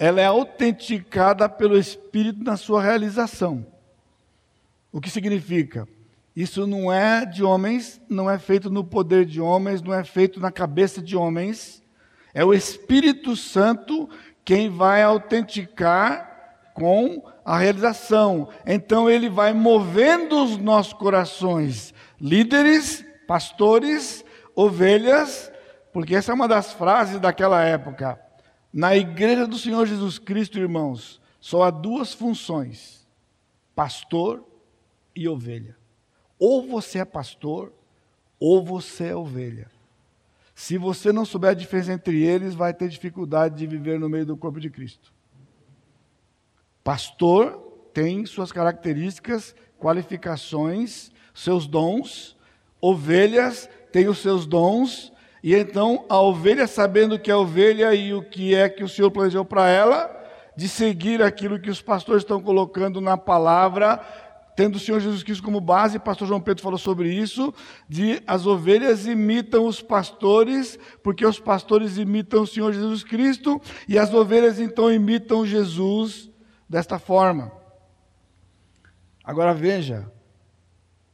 ela 0.03 0.19
é 0.19 0.25
autenticada 0.25 1.47
pelo 1.47 1.77
Espírito 1.77 2.43
na 2.43 2.57
sua 2.57 2.83
realização. 2.83 3.65
O 4.91 4.99
que 4.99 5.09
significa? 5.09 5.87
Isso 6.35 6.67
não 6.67 6.91
é 6.91 7.25
de 7.25 7.41
homens, 7.41 8.01
não 8.09 8.29
é 8.29 8.37
feito 8.37 8.69
no 8.69 8.83
poder 8.83 9.23
de 9.23 9.39
homens, 9.39 9.81
não 9.81 9.93
é 9.93 10.03
feito 10.03 10.41
na 10.41 10.51
cabeça 10.51 11.01
de 11.01 11.15
homens. 11.15 11.81
É 12.33 12.43
o 12.43 12.53
Espírito 12.53 13.33
Santo 13.37 14.09
quem 14.43 14.69
vai 14.69 15.01
autenticar 15.01 16.59
com 16.73 17.23
a 17.45 17.57
realização. 17.57 18.49
Então 18.65 19.09
ele 19.09 19.29
vai 19.29 19.53
movendo 19.53 20.43
os 20.43 20.57
nossos 20.57 20.91
corações, 20.91 21.93
líderes, 22.19 23.05
pastores, 23.25 24.25
ovelhas, 24.53 25.49
porque 25.93 26.13
essa 26.13 26.33
é 26.33 26.35
uma 26.35 26.49
das 26.49 26.73
frases 26.73 27.21
daquela 27.21 27.63
época. 27.63 28.19
Na 28.73 28.95
igreja 28.95 29.45
do 29.45 29.59
Senhor 29.59 29.85
Jesus 29.85 30.17
Cristo, 30.17 30.57
irmãos, 30.57 31.21
só 31.39 31.61
há 31.61 31.69
duas 31.69 32.11
funções: 32.11 33.07
pastor 33.75 34.43
e 35.15 35.27
ovelha. 35.27 35.77
Ou 36.39 36.67
você 36.67 36.97
é 36.97 37.05
pastor, 37.05 37.71
ou 38.39 38.65
você 38.65 39.09
é 39.09 39.15
ovelha. 39.15 39.69
Se 40.55 40.77
você 40.77 41.11
não 41.11 41.23
souber 41.23 41.51
a 41.51 41.53
diferença 41.53 41.93
entre 41.93 42.23
eles, 42.23 42.55
vai 42.55 42.73
ter 42.73 42.89
dificuldade 42.89 43.55
de 43.55 43.67
viver 43.67 43.99
no 43.99 44.09
meio 44.09 44.25
do 44.25 44.35
corpo 44.35 44.59
de 44.59 44.69
Cristo. 44.69 45.13
Pastor 46.83 47.89
tem 47.93 48.25
suas 48.25 48.51
características, 48.51 49.55
qualificações, 49.79 51.11
seus 51.33 51.67
dons. 51.67 52.35
Ovelhas 52.81 53.69
têm 53.91 54.07
os 54.07 54.17
seus 54.17 54.45
dons 54.45 55.12
e 55.43 55.53
então 55.53 56.05
a 56.07 56.17
ovelha, 56.21 56.65
sabendo 56.65 57.19
que 57.19 57.29
é 57.29 57.35
ovelha 57.35 57.93
e 57.93 58.13
o 58.13 58.23
que 58.23 58.55
é 58.55 58.69
que 58.69 58.81
o 58.81 58.87
Senhor 58.87 59.11
planejou 59.11 59.43
para 59.43 59.67
ela, 59.67 60.09
de 60.55 60.69
seguir 60.69 61.21
aquilo 61.21 61.59
que 61.59 61.69
os 61.69 61.81
pastores 61.81 62.23
estão 62.23 62.41
colocando 62.41 63.01
na 63.01 63.17
palavra, 63.17 63.99
tendo 64.55 64.75
o 64.75 64.79
Senhor 64.79 65.01
Jesus 65.01 65.21
Cristo 65.21 65.43
como 65.43 65.59
base, 65.59 65.99
pastor 65.99 66.29
João 66.29 66.39
Pedro 66.39 66.63
falou 66.63 66.77
sobre 66.77 67.11
isso, 67.11 67.53
de 67.89 68.23
as 68.25 68.45
ovelhas 68.45 69.05
imitam 69.05 69.65
os 69.65 69.81
pastores, 69.81 70.79
porque 71.03 71.25
os 71.25 71.39
pastores 71.39 71.97
imitam 71.97 72.43
o 72.43 72.47
Senhor 72.47 72.71
Jesus 72.71 73.03
Cristo, 73.03 73.61
e 73.85 73.97
as 73.97 74.13
ovelhas 74.13 74.59
então 74.59 74.89
imitam 74.89 75.45
Jesus 75.45 76.29
desta 76.69 76.97
forma. 76.97 77.51
Agora 79.23 79.53
veja, 79.53 80.09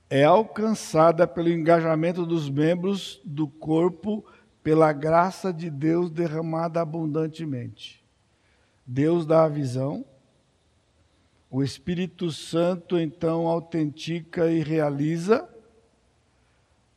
é 0.09 0.23
alcançada 0.23 1.27
pelo 1.27 1.49
engajamento 1.49 2.25
dos 2.25 2.49
membros 2.49 3.21
do 3.23 3.47
corpo 3.47 4.25
pela 4.63 4.91
graça 4.91 5.53
de 5.53 5.69
Deus 5.69 6.09
derramada 6.09 6.81
abundantemente. 6.81 8.03
Deus 8.85 9.25
dá 9.25 9.43
a 9.43 9.49
visão, 9.49 10.03
o 11.49 11.63
Espírito 11.63 12.31
Santo 12.31 12.99
então 12.99 13.47
autentica 13.47 14.51
e 14.51 14.61
realiza, 14.61 15.47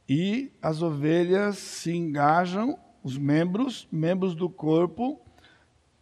e 0.08 0.50
as 0.60 0.82
ovelhas 0.82 1.58
se 1.58 1.94
engajam, 1.94 2.78
os 3.02 3.16
membros, 3.18 3.86
membros 3.90 4.34
do 4.34 4.48
corpo, 4.48 5.20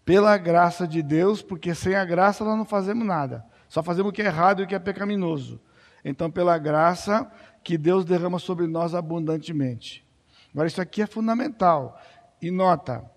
pela 0.05 0.37
graça 0.37 0.87
de 0.87 1.03
Deus, 1.03 1.43
porque 1.43 1.75
sem 1.75 1.95
a 1.95 2.05
graça 2.05 2.45
nós 2.45 2.57
não 2.57 2.65
fazemos 2.65 3.07
nada, 3.07 3.45
só 3.69 3.83
fazemos 3.83 4.11
o 4.11 4.13
que 4.13 4.23
é 4.23 4.27
errado 4.27 4.61
e 4.61 4.65
o 4.65 4.67
que 4.67 4.75
é 4.75 4.79
pecaminoso. 4.79 5.61
Então, 6.05 6.31
pela 6.31 6.59
graça 6.59 7.31
que 7.63 7.77
Deus 7.77 8.05
derrama 8.05 8.39
sobre 8.39 8.67
nós 8.67 8.95
abundantemente. 8.95 10.05
Agora, 10.53 10.69
isso 10.69 10.81
aqui 10.81 11.03
é 11.03 11.07
fundamental. 11.07 12.01
E 12.41 12.51
nota: 12.51 13.09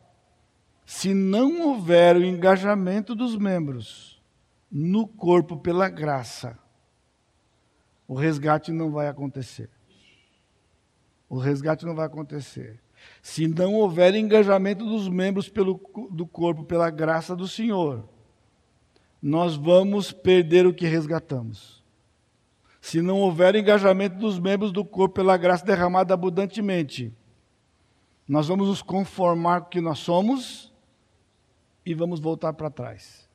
se 0.86 1.14
não 1.14 1.62
houver 1.62 2.16
o 2.16 2.24
engajamento 2.24 3.16
dos 3.16 3.36
membros 3.38 4.22
no 4.72 5.08
corpo 5.08 5.58
pela 5.58 5.90
graça, 5.90 6.58
o 8.08 8.16
resgate 8.16 8.72
não 8.72 8.92
vai 8.92 9.08
acontecer. 9.08 9.70
O 11.30 11.38
resgate 11.38 11.86
não 11.86 11.96
vai 11.96 12.06
acontecer. 12.06 12.80
Se 13.22 13.48
não 13.48 13.74
houver 13.74 14.14
engajamento 14.16 14.86
dos 14.86 15.10
membros 15.10 15.50
pelo, 15.50 15.80
do 16.12 16.26
corpo 16.26 16.64
pela 16.64 16.90
graça 16.90 17.36
do 17.36 17.48
Senhor, 17.48 18.08
nós 19.22 19.56
vamos 19.56 20.12
perder 20.12 20.66
o 20.68 20.74
que 20.74 20.86
resgatamos 20.86 21.83
se 22.84 23.02
não 23.02 23.22
houver 23.22 23.56
engajamento 23.56 24.18
dos 24.18 24.38
membros 24.38 24.70
do 24.70 24.84
corpo 24.84 25.16
pela 25.16 25.38
graça 25.38 25.66
derramada 25.66 26.14
abundantemente. 26.14 27.14
Nós 28.28 28.50
vamos 28.50 28.68
nos 28.68 28.82
conformar 28.82 29.62
com 29.62 29.68
o 29.68 29.70
que 29.70 29.80
nós 29.80 30.00
somos 30.00 30.70
e 31.86 31.94
vamos 31.94 32.20
voltar 32.20 32.52
para 32.52 32.70
trás. 32.70 33.30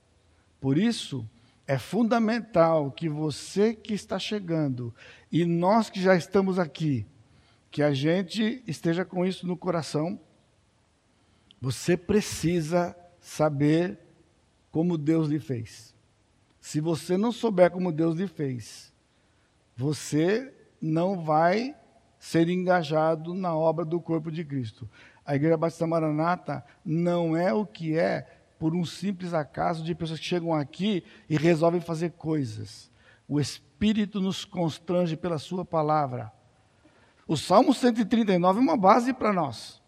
Por 0.61 0.77
isso, 0.77 1.27
é 1.67 1.79
fundamental 1.79 2.93
que 2.93 3.09
você 3.09 3.73
que 3.73 3.95
está 3.95 4.19
chegando 4.19 4.95
e 5.33 5.47
nós 5.47 5.89
que 5.89 5.99
já 5.99 6.15
estamos 6.15 6.59
aqui, 6.59 7.07
que 7.71 7.83
a 7.83 7.95
gente 7.95 8.63
esteja 8.67 9.03
com 9.03 9.25
isso 9.25 9.47
no 9.47 9.57
coração. 9.57 10.21
Você 11.59 11.97
precisa 11.97 12.95
saber 13.19 13.99
como 14.71 14.99
Deus 14.99 15.27
lhe 15.27 15.41
fez. 15.41 15.95
Se 16.61 16.83
você 16.83 17.17
não 17.17 17.33
souber 17.33 17.71
como 17.71 17.91
Deus 17.91 18.15
lhe 18.15 18.27
fez, 18.27 18.93
você 19.79 20.53
não 20.83 21.23
vai 21.23 21.73
ser 22.19 22.49
engajado 22.49 23.33
na 23.33 23.55
obra 23.55 23.85
do 23.85 24.01
corpo 24.01 24.29
de 24.29 24.45
Cristo. 24.45 24.91
A 25.25 25.37
Igreja 25.37 25.57
Batista 25.57 25.87
Maranata 25.87 26.64
não 26.85 27.37
é 27.37 27.55
o 27.55 27.64
que 27.64 27.97
é 27.97 28.27
por 28.59 28.75
um 28.75 28.85
simples 28.85 29.33
acaso 29.33 29.85
de 29.85 29.95
pessoas 29.95 30.19
que 30.19 30.27
chegam 30.27 30.53
aqui 30.53 31.05
e 31.31 31.37
resolvem 31.37 31.81
fazer 31.81 32.11
coisas. 32.11 32.91
O 33.29 33.38
Espírito 33.38 34.21
nos 34.21 34.45
constrange 34.45 35.17
pela 35.17 35.38
Sua 35.38 35.64
palavra. 35.64 36.33
O 37.25 37.37
Salmo 37.37 37.73
139 37.73 38.59
é 38.59 38.62
uma 38.62 38.77
base 38.77 39.14
para 39.14 39.33
nós. 39.33 39.81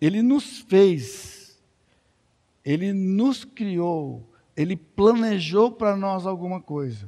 Ele 0.00 0.22
nos 0.22 0.60
fez, 0.60 1.62
ele 2.64 2.94
nos 2.94 3.44
criou, 3.44 4.32
ele 4.56 4.76
planejou 4.76 5.70
para 5.70 5.94
nós 5.94 6.26
alguma 6.26 6.58
coisa. 6.58 7.06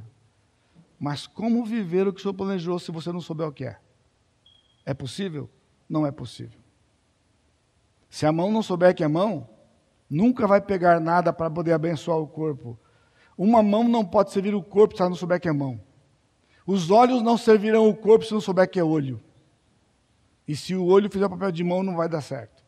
Mas 0.99 1.27
como 1.27 1.65
viver 1.65 2.07
o 2.07 2.13
que 2.13 2.19
o 2.19 2.21
Senhor 2.21 2.33
planejou 2.33 2.79
se 2.79 2.91
você 2.91 3.11
não 3.11 3.21
souber 3.21 3.47
o 3.47 3.51
que 3.51 3.65
é? 3.65 3.77
É 4.85 4.93
possível? 4.93 5.49
Não 5.89 6.05
é 6.05 6.11
possível. 6.11 6.59
Se 8.09 8.25
a 8.25 8.31
mão 8.31 8.51
não 8.51 8.63
souber 8.63 8.95
que 8.95 9.03
é 9.03 9.07
mão, 9.07 9.49
nunca 10.09 10.47
vai 10.47 10.61
pegar 10.61 10.99
nada 10.99 11.33
para 11.33 11.49
poder 11.49 11.73
abençoar 11.73 12.17
o 12.17 12.27
corpo. 12.27 12.79
Uma 13.37 13.61
mão 13.61 13.83
não 13.83 14.05
pode 14.05 14.31
servir 14.31 14.55
o 14.55 14.63
corpo 14.63 14.95
se 14.95 15.01
ela 15.01 15.09
não 15.09 15.17
souber 15.17 15.39
que 15.39 15.49
é 15.49 15.51
mão. 15.51 15.81
Os 16.65 16.89
olhos 16.89 17.21
não 17.21 17.37
servirão 17.37 17.87
o 17.89 17.95
corpo 17.95 18.25
se 18.25 18.33
não 18.33 18.41
souber 18.41 18.69
que 18.69 18.79
é 18.79 18.83
olho. 18.83 19.21
E 20.47 20.55
se 20.55 20.75
o 20.75 20.85
olho 20.85 21.09
fizer 21.09 21.27
papel 21.27 21.51
de 21.51 21.63
mão, 21.63 21.83
não 21.83 21.95
vai 21.95 22.07
dar 22.07 22.21
certo. 22.21 22.63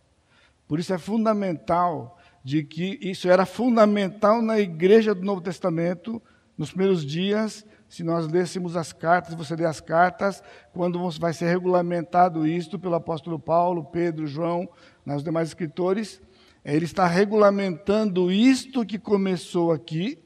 Por 0.68 0.80
isso 0.80 0.94
é 0.94 0.98
fundamental 0.98 2.18
de 2.44 2.64
que 2.64 3.00
isso 3.02 3.30
era 3.30 3.46
fundamental 3.46 4.42
na 4.42 4.60
igreja 4.60 5.16
do 5.16 5.24
Novo 5.24 5.42
Testamento, 5.42 6.22
nos 6.58 6.70
primeiros 6.70 7.06
dias, 7.06 7.66
se 7.90 8.04
nós 8.04 8.28
lêssemos 8.28 8.76
as 8.76 8.92
cartas, 8.92 9.34
você 9.34 9.56
lê 9.56 9.66
as 9.66 9.80
cartas, 9.80 10.44
quando 10.74 11.10
vai 11.12 11.34
ser 11.34 11.48
regulamentado 11.48 12.46
isto 12.46 12.78
pelo 12.78 12.96
apóstolo 12.96 13.40
Paulo, 13.40 13.86
Pedro, 13.86 14.28
João, 14.28 14.68
nos 15.06 15.24
demais 15.24 15.48
escritores, 15.48 16.22
ele 16.66 16.86
está 16.86 17.08
regulamentando 17.08 18.32
isto 18.32 18.86
que 18.86 19.00
começou 19.00 19.72
aqui, 19.72 20.20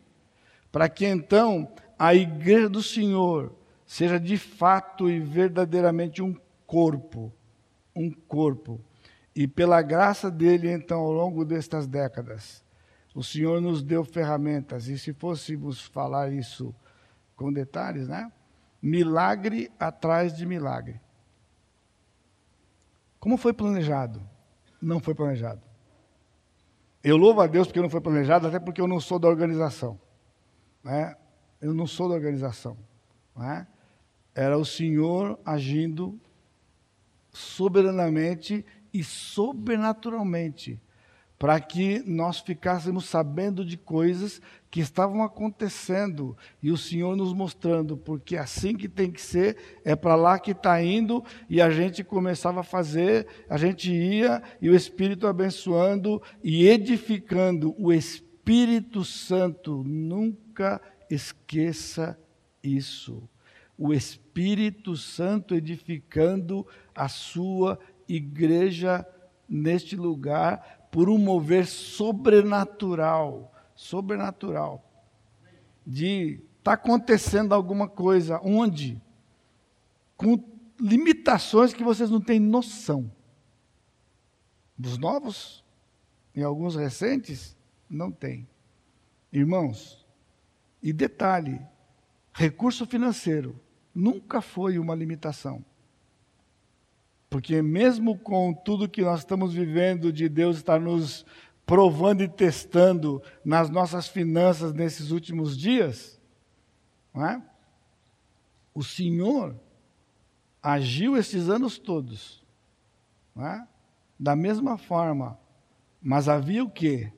para 0.71 0.89
que 0.89 1.05
então 1.05 1.71
a 1.99 2.15
igreja 2.15 2.67
do 2.67 2.81
Senhor 2.81 3.53
seja 3.85 4.19
de 4.19 4.37
fato 4.37 5.09
e 5.09 5.19
verdadeiramente 5.19 6.21
um 6.21 6.35
corpo, 6.65 7.31
um 7.95 8.09
corpo. 8.09 8.81
E 9.35 9.47
pela 9.47 9.81
graça 9.81 10.31
dele, 10.31 10.71
então, 10.71 11.01
ao 11.01 11.11
longo 11.11 11.45
destas 11.45 11.85
décadas, 11.85 12.63
o 13.13 13.23
Senhor 13.23 13.61
nos 13.61 13.83
deu 13.83 14.03
ferramentas, 14.03 14.87
e 14.87 14.97
se 14.97 15.13
fôssemos 15.13 15.81
falar 15.81 16.31
isso 16.31 16.73
com 17.41 17.51
detalhes, 17.51 18.07
né? 18.07 18.31
Milagre 18.81 19.71
atrás 19.79 20.35
de 20.35 20.45
milagre. 20.45 21.01
Como 23.19 23.37
foi 23.37 23.53
planejado? 23.53 24.21
Não 24.81 24.99
foi 24.99 25.13
planejado. 25.13 25.61
Eu 27.03 27.17
louvo 27.17 27.41
a 27.41 27.47
Deus 27.47 27.67
porque 27.67 27.81
não 27.81 27.89
foi 27.89 28.01
planejado, 28.01 28.47
até 28.47 28.59
porque 28.59 28.81
eu 28.81 28.87
não 28.87 28.99
sou 28.99 29.19
da 29.19 29.27
organização. 29.27 29.99
Né? 30.83 31.15
Eu 31.59 31.73
não 31.73 31.87
sou 31.87 32.09
da 32.09 32.15
organização. 32.15 32.77
Né? 33.35 33.67
Era 34.33 34.57
o 34.57 34.65
Senhor 34.65 35.39
agindo 35.45 36.19
soberanamente 37.31 38.65
e 38.93 39.03
sobrenaturalmente 39.03 40.81
para 41.41 41.59
que 41.59 42.03
nós 42.05 42.39
ficássemos 42.39 43.05
sabendo 43.05 43.65
de 43.65 43.75
coisas 43.75 44.39
que 44.69 44.79
estavam 44.79 45.23
acontecendo 45.23 46.37
e 46.61 46.69
o 46.69 46.77
Senhor 46.77 47.15
nos 47.15 47.33
mostrando, 47.33 47.97
porque 47.97 48.37
assim 48.37 48.77
que 48.77 48.87
tem 48.87 49.09
que 49.09 49.19
ser, 49.19 49.57
é 49.83 49.95
para 49.95 50.13
lá 50.13 50.37
que 50.37 50.51
está 50.51 50.79
indo, 50.83 51.25
e 51.49 51.59
a 51.59 51.71
gente 51.71 52.03
começava 52.03 52.59
a 52.59 52.63
fazer, 52.63 53.25
a 53.49 53.57
gente 53.57 53.91
ia 53.91 54.43
e 54.61 54.69
o 54.69 54.75
Espírito 54.75 55.25
abençoando 55.25 56.21
e 56.43 56.67
edificando. 56.67 57.73
O 57.75 57.91
Espírito 57.91 59.03
Santo, 59.03 59.83
nunca 59.83 60.79
esqueça 61.09 62.15
isso. 62.61 63.27
O 63.75 63.91
Espírito 63.91 64.95
Santo 64.95 65.55
edificando 65.55 66.67
a 66.93 67.07
sua 67.07 67.79
igreja 68.07 69.03
neste 69.49 69.95
lugar 69.95 70.80
por 70.91 71.09
um 71.09 71.17
mover 71.17 71.65
sobrenatural, 71.65 73.51
sobrenatural, 73.73 74.85
de 75.87 76.43
está 76.59 76.73
acontecendo 76.73 77.53
alguma 77.53 77.87
coisa, 77.87 78.39
onde? 78.43 79.01
Com 80.15 80.43
limitações 80.79 81.73
que 81.73 81.83
vocês 81.83 82.11
não 82.11 82.21
têm 82.21 82.39
noção. 82.39 83.11
Dos 84.77 84.97
novos, 84.97 85.63
e 86.35 86.43
alguns 86.43 86.75
recentes, 86.75 87.57
não 87.89 88.11
tem. 88.11 88.47
Irmãos, 89.31 90.05
e 90.83 90.93
detalhe, 90.93 91.59
recurso 92.33 92.85
financeiro 92.85 93.59
nunca 93.93 94.41
foi 94.41 94.77
uma 94.77 94.95
limitação. 94.95 95.63
Porque 97.31 97.61
mesmo 97.61 98.19
com 98.19 98.53
tudo 98.53 98.89
que 98.89 99.01
nós 99.01 99.19
estamos 99.19 99.53
vivendo, 99.53 100.11
de 100.11 100.27
Deus 100.27 100.57
estar 100.57 100.81
nos 100.81 101.25
provando 101.65 102.21
e 102.21 102.27
testando 102.27 103.23
nas 103.43 103.69
nossas 103.69 104.05
finanças 104.05 104.73
nesses 104.73 105.11
últimos 105.11 105.57
dias, 105.57 106.19
é? 107.15 107.41
o 108.73 108.83
Senhor 108.83 109.55
agiu 110.61 111.15
esses 111.15 111.47
anos 111.47 111.77
todos, 111.77 112.43
é? 113.37 113.65
da 114.19 114.35
mesma 114.35 114.77
forma, 114.77 115.39
mas 116.01 116.27
havia 116.27 116.61
o 116.65 116.69
que? 116.69 117.09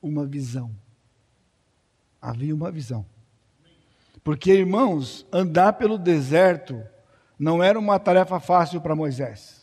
Uma 0.00 0.24
visão. 0.24 0.74
Havia 2.22 2.54
uma 2.54 2.70
visão. 2.70 3.04
Porque, 4.24 4.50
irmãos, 4.50 5.26
andar 5.30 5.74
pelo 5.74 5.98
deserto 5.98 6.82
não 7.38 7.62
era 7.62 7.78
uma 7.78 7.98
tarefa 7.98 8.40
fácil 8.40 8.80
para 8.80 8.96
Moisés. 8.96 9.57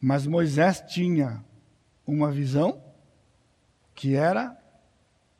Mas 0.00 0.26
Moisés 0.26 0.80
tinha 0.80 1.44
uma 2.06 2.30
visão 2.30 2.82
que 3.94 4.14
era 4.14 4.56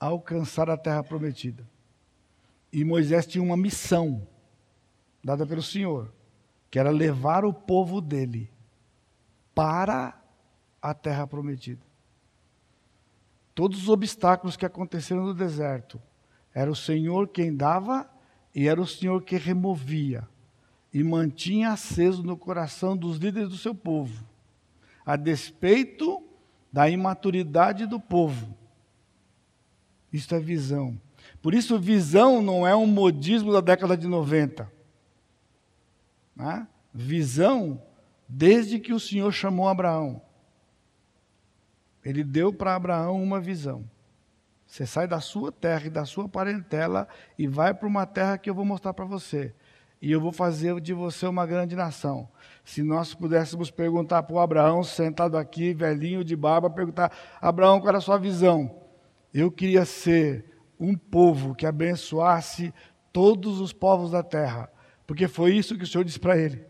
alcançar 0.00 0.70
a 0.70 0.76
terra 0.76 1.02
prometida. 1.02 1.66
E 2.72 2.84
Moisés 2.84 3.26
tinha 3.26 3.42
uma 3.42 3.56
missão 3.56 4.26
dada 5.22 5.46
pelo 5.46 5.62
Senhor, 5.62 6.12
que 6.70 6.78
era 6.78 6.90
levar 6.90 7.44
o 7.44 7.52
povo 7.52 8.00
dele 8.00 8.50
para 9.54 10.18
a 10.80 10.94
terra 10.94 11.26
prometida. 11.26 11.84
Todos 13.54 13.82
os 13.82 13.88
obstáculos 13.88 14.56
que 14.56 14.66
aconteceram 14.66 15.24
no 15.24 15.34
deserto, 15.34 16.00
era 16.52 16.70
o 16.70 16.76
Senhor 16.76 17.28
quem 17.28 17.54
dava 17.54 18.08
e 18.54 18.68
era 18.68 18.80
o 18.80 18.86
Senhor 18.86 19.22
que 19.22 19.36
removia 19.36 20.26
e 20.92 21.02
mantinha 21.02 21.70
aceso 21.70 22.22
no 22.22 22.36
coração 22.36 22.96
dos 22.96 23.18
líderes 23.18 23.50
do 23.50 23.56
seu 23.56 23.74
povo 23.74 24.24
a 25.06 25.14
despeito 25.14 26.20
da 26.72 26.90
imaturidade 26.90 27.86
do 27.86 28.00
povo. 28.00 28.54
Isto 30.12 30.34
é 30.34 30.40
visão. 30.40 31.00
Por 31.40 31.54
isso, 31.54 31.78
visão 31.78 32.42
não 32.42 32.66
é 32.66 32.74
um 32.74 32.86
modismo 32.86 33.52
da 33.52 33.60
década 33.60 33.96
de 33.96 34.08
90. 34.08 34.70
Né? 36.34 36.66
Visão, 36.92 37.80
desde 38.28 38.80
que 38.80 38.92
o 38.92 38.98
Senhor 38.98 39.30
chamou 39.32 39.68
Abraão. 39.68 40.20
Ele 42.04 42.24
deu 42.24 42.52
para 42.52 42.74
Abraão 42.74 43.22
uma 43.22 43.40
visão. 43.40 43.88
Você 44.66 44.84
sai 44.84 45.06
da 45.06 45.20
sua 45.20 45.52
terra 45.52 45.86
e 45.86 45.90
da 45.90 46.04
sua 46.04 46.28
parentela 46.28 47.08
e 47.38 47.46
vai 47.46 47.72
para 47.72 47.86
uma 47.86 48.04
terra 48.04 48.36
que 48.36 48.50
eu 48.50 48.54
vou 48.54 48.64
mostrar 48.64 48.92
para 48.92 49.04
você. 49.04 49.54
E 50.00 50.12
eu 50.12 50.20
vou 50.20 50.32
fazer 50.32 50.80
de 50.80 50.92
você 50.92 51.26
uma 51.26 51.46
grande 51.46 51.74
nação. 51.74 52.28
Se 52.64 52.82
nós 52.82 53.14
pudéssemos 53.14 53.70
perguntar 53.70 54.22
para 54.24 54.34
o 54.34 54.38
Abraão, 54.38 54.82
sentado 54.82 55.36
aqui, 55.36 55.72
velhinho 55.72 56.22
de 56.22 56.36
barba, 56.36 56.68
perguntar: 56.68 57.12
Abraão, 57.40 57.80
qual 57.80 57.88
era 57.88 57.98
a 57.98 58.02
sua 58.02 58.18
visão? 58.18 58.82
Eu 59.32 59.50
queria 59.50 59.84
ser 59.84 60.44
um 60.78 60.96
povo 60.96 61.54
que 61.54 61.66
abençoasse 61.66 62.72
todos 63.12 63.60
os 63.60 63.72
povos 63.72 64.10
da 64.10 64.22
terra, 64.22 64.70
porque 65.06 65.26
foi 65.26 65.54
isso 65.54 65.76
que 65.76 65.84
o 65.84 65.86
Senhor 65.86 66.04
disse 66.04 66.20
para 66.20 66.36
ele. 66.36 66.66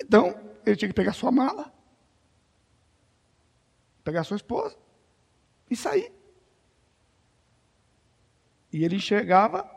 Então, 0.00 0.34
ele 0.66 0.76
tinha 0.76 0.88
que 0.88 0.94
pegar 0.94 1.12
sua 1.12 1.30
mala, 1.30 1.72
pegar 4.02 4.24
sua 4.24 4.36
esposa 4.36 4.76
e 5.70 5.76
sair. 5.76 6.12
E 8.72 8.84
ele 8.84 8.96
enxergava, 8.96 9.68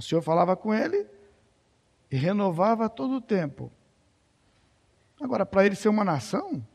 o 0.00 0.02
Senhor 0.02 0.22
falava 0.22 0.56
com 0.56 0.72
ele, 0.72 1.06
e 2.10 2.16
renovava 2.16 2.88
todo 2.88 3.16
o 3.16 3.20
tempo. 3.20 3.70
Agora, 5.20 5.44
para 5.44 5.66
ele 5.66 5.76
ser 5.76 5.90
uma 5.90 6.02
nação, 6.02 6.66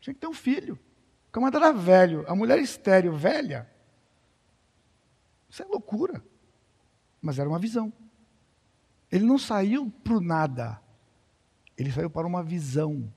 tinha 0.00 0.14
que 0.14 0.20
ter 0.20 0.26
um 0.26 0.32
filho. 0.32 0.78
O 1.28 1.32
camarada 1.32 1.58
era 1.58 1.72
velho, 1.72 2.24
a 2.26 2.34
mulher 2.34 2.58
estéreo, 2.58 3.14
velha. 3.14 3.70
Isso 5.50 5.62
é 5.62 5.66
loucura. 5.66 6.24
Mas 7.20 7.38
era 7.38 7.46
uma 7.46 7.58
visão. 7.58 7.92
Ele 9.12 9.26
não 9.26 9.38
saiu 9.38 9.90
para 10.02 10.14
o 10.14 10.20
nada, 10.20 10.80
ele 11.76 11.92
saiu 11.92 12.08
para 12.08 12.26
uma 12.26 12.42
visão. 12.42 13.12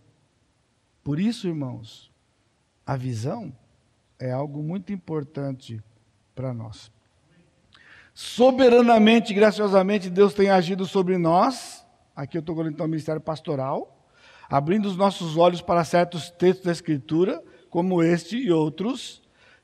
Por 1.01 1.17
isso, 1.17 1.47
irmãos, 1.47 2.11
a 2.85 2.97
visão 2.97 3.57
é 4.19 4.31
algo 4.31 4.61
muito 4.61 4.91
importante 4.91 5.81
para 6.35 6.53
nós. 6.53 6.91
Soberanamente, 8.21 9.33
graciosamente, 9.33 10.09
Deus 10.09 10.33
tem 10.33 10.49
agido 10.49 10.85
sobre 10.85 11.17
nós. 11.17 11.85
Aqui 12.13 12.35
eu 12.35 12.41
estou 12.41 12.53
falando 12.53 12.73
então 12.73 12.85
ministério 12.85 13.21
pastoral, 13.21 14.05
abrindo 14.49 14.89
os 14.89 14.97
nossos 14.97 15.37
olhos 15.37 15.61
para 15.61 15.85
certos 15.85 16.29
textos 16.29 16.65
da 16.65 16.71
Escritura, 16.73 17.41
como 17.69 18.03
este 18.03 18.35
e 18.35 18.51
outros, 18.51 19.21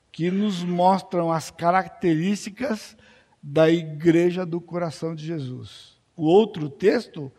que 0.10 0.32
nos 0.32 0.64
mostram 0.64 1.34
as 1.34 1.52
características 1.52 2.96
da 3.44 3.70
igreja 3.70 4.46
do 4.46 4.62
coração 4.62 5.14
de 5.14 5.26
Jesus. 5.26 6.00
O 6.16 6.24
outro 6.24 6.70
texto 6.70 7.30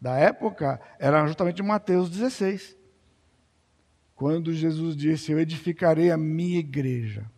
da 0.00 0.16
época 0.16 0.80
era 0.98 1.24
justamente 1.28 1.62
Mateus 1.62 2.10
16, 2.10 2.76
quando 4.16 4.52
Jesus 4.52 4.96
disse: 4.96 5.30
Eu 5.30 5.38
edificarei 5.38 6.10
a 6.10 6.16
minha 6.16 6.58
igreja. 6.58 7.30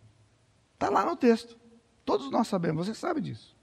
Está 0.73 0.89
lá 0.89 1.05
no 1.05 1.15
texto. 1.15 1.61
Todos 2.05 2.29
nós 2.29 2.47
sabemos, 2.47 2.87
você 2.87 2.93
sabe 2.93 3.21
disso. 3.21 3.55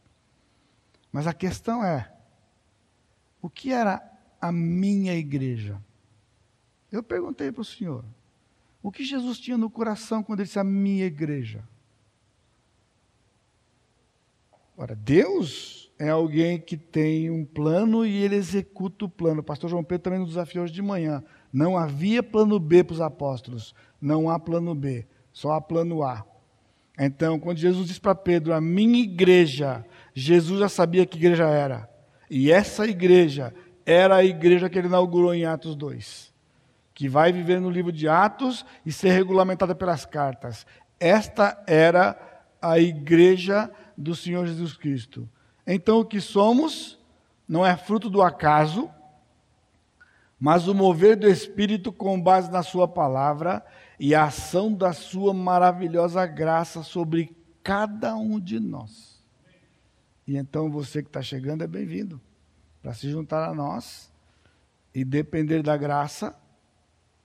Mas 1.13 1.27
a 1.27 1.33
questão 1.33 1.85
é: 1.85 2.13
o 3.41 3.51
que 3.51 3.73
era 3.73 4.03
a 4.41 4.51
minha 4.51 5.15
igreja? 5.15 5.81
Eu 6.91 7.03
perguntei 7.03 7.53
para 7.53 7.63
o 7.63 7.65
Senhor: 7.65 8.05
o 8.83 8.91
que 8.91 9.05
Jesus 9.05 9.39
tinha 9.39 9.59
no 9.59 9.71
coração 9.71 10.23
quando 10.23 10.41
ele 10.41 10.47
disse 10.47 10.59
a 10.59 10.65
minha 10.65 11.05
igreja? 11.05 11.63
Ora, 14.77 14.97
Deus 14.97 15.93
é 15.99 16.09
alguém 16.09 16.59
que 16.59 16.75
tem 16.75 17.31
um 17.31 17.45
plano 17.45 18.07
e 18.07 18.17
ele 18.17 18.37
executa 18.37 19.05
o 19.05 19.09
plano. 19.11 19.41
O 19.41 19.45
pastor 19.45 19.69
João 19.69 19.85
Pedro 19.85 20.05
também 20.05 20.21
nos 20.21 20.31
desafiou 20.31 20.65
hoje 20.65 20.73
de 20.73 20.81
manhã. 20.81 21.23
Não 21.53 21.77
havia 21.77 22.23
plano 22.23 22.59
B 22.59 22.83
para 22.83 22.95
os 22.95 23.01
apóstolos. 23.03 23.75
Não 24.01 24.31
há 24.31 24.39
plano 24.39 24.75
B, 24.75 25.07
só 25.31 25.53
há 25.53 25.61
plano 25.61 26.03
A. 26.03 26.25
Então, 27.03 27.41
quando 27.41 27.57
Jesus 27.57 27.89
disse 27.89 27.99
para 27.99 28.15
Pedro, 28.15 28.53
a 28.53 28.61
minha 28.61 29.01
igreja, 29.01 29.83
Jesus 30.13 30.61
já 30.61 30.69
sabia 30.69 31.07
que 31.07 31.17
igreja 31.17 31.49
era. 31.49 31.89
E 32.29 32.53
essa 32.53 32.87
igreja 32.87 33.55
era 33.87 34.17
a 34.17 34.25
igreja 34.25 34.69
que 34.69 34.79
ele 34.79 34.89
inaugurou 34.89 35.33
em 35.33 35.47
Atos 35.47 35.75
2, 35.75 36.31
que 36.93 37.09
vai 37.09 37.33
viver 37.33 37.59
no 37.59 37.71
livro 37.71 37.91
de 37.91 38.07
Atos 38.07 38.67
e 38.85 38.93
ser 38.93 39.13
regulamentada 39.13 39.75
pelas 39.75 40.05
cartas. 40.05 40.67
Esta 41.01 41.65
era 41.67 42.21
a 42.61 42.79
igreja 42.79 43.71
do 43.97 44.15
Senhor 44.15 44.47
Jesus 44.47 44.77
Cristo. 44.77 45.27
Então, 45.67 46.01
o 46.01 46.05
que 46.05 46.21
somos 46.21 46.99
não 47.49 47.65
é 47.65 47.79
fruto 47.79 48.11
do 48.11 48.21
acaso, 48.21 48.91
mas 50.39 50.69
o 50.69 50.75
mover 50.75 51.17
do 51.17 51.27
Espírito 51.27 51.91
com 51.91 52.21
base 52.21 52.51
na 52.51 52.63
Sua 52.63 52.87
palavra 52.87 53.65
e 54.03 54.15
a 54.15 54.25
ação 54.25 54.73
da 54.73 54.95
Sua 54.95 55.35
maravilhosa 55.35 56.27
graça 56.27 56.83
sobre 56.83 57.37
cada 57.63 58.17
um 58.17 58.41
de 58.41 58.59
nós. 58.59 59.23
E 60.27 60.39
então 60.39 60.71
você 60.71 61.03
que 61.03 61.11
está 61.11 61.21
chegando 61.21 61.63
é 61.63 61.67
bem-vindo 61.67 62.19
para 62.81 62.95
se 62.95 63.11
juntar 63.11 63.47
a 63.47 63.55
nós 63.55 64.11
e 64.95 65.05
depender 65.05 65.63
da 65.63 65.77
graça 65.77 66.35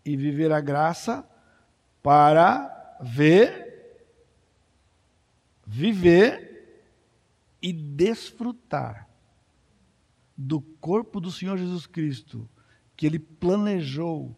e 0.03 0.17
viver 0.17 0.51
a 0.51 0.59
graça 0.59 1.25
para 2.03 2.97
ver, 2.99 4.01
viver 5.65 6.83
e 7.61 7.71
desfrutar 7.71 9.07
do 10.37 10.59
corpo 10.59 11.21
do 11.21 11.31
Senhor 11.31 11.57
Jesus 11.57 11.87
Cristo 11.87 12.49
que 12.97 13.05
Ele 13.05 13.17
planejou 13.17 14.35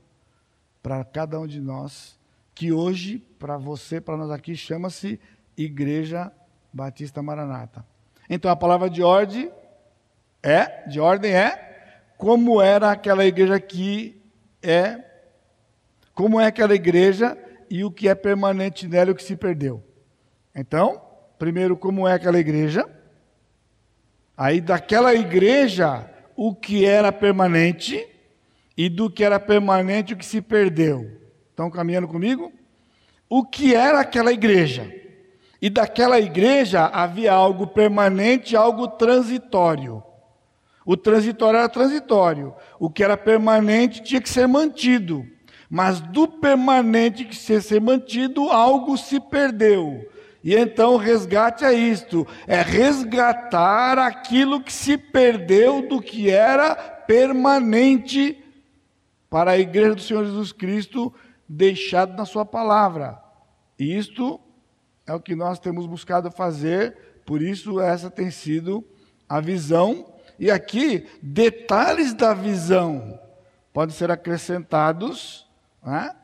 para 0.83 1.03
cada 1.03 1.39
um 1.39 1.47
de 1.47 1.59
nós, 1.59 2.17
que 2.57 2.71
hoje, 2.71 3.19
para 3.37 3.55
você, 3.55 4.01
para 4.01 4.17
nós 4.17 4.31
aqui, 4.31 4.55
chama-se 4.55 5.19
Igreja 5.55 6.31
Batista 6.73 7.21
Maranata. 7.21 7.85
Então 8.27 8.49
a 8.49 8.55
palavra 8.55 8.89
de 8.89 9.03
ordem 9.03 9.51
é, 10.41 10.87
de 10.87 10.99
ordem 10.99 11.35
é, 11.35 12.01
como 12.17 12.59
era 12.59 12.91
aquela 12.91 13.23
igreja 13.25 13.59
que 13.59 14.19
é, 14.61 15.03
como 16.15 16.41
é 16.41 16.47
aquela 16.47 16.73
igreja 16.73 17.37
e 17.69 17.83
o 17.83 17.91
que 17.91 18.09
é 18.09 18.15
permanente 18.15 18.87
nela 18.87 19.11
e 19.11 19.13
o 19.13 19.15
que 19.15 19.23
se 19.23 19.35
perdeu. 19.35 19.83
Então, 20.55 20.99
primeiro, 21.37 21.77
como 21.77 22.07
é 22.07 22.13
aquela 22.13 22.39
igreja, 22.39 22.89
aí 24.35 24.59
daquela 24.59 25.13
igreja, 25.13 26.09
o 26.35 26.55
que 26.55 26.87
era 26.87 27.11
permanente 27.11 28.03
e 28.75 28.89
do 28.89 29.11
que 29.11 29.23
era 29.23 29.39
permanente 29.39 30.13
o 30.15 30.17
que 30.17 30.25
se 30.25 30.41
perdeu. 30.41 31.16
Estão 31.57 31.71
caminhando 31.71 32.07
comigo? 32.07 32.53
O 33.27 33.43
que 33.43 33.73
era 33.73 33.99
aquela 34.01 34.31
igreja? 34.31 34.93
E 35.59 35.71
daquela 35.71 36.19
igreja 36.19 36.85
havia 36.85 37.33
algo 37.33 37.65
permanente, 37.65 38.55
algo 38.55 38.87
transitório. 38.89 40.03
O 40.85 40.95
transitório 40.95 41.57
era 41.57 41.67
transitório, 41.67 42.53
o 42.79 42.91
que 42.91 43.03
era 43.03 43.17
permanente 43.17 44.03
tinha 44.03 44.21
que 44.21 44.29
ser 44.29 44.47
mantido. 44.47 45.25
Mas 45.67 45.99
do 45.99 46.27
permanente 46.27 47.25
que 47.25 47.35
ser, 47.35 47.63
ser 47.63 47.81
mantido, 47.81 48.51
algo 48.51 48.95
se 48.95 49.19
perdeu. 49.19 50.07
E 50.43 50.53
então 50.53 50.93
o 50.93 50.97
resgate 50.97 51.65
é 51.65 51.73
isto: 51.73 52.27
é 52.45 52.61
resgatar 52.61 53.97
aquilo 53.97 54.61
que 54.61 54.71
se 54.71 54.95
perdeu 54.95 55.87
do 55.87 55.99
que 56.03 56.29
era 56.29 56.75
permanente 56.75 58.43
para 59.27 59.51
a 59.51 59.57
igreja 59.57 59.95
do 59.95 60.01
Senhor 60.01 60.23
Jesus 60.23 60.51
Cristo, 60.51 61.11
deixado 61.47 62.15
na 62.15 62.25
Sua 62.25 62.45
palavra. 62.45 63.21
Isto 63.77 64.39
é 65.05 65.13
o 65.13 65.19
que 65.19 65.35
nós 65.35 65.59
temos 65.59 65.85
buscado 65.85 66.29
fazer, 66.31 67.21
por 67.25 67.41
isso 67.41 67.79
essa 67.79 68.09
tem 68.09 68.29
sido 68.31 68.83
a 69.27 69.39
visão. 69.39 70.13
E 70.39 70.51
aqui, 70.51 71.07
detalhes 71.21 72.13
da 72.13 72.33
visão 72.33 73.19
podem 73.73 73.95
ser 73.95 74.09
acrescentados, 74.09 75.47
né? 75.83 76.15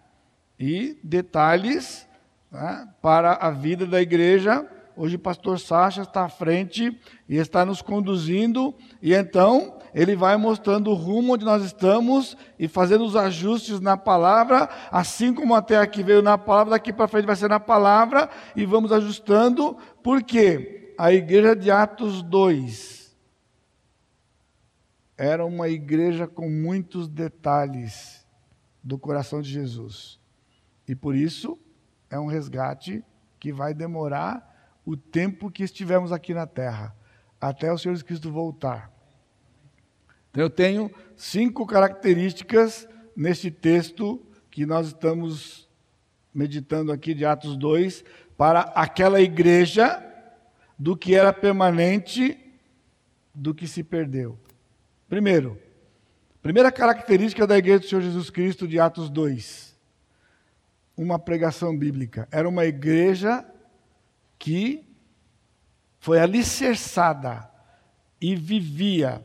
e 0.59 0.97
detalhes 1.03 2.07
né, 2.51 2.87
para 3.01 3.33
a 3.33 3.51
vida 3.51 3.85
da 3.85 4.01
igreja. 4.01 4.67
Hoje 4.95 5.15
o 5.15 5.19
pastor 5.19 5.59
Sacha 5.59 6.03
está 6.03 6.25
à 6.25 6.29
frente 6.29 6.97
e 7.27 7.37
está 7.37 7.65
nos 7.65 7.81
conduzindo, 7.81 8.75
e 9.01 9.13
então 9.13 9.79
ele 9.93 10.15
vai 10.15 10.37
mostrando 10.37 10.89
o 10.89 10.93
rumo 10.93 11.33
onde 11.33 11.45
nós 11.45 11.63
estamos 11.63 12.35
e 12.57 12.67
fazendo 12.67 13.03
os 13.03 13.15
ajustes 13.15 13.79
na 13.79 13.95
palavra, 13.95 14.69
assim 14.91 15.33
como 15.33 15.53
até 15.53 15.77
aqui 15.77 16.01
veio 16.01 16.21
na 16.21 16.37
palavra, 16.37 16.71
daqui 16.71 16.91
para 16.91 17.07
frente 17.07 17.25
vai 17.25 17.35
ser 17.35 17.49
na 17.49 17.59
palavra, 17.59 18.29
e 18.55 18.65
vamos 18.65 18.91
ajustando, 18.91 19.77
porque 20.01 20.93
a 20.97 21.11
igreja 21.13 21.55
de 21.55 21.69
Atos 21.69 22.23
2 22.23 23.15
era 25.17 25.45
uma 25.45 25.69
igreja 25.69 26.27
com 26.27 26.49
muitos 26.49 27.07
detalhes 27.07 28.25
do 28.83 28.97
coração 28.97 29.41
de 29.41 29.49
Jesus. 29.49 30.19
E 30.87 30.95
por 30.95 31.15
isso 31.15 31.57
é 32.09 32.19
um 32.19 32.25
resgate 32.25 33.03
que 33.39 33.51
vai 33.51 33.73
demorar 33.73 34.51
o 34.85 34.97
tempo 34.97 35.49
que 35.49 35.63
estivermos 35.63 36.11
aqui 36.11 36.33
na 36.33 36.45
terra, 36.45 36.95
até 37.39 37.71
o 37.71 37.77
Senhor 37.77 37.93
Jesus 37.93 38.03
Cristo 38.03 38.31
voltar. 38.31 38.92
Então, 40.33 40.43
eu 40.43 40.49
tenho 40.49 40.91
cinco 41.15 41.63
características 41.63 42.87
neste 43.15 43.51
texto 43.51 44.19
que 44.49 44.65
nós 44.65 44.87
estamos 44.87 45.69
meditando 46.33 46.91
aqui 46.91 47.13
de 47.13 47.23
Atos 47.23 47.55
2 47.55 48.03
para 48.35 48.61
aquela 48.61 49.21
igreja 49.21 50.03
do 50.77 50.97
que 50.97 51.13
era 51.13 51.31
permanente, 51.31 52.35
do 53.31 53.53
que 53.53 53.67
se 53.67 53.83
perdeu. 53.83 54.35
Primeiro, 55.07 55.61
primeira 56.41 56.71
característica 56.71 57.45
da 57.45 57.55
igreja 57.55 57.81
do 57.81 57.85
Senhor 57.85 58.01
Jesus 58.01 58.31
Cristo 58.31 58.67
de 58.67 58.79
Atos 58.79 59.11
2, 59.11 59.77
uma 60.97 61.19
pregação 61.19 61.77
bíblica. 61.77 62.27
Era 62.31 62.49
uma 62.49 62.65
igreja 62.65 63.45
que 64.39 64.83
foi 65.99 66.19
alicerçada 66.19 67.47
e 68.19 68.35
vivia 68.35 69.23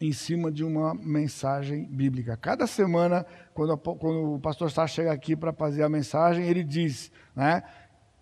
em 0.00 0.12
cima 0.12 0.50
de 0.50 0.64
uma 0.64 0.94
mensagem 0.94 1.84
bíblica. 1.84 2.36
Cada 2.36 2.66
semana, 2.66 3.26
quando, 3.52 3.76
quando 3.76 4.34
o 4.34 4.38
pastor 4.38 4.70
Sá 4.70 4.86
chega 4.86 5.12
aqui 5.12 5.34
para 5.34 5.52
fazer 5.52 5.82
a 5.82 5.88
mensagem, 5.88 6.44
ele 6.44 6.62
diz, 6.62 7.10
né? 7.34 7.62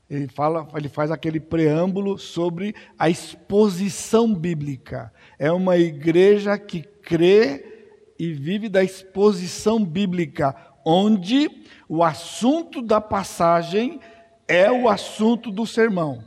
Ele 0.09 0.29
fala, 0.29 0.69
ele 0.77 0.89
faz 0.89 1.11
aquele 1.11 1.41
preâmbulo 1.41 2.17
sobre 2.17 2.75
a 2.97 3.11
exposição 3.11 4.33
bíblica. 4.33 5.13
É 5.39 5.51
uma 5.51 5.77
igreja 5.77 6.57
que 6.57 6.83
crê 6.83 7.77
e 8.19 8.33
vive 8.33 8.69
da 8.69 8.85
exposição 8.85 9.85
bíblica, 9.85 10.55
onde 10.85 11.51
o 11.89 12.05
assunto 12.05 12.81
da 12.81 13.01
passagem 13.01 14.01
é 14.47 14.71
o 14.71 14.89
assunto 14.89 15.51
do 15.51 15.67
sermão. 15.67 16.23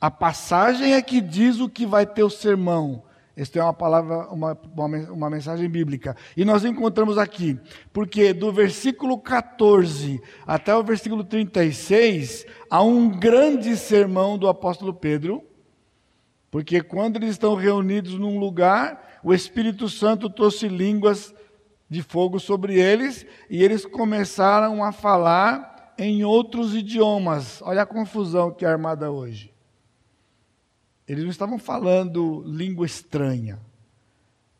A 0.00 0.10
passagem 0.10 0.94
é 0.94 1.00
que 1.00 1.20
diz 1.20 1.60
o 1.60 1.68
que 1.68 1.86
vai 1.86 2.04
ter 2.04 2.24
o 2.24 2.30
sermão. 2.30 3.04
Esta 3.34 3.60
é 3.60 3.62
uma 3.62 3.72
palavra, 3.72 4.28
uma, 4.28 4.58
uma, 5.10 5.30
mensagem 5.30 5.68
bíblica. 5.68 6.14
E 6.36 6.44
nós 6.44 6.64
encontramos 6.64 7.16
aqui, 7.16 7.58
porque 7.92 8.34
do 8.34 8.52
versículo 8.52 9.18
14 9.18 10.20
até 10.46 10.74
o 10.74 10.82
versículo 10.82 11.24
36, 11.24 12.44
há 12.68 12.82
um 12.82 13.08
grande 13.08 13.74
sermão 13.76 14.36
do 14.36 14.48
apóstolo 14.48 14.92
Pedro, 14.92 15.42
porque 16.50 16.82
quando 16.82 17.16
eles 17.16 17.30
estão 17.30 17.54
reunidos 17.54 18.18
num 18.18 18.38
lugar, 18.38 19.20
o 19.24 19.32
Espírito 19.32 19.88
Santo 19.88 20.28
trouxe 20.28 20.68
línguas 20.68 21.34
de 21.88 22.02
fogo 22.02 22.38
sobre 22.38 22.78
eles, 22.78 23.26
e 23.48 23.62
eles 23.62 23.86
começaram 23.86 24.84
a 24.84 24.92
falar 24.92 25.94
em 25.96 26.24
outros 26.24 26.74
idiomas. 26.74 27.62
Olha 27.62 27.82
a 27.82 27.86
confusão 27.86 28.50
que 28.50 28.64
é 28.64 28.68
armada 28.68 29.10
hoje. 29.10 29.51
Eles 31.06 31.24
não 31.24 31.30
estavam 31.30 31.58
falando 31.58 32.42
língua 32.46 32.86
estranha. 32.86 33.58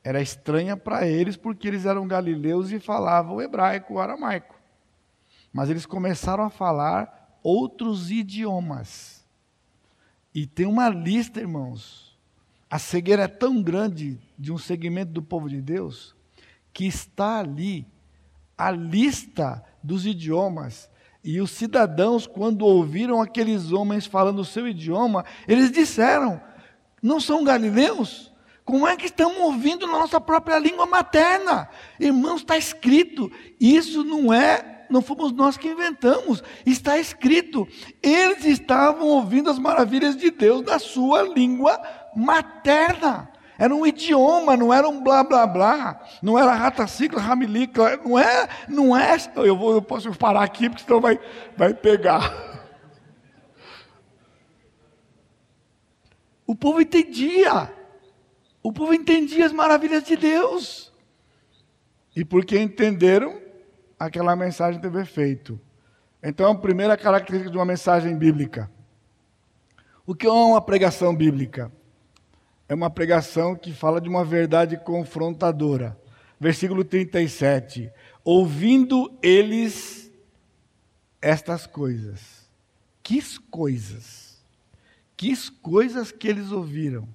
Era 0.05 0.21
estranha 0.21 0.77
para 0.77 1.07
eles 1.07 1.37
porque 1.37 1.69
eles 1.69 1.87
eram 1.87 2.09
galileus 2.09 2.71
e 2.71 2.81
falavam 2.81 3.41
hebraico, 3.41 3.99
aramaico. 3.99 4.61
Mas 5.53 5.71
eles 5.71 5.87
começaram 5.87 6.45
a 6.45 6.51
falar 6.51 7.39
outros 7.43 8.11
idiomas. 8.11 9.25
E 10.35 10.47
tem 10.47 10.67
uma 10.67 10.89
lista, 10.89 11.41
irmãos. 11.41 12.19
A 12.71 12.79
cegueira 12.79 13.25
é 13.25 13.29
tão 13.29 13.63
grande 13.63 14.19
de 14.39 14.51
um 14.51 14.59
segmento 14.59 15.13
do 15.13 15.23
povo 15.23 15.49
de 15.49 15.61
Deus 15.61 16.17
que 16.73 16.87
está 16.87 17.39
ali 17.39 17.87
a 18.57 18.71
lista 18.71 19.63
dos 19.83 20.07
idiomas. 20.07 20.89
E 21.25 21.41
os 21.41 21.53
cidadãos, 21.53 22.27
quando 22.27 22.67
ouviram 22.67 23.21
aqueles 23.21 23.71
homens 23.71 24.07
falando 24.07 24.41
o 24.41 24.45
seu 24.45 24.67
idioma, 24.67 25.25
eles 25.47 25.71
disseram: 25.71 26.41
Não 27.01 27.21
são 27.21 27.45
galileus? 27.45 28.33
Como 28.65 28.87
é 28.87 28.97
que 28.97 29.07
estamos 29.07 29.39
ouvindo 29.39 29.87
na 29.87 29.99
nossa 29.99 30.21
própria 30.21 30.59
língua 30.59 30.87
materna? 30.87 31.69
Irmãos, 31.99 32.41
está 32.41 32.57
escrito. 32.57 33.31
Isso 33.61 34.05
não 34.05 34.33
é, 34.33 34.87
não 34.89 35.03
fomos 35.03 35.33
nós 35.33 35.57
que 35.57 35.69
inventamos. 35.69 36.43
Está 36.65 36.99
escrito. 36.99 37.67
Eles 38.03 38.45
estavam 38.45 39.07
ouvindo 39.09 39.51
as 39.51 39.59
maravilhas 39.59 40.17
de 40.17 40.31
Deus 40.31 40.63
da 40.63 40.79
sua 40.79 41.23
língua 41.23 41.81
materna. 42.15 43.32
Era 43.59 43.75
um 43.75 43.87
idioma, 43.87 44.57
não 44.57 44.73
era 44.73 44.89
um 44.89 45.03
blá 45.03 45.23
blá 45.23 45.47
blá, 45.47 46.01
não 46.23 46.39
era 46.39 46.55
rata 46.55 46.87
cicla, 46.87 47.21
ramilica, 47.21 47.99
não 47.99 48.19
é, 48.19 48.49
não 48.69 48.97
é. 48.97 49.17
Eu, 49.37 49.57
vou, 49.57 49.73
eu 49.75 49.83
posso 49.83 50.13
parar 50.15 50.43
aqui 50.43 50.69
porque 50.69 50.85
senão 50.85 51.01
vai, 51.01 51.21
vai 51.57 51.75
pegar. 51.75 52.53
O 56.47 56.55
povo 56.55 56.81
entendia. 56.81 57.73
O 58.63 58.73
povo 58.73 58.95
entendia 58.95 59.47
as 59.47 59.53
maravilhas 59.53 60.05
de 60.05 60.17
Deus. 60.17 60.93
E 62.15 62.25
porque 62.25 62.59
entenderam, 62.59 63.41
aquela 63.99 64.37
mensagem 64.37 64.81
teve 64.81 65.01
efeito. 65.01 65.61
Então, 66.23 66.51
a 66.51 66.55
primeira 66.55 66.97
característica 66.97 67.51
de 67.51 67.57
uma 67.57 67.65
mensagem 67.65 68.17
bíblica. 68.17 68.71
O 70.07 70.15
que 70.15 70.27
é 70.27 70.31
uma 70.31 70.61
pregação 70.61 71.15
bíblica? 71.15 71.73
É 72.73 72.75
uma 72.75 72.89
pregação 72.89 73.55
que 73.55 73.71
fala 73.71 74.01
de 74.01 74.09
uma 74.09 74.25
verdade 74.25 74.79
confrontadora. 74.79 75.95
Versículo 76.41 76.83
37. 76.83 77.93
Ouvindo 78.25 79.13
eles 79.23 80.11
estas 81.21 81.67
coisas. 81.67 82.51
Que 83.03 83.21
coisas? 83.51 84.43
Que 85.19 85.37
coisas 85.61 86.11
que 86.11 86.27
eles 86.27 86.51
ouviram? 86.51 87.07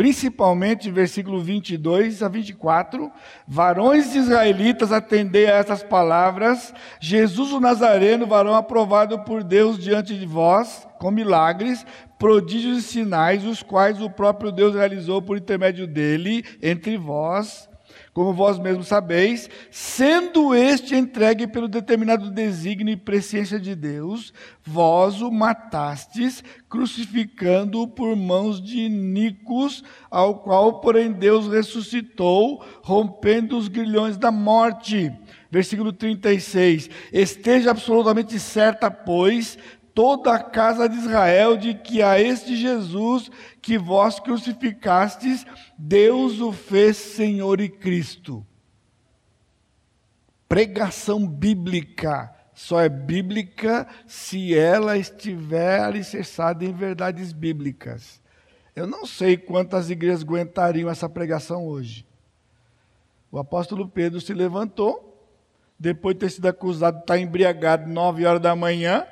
Principalmente 0.00 0.90
versículo 0.90 1.42
22 1.42 2.22
a 2.22 2.28
24, 2.28 3.12
varões 3.46 4.14
israelitas 4.14 4.92
atendei 4.92 5.46
a 5.46 5.56
essas 5.56 5.82
palavras, 5.82 6.72
Jesus 6.98 7.52
o 7.52 7.60
Nazareno, 7.60 8.26
varão 8.26 8.54
aprovado 8.54 9.18
por 9.26 9.44
Deus 9.44 9.78
diante 9.78 10.18
de 10.18 10.24
vós, 10.24 10.88
com 10.98 11.10
milagres, 11.10 11.84
prodígios 12.18 12.78
e 12.78 12.82
sinais, 12.82 13.44
os 13.44 13.62
quais 13.62 14.00
o 14.00 14.08
próprio 14.08 14.50
Deus 14.50 14.74
realizou 14.74 15.20
por 15.20 15.36
intermédio 15.36 15.86
dele 15.86 16.46
entre 16.62 16.96
vós, 16.96 17.68
como 18.12 18.32
vós 18.32 18.58
mesmos 18.58 18.88
sabeis, 18.88 19.48
sendo 19.70 20.54
este 20.54 20.94
entregue 20.96 21.46
pelo 21.46 21.68
determinado 21.68 22.30
desígnio 22.30 22.92
e 22.92 22.96
presciência 22.96 23.58
de 23.58 23.74
Deus, 23.74 24.32
vós 24.64 25.22
o 25.22 25.30
matastes, 25.30 26.42
crucificando-o 26.68 27.86
por 27.86 28.16
mãos 28.16 28.60
de 28.60 28.88
Nicos, 28.88 29.84
ao 30.10 30.40
qual, 30.40 30.80
porém, 30.80 31.12
Deus 31.12 31.48
ressuscitou, 31.48 32.64
rompendo 32.82 33.56
os 33.56 33.68
grilhões 33.68 34.16
da 34.16 34.32
morte. 34.32 35.12
Versículo 35.50 35.92
36. 35.92 36.90
Esteja 37.12 37.70
absolutamente 37.70 38.38
certa, 38.38 38.90
pois, 38.90 39.56
toda 39.94 40.34
a 40.34 40.38
casa 40.42 40.88
de 40.88 40.96
Israel 40.96 41.56
de 41.56 41.74
que 41.74 42.02
a 42.02 42.20
este 42.20 42.56
Jesus 42.56 43.30
que 43.60 43.78
vós 43.78 44.18
crucificastes, 44.18 45.44
Deus 45.76 46.40
o 46.40 46.52
fez 46.52 46.96
Senhor 46.96 47.60
e 47.60 47.68
Cristo. 47.68 48.46
Pregação 50.48 51.26
bíblica 51.26 52.34
só 52.54 52.80
é 52.80 52.88
bíblica 52.88 53.86
se 54.06 54.54
ela 54.56 54.98
estiver 54.98 55.80
alicerçada 55.80 56.64
em 56.64 56.72
verdades 56.72 57.32
bíblicas. 57.32 58.20
Eu 58.74 58.86
não 58.86 59.06
sei 59.06 59.36
quantas 59.36 59.90
igrejas 59.90 60.22
aguentariam 60.22 60.90
essa 60.90 61.08
pregação 61.08 61.66
hoje. 61.66 62.06
O 63.30 63.38
apóstolo 63.38 63.88
Pedro 63.88 64.20
se 64.20 64.34
levantou, 64.34 65.06
depois 65.78 66.14
de 66.14 66.20
ter 66.20 66.30
sido 66.30 66.46
acusado 66.46 66.98
de 66.98 67.02
estar 67.04 67.18
embriagado 67.18 67.88
nove 67.88 68.26
horas 68.26 68.42
da 68.42 68.54
manhã, 68.56 69.06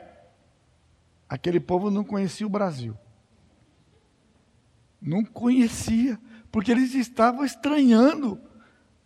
Aquele 1.29 1.61
povo 1.61 1.91
não 1.91 2.03
conhecia 2.03 2.47
o 2.47 2.51
Brasil. 2.51 2.97
Não 5.01 5.25
conhecia, 5.25 6.19
porque 6.51 6.73
eles 6.73 6.95
estavam 6.95 7.45
estranhando. 7.45 8.41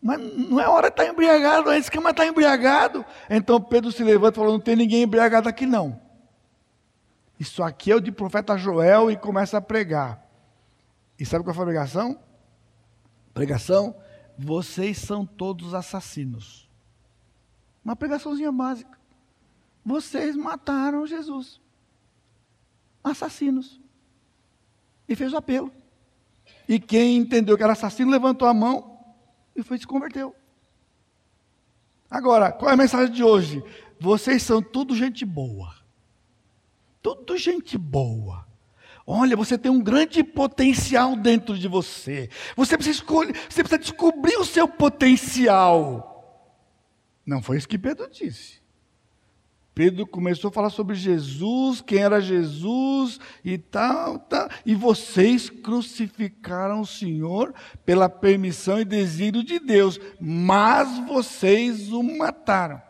Mas 0.00 0.20
não 0.20 0.60
é 0.60 0.68
hora 0.68 0.88
de 0.88 0.94
estar 0.94 1.06
embriagado, 1.06 1.70
é 1.70 1.78
esquema 1.78 2.10
está 2.10 2.26
embriagado. 2.26 3.04
Então 3.30 3.60
Pedro 3.60 3.92
se 3.92 4.02
levanta 4.02 4.36
e 4.36 4.40
falou: 4.40 4.52
Não 4.52 4.60
tem 4.60 4.74
ninguém 4.74 5.02
embriagado 5.02 5.48
aqui 5.48 5.66
não. 5.66 6.00
Isso 7.38 7.62
aqui 7.62 7.90
é 7.90 7.96
o 7.96 8.00
de 8.00 8.10
profeta 8.10 8.56
Joel 8.56 9.10
e 9.10 9.16
começa 9.16 9.58
a 9.58 9.60
pregar. 9.60 10.24
E 11.18 11.24
sabe 11.24 11.44
qual 11.44 11.54
foi 11.54 11.64
a 11.64 11.66
pregação? 11.66 12.18
Pregação: 13.32 13.94
Vocês 14.36 14.98
são 14.98 15.24
todos 15.24 15.74
assassinos. 15.74 16.68
Uma 17.84 17.94
pregaçãozinha 17.94 18.50
básica. 18.50 18.98
Vocês 19.84 20.36
mataram 20.36 21.06
Jesus 21.06 21.60
assassinos. 23.02 23.80
E 25.08 25.16
fez 25.16 25.32
o 25.32 25.36
apelo. 25.36 25.72
E 26.72 26.80
quem 26.80 27.18
entendeu 27.18 27.54
que 27.54 27.62
era 27.62 27.74
assassino 27.74 28.10
levantou 28.10 28.48
a 28.48 28.54
mão 28.54 28.98
e 29.54 29.62
foi 29.62 29.76
se 29.76 29.86
converteu. 29.86 30.34
Agora, 32.10 32.50
qual 32.50 32.70
é 32.70 32.72
a 32.72 32.78
mensagem 32.78 33.12
de 33.12 33.22
hoje? 33.22 33.62
Vocês 34.00 34.42
são 34.42 34.62
tudo 34.62 34.96
gente 34.96 35.22
boa. 35.26 35.74
Tudo 37.02 37.36
gente 37.36 37.76
boa. 37.76 38.46
Olha, 39.06 39.36
você 39.36 39.58
tem 39.58 39.70
um 39.70 39.82
grande 39.82 40.24
potencial 40.24 41.14
dentro 41.14 41.58
de 41.58 41.68
você. 41.68 42.30
Você 42.56 42.74
precisa, 42.78 43.00
escolher, 43.00 43.34
você 43.50 43.62
precisa 43.62 43.78
descobrir 43.78 44.38
o 44.38 44.44
seu 44.46 44.66
potencial. 44.66 46.48
Não 47.26 47.42
foi 47.42 47.58
isso 47.58 47.68
que 47.68 47.76
Pedro 47.76 48.08
disse. 48.10 48.61
Pedro 49.74 50.06
começou 50.06 50.48
a 50.48 50.52
falar 50.52 50.68
sobre 50.68 50.94
Jesus, 50.94 51.80
quem 51.80 52.00
era 52.00 52.20
Jesus 52.20 53.18
e 53.42 53.56
tal, 53.56 54.18
tal. 54.18 54.48
E 54.66 54.74
vocês 54.74 55.48
crucificaram 55.48 56.82
o 56.82 56.86
Senhor 56.86 57.54
pela 57.84 58.08
permissão 58.08 58.78
e 58.78 58.84
desígnio 58.84 59.42
de 59.42 59.58
Deus, 59.58 59.98
mas 60.20 60.98
vocês 61.06 61.90
o 61.90 62.02
mataram. 62.02 62.82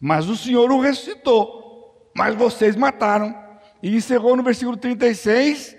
Mas 0.00 0.28
o 0.28 0.36
Senhor 0.36 0.70
o 0.70 0.80
ressuscitou, 0.80 2.10
mas 2.16 2.34
vocês 2.34 2.74
mataram. 2.76 3.34
E 3.82 3.94
encerrou 3.94 4.36
no 4.36 4.42
versículo 4.42 4.78
36. 4.78 5.76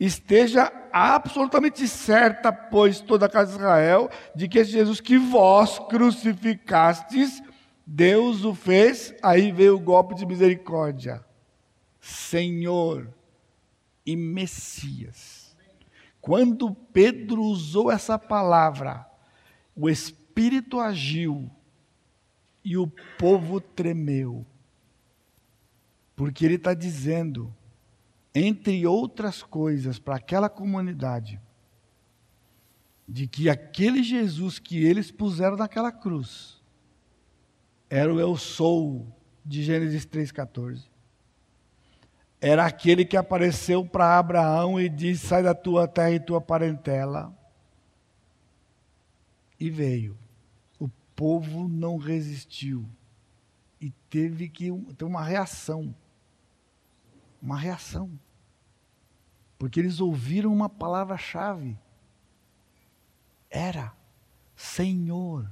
Esteja 0.00 0.72
absolutamente 0.90 1.86
certa, 1.86 2.50
pois, 2.50 3.00
toda 3.00 3.26
a 3.26 3.28
casa 3.28 3.52
de 3.52 3.58
Israel, 3.58 4.10
de 4.34 4.48
que 4.48 4.58
esse 4.58 4.70
Jesus 4.70 5.00
que 5.00 5.18
vós 5.18 5.78
crucificastes, 5.90 7.42
Deus 7.86 8.44
o 8.44 8.52
fez, 8.52 9.14
aí 9.22 9.52
veio 9.52 9.76
o 9.76 9.80
golpe 9.80 10.16
de 10.16 10.26
misericórdia. 10.26 11.24
Senhor 12.00 13.08
e 14.04 14.16
Messias. 14.16 15.56
Quando 16.20 16.74
Pedro 16.74 17.42
usou 17.42 17.90
essa 17.90 18.18
palavra, 18.18 19.06
o 19.76 19.88
Espírito 19.88 20.80
agiu 20.80 21.48
e 22.64 22.76
o 22.76 22.90
povo 23.16 23.60
tremeu. 23.60 24.44
Porque 26.16 26.44
ele 26.44 26.56
está 26.56 26.74
dizendo, 26.74 27.54
entre 28.34 28.84
outras 28.86 29.42
coisas, 29.42 30.00
para 30.00 30.16
aquela 30.16 30.48
comunidade, 30.48 31.40
de 33.08 33.28
que 33.28 33.48
aquele 33.48 34.02
Jesus 34.02 34.58
que 34.58 34.84
eles 34.84 35.12
puseram 35.12 35.56
naquela 35.56 35.92
cruz, 35.92 36.55
era 37.88 38.12
o 38.12 38.18
eu 38.18 38.36
sou 38.36 39.06
de 39.44 39.62
Gênesis 39.62 40.04
3,14. 40.04 40.84
Era 42.40 42.66
aquele 42.66 43.04
que 43.04 43.16
apareceu 43.16 43.86
para 43.86 44.18
Abraão 44.18 44.80
e 44.80 44.88
disse: 44.88 45.26
Sai 45.26 45.42
da 45.42 45.54
tua 45.54 45.88
terra 45.88 46.10
e 46.10 46.20
tua 46.20 46.40
parentela. 46.40 47.34
E 49.58 49.70
veio. 49.70 50.18
O 50.78 50.88
povo 51.14 51.68
não 51.68 51.96
resistiu. 51.96 52.86
E 53.80 53.90
teve 54.10 54.48
que 54.48 54.70
ter 54.98 55.04
uma 55.04 55.22
reação. 55.22 55.94
Uma 57.40 57.56
reação. 57.56 58.10
Porque 59.58 59.80
eles 59.80 60.00
ouviram 60.00 60.52
uma 60.52 60.68
palavra-chave. 60.68 61.78
Era 63.48 63.94
Senhor. 64.54 65.50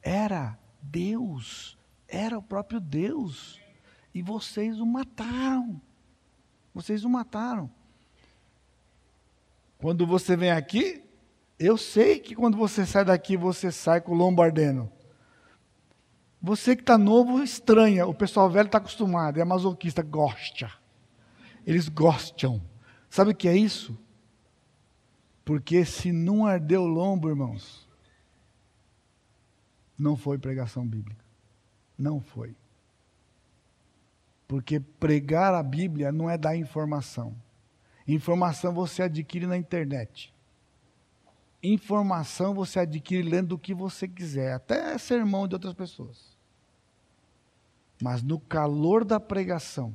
Era 0.00 0.58
Deus, 0.80 1.78
era 2.06 2.38
o 2.38 2.42
próprio 2.42 2.80
Deus. 2.80 3.60
E 4.14 4.22
vocês 4.22 4.80
o 4.80 4.86
mataram. 4.86 5.80
Vocês 6.74 7.04
o 7.04 7.08
mataram. 7.08 7.70
Quando 9.78 10.06
você 10.06 10.36
vem 10.36 10.50
aqui, 10.50 11.04
eu 11.58 11.76
sei 11.76 12.18
que 12.18 12.34
quando 12.34 12.56
você 12.56 12.84
sai 12.86 13.04
daqui, 13.04 13.36
você 13.36 13.70
sai 13.70 14.00
com 14.00 14.12
o 14.12 14.16
lombardeno. 14.16 14.90
Você 16.40 16.76
que 16.76 16.82
está 16.82 16.96
novo, 16.96 17.42
estranha. 17.42 18.06
O 18.06 18.14
pessoal 18.14 18.48
velho 18.48 18.66
está 18.66 18.78
acostumado, 18.78 19.40
é 19.40 19.44
masoquista, 19.44 20.02
gosta. 20.02 20.70
Eles 21.66 21.88
gostam. 21.88 22.62
Sabe 23.10 23.32
o 23.32 23.34
que 23.34 23.48
é 23.48 23.56
isso? 23.56 23.98
Porque 25.44 25.84
se 25.84 26.12
não 26.12 26.46
ardeu 26.46 26.82
o 26.82 26.86
lombo, 26.86 27.28
irmãos, 27.28 27.87
não 29.98 30.16
foi 30.16 30.38
pregação 30.38 30.86
bíblica. 30.86 31.24
Não 31.98 32.20
foi. 32.20 32.54
Porque 34.46 34.78
pregar 34.78 35.52
a 35.52 35.62
Bíblia 35.62 36.12
não 36.12 36.30
é 36.30 36.38
dar 36.38 36.56
informação. 36.56 37.34
Informação 38.06 38.72
você 38.72 39.02
adquire 39.02 39.46
na 39.46 39.58
internet. 39.58 40.32
Informação 41.62 42.54
você 42.54 42.80
adquire 42.80 43.28
lendo 43.28 43.52
o 43.52 43.58
que 43.58 43.74
você 43.74 44.06
quiser, 44.06 44.54
até 44.54 44.96
sermão 44.96 45.48
de 45.48 45.56
outras 45.56 45.74
pessoas. 45.74 46.38
Mas 48.00 48.22
no 48.22 48.38
calor 48.38 49.04
da 49.04 49.18
pregação, 49.18 49.92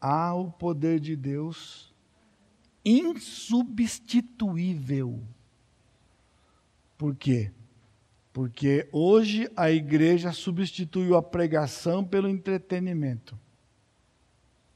há 0.00 0.34
o 0.34 0.50
poder 0.50 0.98
de 0.98 1.14
Deus 1.14 1.94
insubstituível. 2.84 5.22
Por 6.98 7.14
quê? 7.14 7.52
Porque 8.36 8.86
hoje 8.92 9.50
a 9.56 9.70
igreja 9.70 10.30
substituiu 10.30 11.16
a 11.16 11.22
pregação 11.22 12.04
pelo 12.04 12.28
entretenimento. 12.28 13.34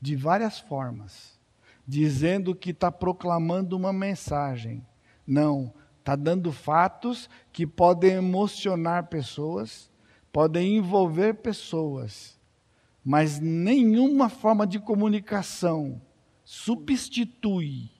De 0.00 0.16
várias 0.16 0.58
formas. 0.58 1.38
Dizendo 1.86 2.54
que 2.54 2.70
está 2.70 2.90
proclamando 2.90 3.76
uma 3.76 3.92
mensagem. 3.92 4.82
Não, 5.26 5.74
está 5.98 6.16
dando 6.16 6.50
fatos 6.50 7.28
que 7.52 7.66
podem 7.66 8.12
emocionar 8.12 9.08
pessoas, 9.08 9.90
podem 10.32 10.78
envolver 10.78 11.34
pessoas, 11.34 12.40
mas 13.04 13.38
nenhuma 13.40 14.30
forma 14.30 14.66
de 14.66 14.78
comunicação 14.78 16.00
substitui 16.42 17.90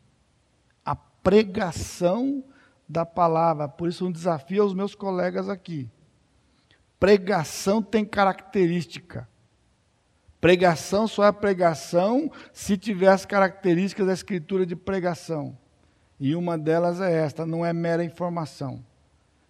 a 0.82 0.96
pregação 0.96 2.42
da 2.91 3.07
palavra. 3.07 3.68
Por 3.68 3.88
isso, 3.88 4.05
um 4.05 4.11
desafio 4.11 4.62
aos 4.62 4.74
meus 4.74 4.97
colegas 4.97 5.49
aqui. 5.49 5.88
Pregação 6.99 7.80
tem 7.80 8.05
característica. 8.05 9.28
Pregação 10.41 11.07
só 11.07 11.24
é 11.24 11.32
pregação 11.32 12.30
se 12.53 12.76
tiver 12.76 13.09
as 13.09 13.24
características 13.24 14.07
da 14.07 14.12
escritura 14.12 14.66
de 14.66 14.74
pregação. 14.74 15.57
E 16.18 16.34
uma 16.34 16.59
delas 16.59 17.01
é 17.01 17.12
esta: 17.12 17.47
não 17.47 17.64
é 17.64 17.72
mera 17.72 18.03
informação. 18.03 18.84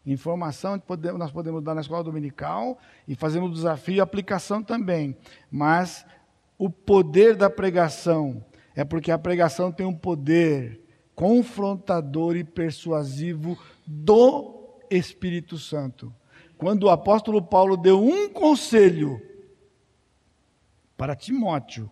Informação 0.04 0.80
nós 1.16 1.30
podemos 1.30 1.62
dar 1.62 1.74
na 1.74 1.80
escola 1.80 2.04
dominical 2.04 2.78
e 3.06 3.14
fazemos 3.14 3.52
desafio 3.54 3.96
e 3.96 4.00
aplicação 4.00 4.62
também. 4.62 5.16
Mas 5.50 6.04
o 6.58 6.68
poder 6.68 7.36
da 7.36 7.48
pregação 7.48 8.44
é 8.74 8.84
porque 8.84 9.10
a 9.10 9.18
pregação 9.18 9.72
tem 9.72 9.86
um 9.86 9.94
poder 9.94 10.79
confrontador 11.20 12.34
e 12.34 12.42
persuasivo 12.42 13.58
do 13.86 14.78
Espírito 14.90 15.58
Santo. 15.58 16.10
Quando 16.56 16.84
o 16.84 16.88
apóstolo 16.88 17.42
Paulo 17.42 17.76
deu 17.76 18.02
um 18.02 18.30
conselho 18.30 19.20
para 20.96 21.14
Timóteo, 21.14 21.90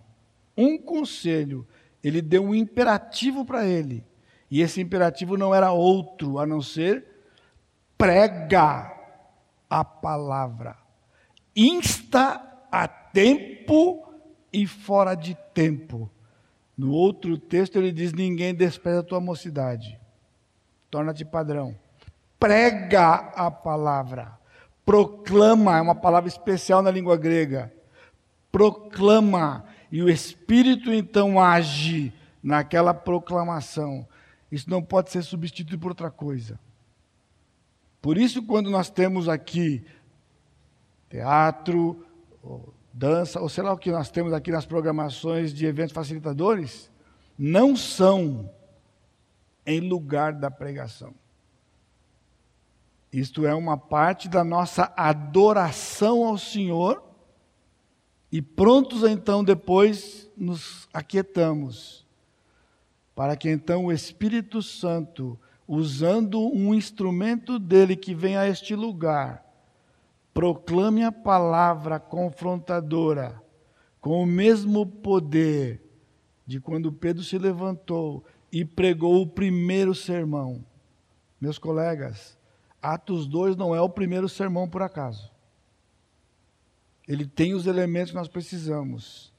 um 0.56 0.78
conselho, 0.78 1.68
ele 2.02 2.22
deu 2.22 2.42
um 2.42 2.54
imperativo 2.54 3.44
para 3.44 3.66
ele. 3.66 4.02
E 4.50 4.62
esse 4.62 4.80
imperativo 4.80 5.36
não 5.36 5.54
era 5.54 5.72
outro 5.72 6.38
a 6.38 6.46
não 6.46 6.62
ser 6.62 7.04
prega 7.98 8.96
a 9.68 9.84
palavra. 9.84 10.74
Insta 11.54 12.66
a 12.72 12.88
tempo 12.88 14.10
e 14.50 14.66
fora 14.66 15.14
de 15.14 15.36
tempo. 15.52 16.10
No 16.78 16.92
outro 16.92 17.36
texto 17.36 17.74
ele 17.74 17.90
diz: 17.90 18.12
Ninguém 18.12 18.54
despreza 18.54 19.00
a 19.00 19.02
tua 19.02 19.20
mocidade. 19.20 19.98
Torna-te 20.88 21.24
padrão. 21.24 21.76
Prega 22.38 23.14
a 23.34 23.50
palavra. 23.50 24.38
Proclama, 24.86 25.76
é 25.76 25.80
uma 25.80 25.96
palavra 25.96 26.28
especial 26.28 26.80
na 26.80 26.92
língua 26.92 27.16
grega. 27.16 27.72
Proclama. 28.52 29.64
E 29.90 30.02
o 30.02 30.08
Espírito 30.08 30.92
então 30.92 31.40
age 31.40 32.12
naquela 32.42 32.94
proclamação. 32.94 34.06
Isso 34.52 34.70
não 34.70 34.82
pode 34.82 35.10
ser 35.10 35.22
substituído 35.22 35.80
por 35.80 35.88
outra 35.88 36.10
coisa. 36.10 36.60
Por 38.00 38.16
isso, 38.16 38.42
quando 38.42 38.70
nós 38.70 38.88
temos 38.88 39.28
aqui 39.28 39.84
teatro, 41.10 42.06
dança, 42.98 43.40
ou 43.40 43.48
sei 43.48 43.62
lá 43.62 43.72
o 43.72 43.78
que 43.78 43.92
nós 43.92 44.10
temos 44.10 44.32
aqui 44.32 44.50
nas 44.50 44.66
programações 44.66 45.54
de 45.54 45.64
eventos 45.64 45.92
facilitadores, 45.92 46.90
não 47.38 47.76
são 47.76 48.50
em 49.64 49.78
lugar 49.80 50.32
da 50.32 50.50
pregação. 50.50 51.14
Isto 53.12 53.46
é 53.46 53.54
uma 53.54 53.78
parte 53.78 54.28
da 54.28 54.42
nossa 54.42 54.92
adoração 54.96 56.26
ao 56.26 56.36
Senhor, 56.36 57.04
e 58.32 58.42
prontos 58.42 59.04
então 59.04 59.44
depois 59.44 60.28
nos 60.36 60.88
aquietamos, 60.92 62.04
para 63.14 63.36
que 63.36 63.48
então 63.48 63.86
o 63.86 63.92
Espírito 63.92 64.60
Santo, 64.60 65.38
usando 65.68 66.40
um 66.40 66.74
instrumento 66.74 67.60
dele 67.60 67.94
que 67.94 68.12
vem 68.12 68.36
a 68.36 68.48
este 68.48 68.74
lugar, 68.74 69.47
proclame 70.38 71.02
a 71.02 71.10
palavra 71.10 71.98
confrontadora 71.98 73.42
com 74.00 74.22
o 74.22 74.24
mesmo 74.24 74.86
poder 74.86 75.82
de 76.46 76.60
quando 76.60 76.92
Pedro 76.92 77.24
se 77.24 77.36
levantou 77.36 78.24
e 78.52 78.64
pregou 78.64 79.20
o 79.20 79.26
primeiro 79.26 79.96
sermão. 79.96 80.64
Meus 81.40 81.58
colegas, 81.58 82.38
Atos 82.80 83.26
2 83.26 83.56
não 83.56 83.74
é 83.74 83.80
o 83.80 83.88
primeiro 83.88 84.28
sermão 84.28 84.68
por 84.68 84.80
acaso. 84.80 85.28
Ele 87.08 87.26
tem 87.26 87.52
os 87.52 87.66
elementos 87.66 88.12
que 88.12 88.16
nós 88.16 88.28
precisamos. 88.28 89.32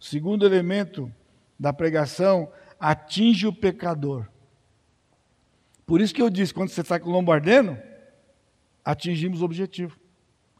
O 0.00 0.04
segundo 0.04 0.46
elemento 0.46 1.12
da 1.60 1.74
pregação 1.74 2.50
atinge 2.80 3.46
o 3.46 3.52
pecador. 3.52 4.26
Por 5.84 6.00
isso 6.00 6.14
que 6.14 6.22
eu 6.22 6.30
disse, 6.30 6.54
quando 6.54 6.70
você 6.70 6.82
sai 6.82 7.00
com 7.00 7.10
o 7.10 7.12
lombardeno, 7.12 7.78
atingimos 8.82 9.42
o 9.42 9.44
objetivo. 9.44 10.00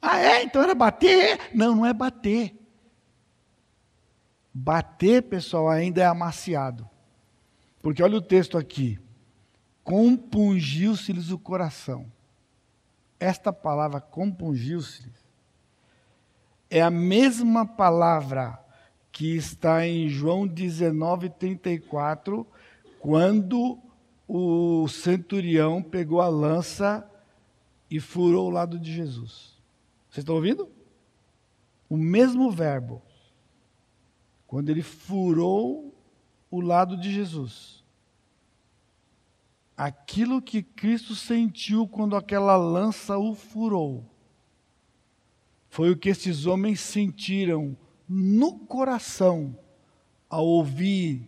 Ah, 0.03 0.19
é? 0.19 0.43
Então 0.43 0.61
era 0.61 0.75
bater? 0.75 1.39
Não, 1.55 1.77
não 1.77 1.87
é 1.87 1.95
bater. 1.95 2.59
Bater, 4.53 5.23
pessoal, 5.23 5.71
ainda 5.71 6.03
é 6.03 6.05
amaciado. 6.05 6.91
Porque 7.81 8.03
olha 8.03 8.19
o 8.19 8.23
texto 8.23 8.59
aqui. 8.59 8.99
Compungiu-se-lhes 9.85 11.31
o 11.31 11.39
coração. 11.39 12.11
Esta 13.19 13.53
palavra 13.53 14.01
compungiu-se 14.01 15.09
é 16.73 16.81
a 16.81 16.91
mesma 16.91 17.67
palavra 17.67 18.59
que 19.13 19.37
está 19.37 19.87
em 19.87 20.09
João 20.09 20.47
19, 20.47 21.29
34, 21.29 22.47
quando 22.99 23.79
o 24.27 24.89
centurião 24.89 25.83
pegou 25.83 26.23
a 26.23 26.29
lança 26.29 27.07
e 27.91 28.01
furou 28.01 28.47
o 28.47 28.51
lado 28.51 28.79
de 28.79 28.91
Jesus. 28.91 29.52
Vocês 30.13 30.25
estão 30.25 30.35
ouvindo? 30.35 30.71
O 31.89 31.97
mesmo 31.97 32.51
verbo. 32.51 33.01
Quando 34.47 34.69
ele 34.69 34.83
furou 34.83 35.99
o 36.51 36.61
lado 36.61 36.99
de 36.99 37.11
Jesus. 37.11 37.83
Aquilo 39.75 40.43
que 40.43 40.63
Cristo 40.63 41.15
sentiu 41.15 41.89
quando 41.89 42.15
aquela 42.15 42.57
lança 42.57 43.17
o 43.17 43.35
furou. 43.35 44.05
Foi 45.71 45.91
o 45.91 45.97
que 45.97 46.11
esses 46.11 46.45
homens 46.45 46.81
sentiram 46.81 47.75
no 48.07 48.59
coração 48.67 49.59
ao 50.29 50.45
ouvir 50.45 51.27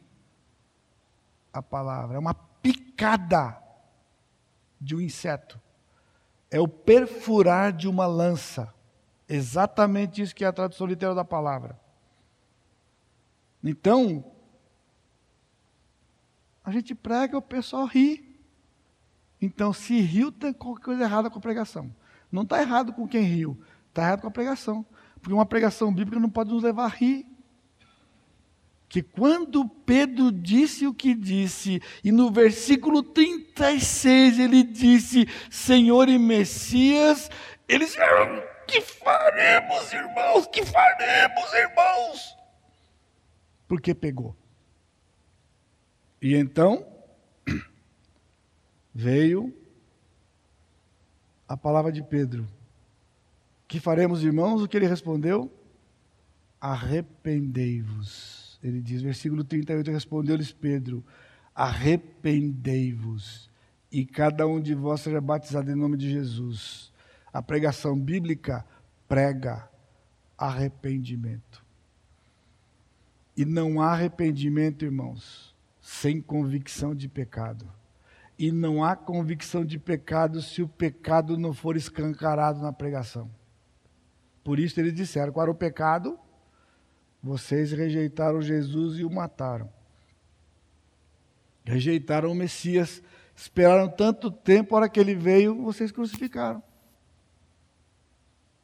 a 1.50 1.62
palavra. 1.62 2.16
É 2.16 2.18
uma 2.18 2.34
picada 2.34 3.58
de 4.78 4.94
um 4.94 5.00
inseto. 5.00 5.58
É 6.54 6.60
o 6.60 6.68
perfurar 6.68 7.72
de 7.72 7.88
uma 7.88 8.06
lança. 8.06 8.72
Exatamente 9.28 10.22
isso 10.22 10.32
que 10.32 10.44
é 10.44 10.46
a 10.46 10.52
tradução 10.52 10.86
literal 10.86 11.12
da 11.12 11.24
palavra. 11.24 11.76
Então, 13.60 14.24
a 16.62 16.70
gente 16.70 16.94
prega, 16.94 17.36
o 17.36 17.42
pessoal 17.42 17.86
ri. 17.86 18.38
Então, 19.42 19.72
se 19.72 20.00
riu, 20.00 20.30
tem 20.30 20.52
qualquer 20.52 20.84
coisa 20.84 21.02
errada 21.02 21.28
com 21.28 21.40
a 21.40 21.42
pregação. 21.42 21.92
Não 22.30 22.42
está 22.42 22.62
errado 22.62 22.92
com 22.92 23.08
quem 23.08 23.24
riu, 23.24 23.60
está 23.88 24.04
errado 24.04 24.20
com 24.20 24.28
a 24.28 24.30
pregação. 24.30 24.86
Porque 25.16 25.34
uma 25.34 25.44
pregação 25.44 25.92
bíblica 25.92 26.20
não 26.20 26.30
pode 26.30 26.52
nos 26.52 26.62
levar 26.62 26.84
a 26.84 26.88
rir. 26.88 27.26
Que 28.88 29.02
quando 29.02 29.68
Pedro 29.68 30.30
disse 30.30 30.86
o 30.86 30.94
que 30.94 31.16
disse, 31.16 31.82
e 32.04 32.12
no 32.12 32.30
versículo 32.30 33.02
36 33.54 34.38
ele 34.38 34.62
disse: 34.62 35.26
Senhor 35.50 36.08
e 36.08 36.18
Messias, 36.18 37.30
eles 37.68 37.94
Que 38.66 38.80
faremos, 38.80 39.92
irmãos? 39.92 40.46
Que 40.48 40.64
faremos, 40.64 41.52
irmãos? 41.52 42.36
Porque 43.68 43.94
pegou. 43.94 44.36
E 46.20 46.34
então 46.34 46.86
veio 48.94 49.54
a 51.46 51.56
palavra 51.56 51.92
de 51.92 52.02
Pedro. 52.02 52.46
Que 53.68 53.78
faremos, 53.78 54.22
irmãos? 54.24 54.62
O 54.62 54.68
que 54.68 54.76
ele 54.76 54.86
respondeu? 54.86 55.52
Arrependei-vos. 56.60 58.58
Ele 58.62 58.80
diz, 58.80 59.02
versículo 59.02 59.44
38, 59.44 59.90
respondeu-lhes 59.90 60.52
Pedro: 60.52 61.04
Arrependei-vos, 61.54 63.50
e 63.90 64.04
cada 64.04 64.46
um 64.46 64.60
de 64.60 64.74
vós 64.74 65.02
seja 65.02 65.20
batizado 65.20 65.70
em 65.70 65.74
nome 65.76 65.96
de 65.96 66.10
Jesus. 66.10 66.92
A 67.32 67.40
pregação 67.40 67.98
bíblica 67.98 68.64
prega 69.06 69.68
arrependimento. 70.36 71.64
E 73.36 73.44
não 73.44 73.80
há 73.80 73.92
arrependimento, 73.92 74.84
irmãos, 74.84 75.54
sem 75.80 76.20
convicção 76.20 76.94
de 76.94 77.08
pecado. 77.08 77.70
E 78.38 78.50
não 78.50 78.82
há 78.82 78.96
convicção 78.96 79.64
de 79.64 79.78
pecado 79.78 80.42
se 80.42 80.60
o 80.60 80.68
pecado 80.68 81.38
não 81.38 81.52
for 81.52 81.76
escancarado 81.76 82.60
na 82.60 82.72
pregação. 82.72 83.30
Por 84.42 84.58
isso 84.58 84.78
eles 84.80 84.94
disseram: 84.94 85.32
qual 85.32 85.44
era 85.44 85.50
o 85.52 85.54
pecado? 85.54 86.18
Vocês 87.22 87.72
rejeitaram 87.72 88.42
Jesus 88.42 88.98
e 88.98 89.04
o 89.04 89.10
mataram. 89.10 89.72
Rejeitaram 91.64 92.30
o 92.30 92.34
Messias, 92.34 93.02
esperaram 93.34 93.88
tanto 93.88 94.30
tempo, 94.30 94.74
a 94.74 94.80
hora 94.80 94.88
que 94.88 95.00
ele 95.00 95.14
veio, 95.14 95.62
vocês 95.62 95.90
crucificaram. 95.90 96.62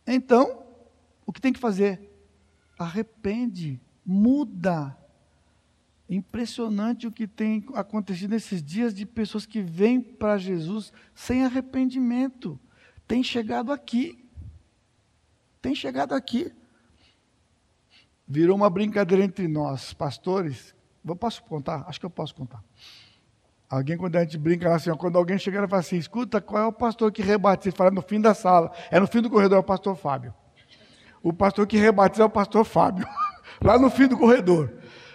Então, 0.06 0.62
o 1.24 1.32
que 1.32 1.40
tem 1.40 1.52
que 1.52 1.58
fazer? 1.58 2.10
Arrepende, 2.78 3.80
muda. 4.04 4.96
Impressionante 6.08 7.06
o 7.06 7.12
que 7.12 7.26
tem 7.26 7.64
acontecido 7.74 8.30
nesses 8.30 8.62
dias 8.62 8.92
de 8.92 9.06
pessoas 9.06 9.46
que 9.46 9.62
vêm 9.62 10.00
para 10.00 10.36
Jesus 10.36 10.92
sem 11.14 11.44
arrependimento. 11.44 12.58
Tem 13.06 13.22
chegado 13.22 13.72
aqui. 13.72 14.28
Tem 15.62 15.74
chegado 15.74 16.14
aqui. 16.14 16.52
Virou 18.26 18.56
uma 18.56 18.68
brincadeira 18.68 19.24
entre 19.24 19.46
nós, 19.46 19.92
pastores. 19.92 20.74
Posso 21.18 21.42
contar? 21.42 21.84
Acho 21.86 21.98
que 21.98 22.06
eu 22.06 22.10
posso 22.10 22.34
contar. 22.34 22.62
Alguém, 23.68 23.96
quando 23.96 24.16
a 24.16 24.20
gente 24.20 24.36
brinca 24.36 24.74
assim, 24.74 24.90
quando 24.96 25.16
alguém 25.16 25.38
chega 25.38 25.64
e 25.64 25.68
fala 25.68 25.80
assim, 25.80 25.96
escuta, 25.96 26.40
qual 26.40 26.64
é 26.64 26.66
o 26.66 26.72
pastor 26.72 27.12
que 27.12 27.22
rebatiza? 27.22 27.74
Fala, 27.74 27.92
no 27.92 28.02
fim 28.02 28.20
da 28.20 28.34
sala. 28.34 28.72
É 28.90 28.98
no 28.98 29.06
fim 29.06 29.20
do 29.20 29.30
corredor, 29.30 29.58
é 29.58 29.60
o 29.60 29.64
pastor 29.64 29.94
Fábio. 29.96 30.34
O 31.22 31.32
pastor 31.32 31.66
que 31.66 31.76
rebatiza 31.76 32.24
é 32.24 32.26
o 32.26 32.30
pastor 32.30 32.64
Fábio. 32.64 33.06
Lá 33.62 33.78
no 33.78 33.88
fim 33.88 34.08
do 34.08 34.16
corredor. 34.18 34.72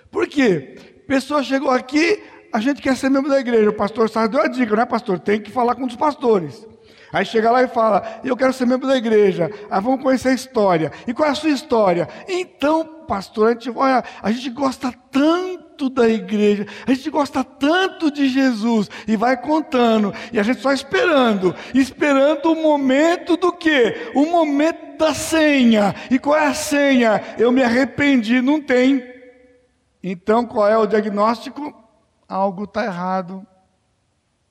Por 0.10 0.28
quê? 0.28 0.78
Pessoa 1.06 1.44
chegou 1.44 1.70
aqui, 1.70 2.24
a 2.54 2.60
gente 2.62 2.82
quer 2.82 2.96
ser 2.96 3.10
membro 3.10 3.30
da 3.30 3.40
igreja. 3.40 3.70
O 3.70 3.74
pastor 3.74 4.10
Sardo 4.10 4.38
deu 4.38 4.46
a 4.46 4.48
dica, 4.48 4.74
não 4.74 4.84
é, 4.84 4.86
pastor? 4.86 5.20
Tem 5.20 5.42
que 5.42 5.52
falar 5.52 5.76
com 5.76 5.86
dos 5.86 5.98
pastores. 5.98 6.66
Aí 7.12 7.26
chega 7.26 7.52
lá 7.52 7.62
e 7.64 7.68
fala: 7.68 8.22
Eu 8.24 8.38
quero 8.38 8.54
ser 8.54 8.66
membro 8.66 8.88
da 8.88 8.96
igreja. 8.96 9.52
Aí 9.70 9.82
vamos 9.82 10.02
conhecer 10.02 10.30
a 10.30 10.34
história. 10.34 10.92
E 11.06 11.14
qual 11.14 11.28
é 11.28 11.32
a 11.32 11.36
sua 11.36 11.50
história? 11.50 12.08
Então, 12.28 13.06
pastor, 13.06 13.50
a 13.50 13.52
gente, 13.52 13.70
olha, 13.70 14.04
a 14.22 14.32
gente 14.32 14.50
gosta 14.50 14.94
tanto 15.12 15.65
da 15.90 16.08
igreja, 16.08 16.66
a 16.86 16.94
gente 16.94 17.10
gosta 17.10 17.44
tanto 17.44 18.10
de 18.10 18.28
Jesus, 18.28 18.90
e 19.08 19.16
vai 19.16 19.36
contando, 19.36 20.14
e 20.32 20.40
a 20.40 20.44
gente 20.44 20.62
só 20.62 20.72
esperando, 20.72 21.54
esperando 21.74 22.52
o 22.52 22.62
momento 22.62 23.38
do 23.38 23.52
quê? 23.52 24.12
O 24.16 24.26
momento 24.26 24.98
da 24.98 25.14
senha. 25.14 25.94
E 26.10 26.18
qual 26.18 26.38
é 26.38 26.48
a 26.48 26.54
senha? 26.54 27.22
Eu 27.38 27.52
me 27.52 27.64
arrependi, 27.64 28.42
não 28.42 28.62
tem. 28.62 29.04
Então, 30.02 30.46
qual 30.46 30.68
é 30.68 30.78
o 30.78 30.86
diagnóstico? 30.86 31.74
Algo 32.28 32.64
está 32.64 32.86
errado, 32.86 33.46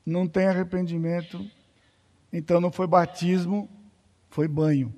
não 0.04 0.26
tem 0.26 0.46
arrependimento. 0.46 1.44
Então, 2.32 2.60
não 2.60 2.70
foi 2.70 2.86
batismo, 2.86 3.68
foi 4.28 4.48
banho. 4.48 4.94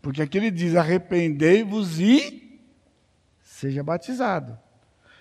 Porque 0.00 0.22
aqui 0.22 0.38
ele 0.38 0.50
diz: 0.50 0.76
arrependei-vos 0.76 1.98
e 1.98 2.60
seja 3.42 3.82
batizado. 3.82 4.58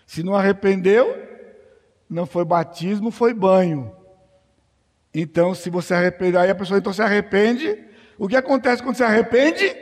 Se 0.06 0.24
não 0.24 0.36
arrependeu, 0.36 1.16
não 2.10 2.26
foi 2.26 2.46
batismo, 2.46 3.12
foi 3.12 3.34
banho. 3.34 3.96
Então, 5.14 5.54
se 5.54 5.70
você 5.70 5.94
arrepende, 5.94 6.38
aí 6.38 6.50
a 6.50 6.56
pessoa 6.56 6.80
então 6.80 6.94
se 6.94 7.02
arrepende. 7.02 7.84
O 8.18 8.28
que 8.28 8.36
acontece 8.36 8.82
quando 8.82 8.96
se 8.96 9.04
arrepende? 9.04 9.76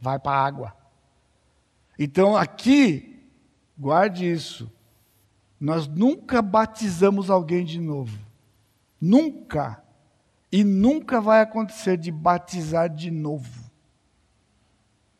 Vai 0.00 0.18
para 0.18 0.32
a 0.32 0.44
água. 0.46 0.76
Então, 1.98 2.36
aqui 2.36 3.08
Guarde 3.78 4.28
isso. 4.30 4.70
Nós 5.60 5.86
nunca 5.86 6.42
batizamos 6.42 7.30
alguém 7.30 7.64
de 7.64 7.80
novo. 7.80 8.18
Nunca. 9.00 9.82
E 10.50 10.64
nunca 10.64 11.20
vai 11.20 11.40
acontecer 11.40 11.96
de 11.96 12.10
batizar 12.10 12.92
de 12.92 13.10
novo. 13.10 13.68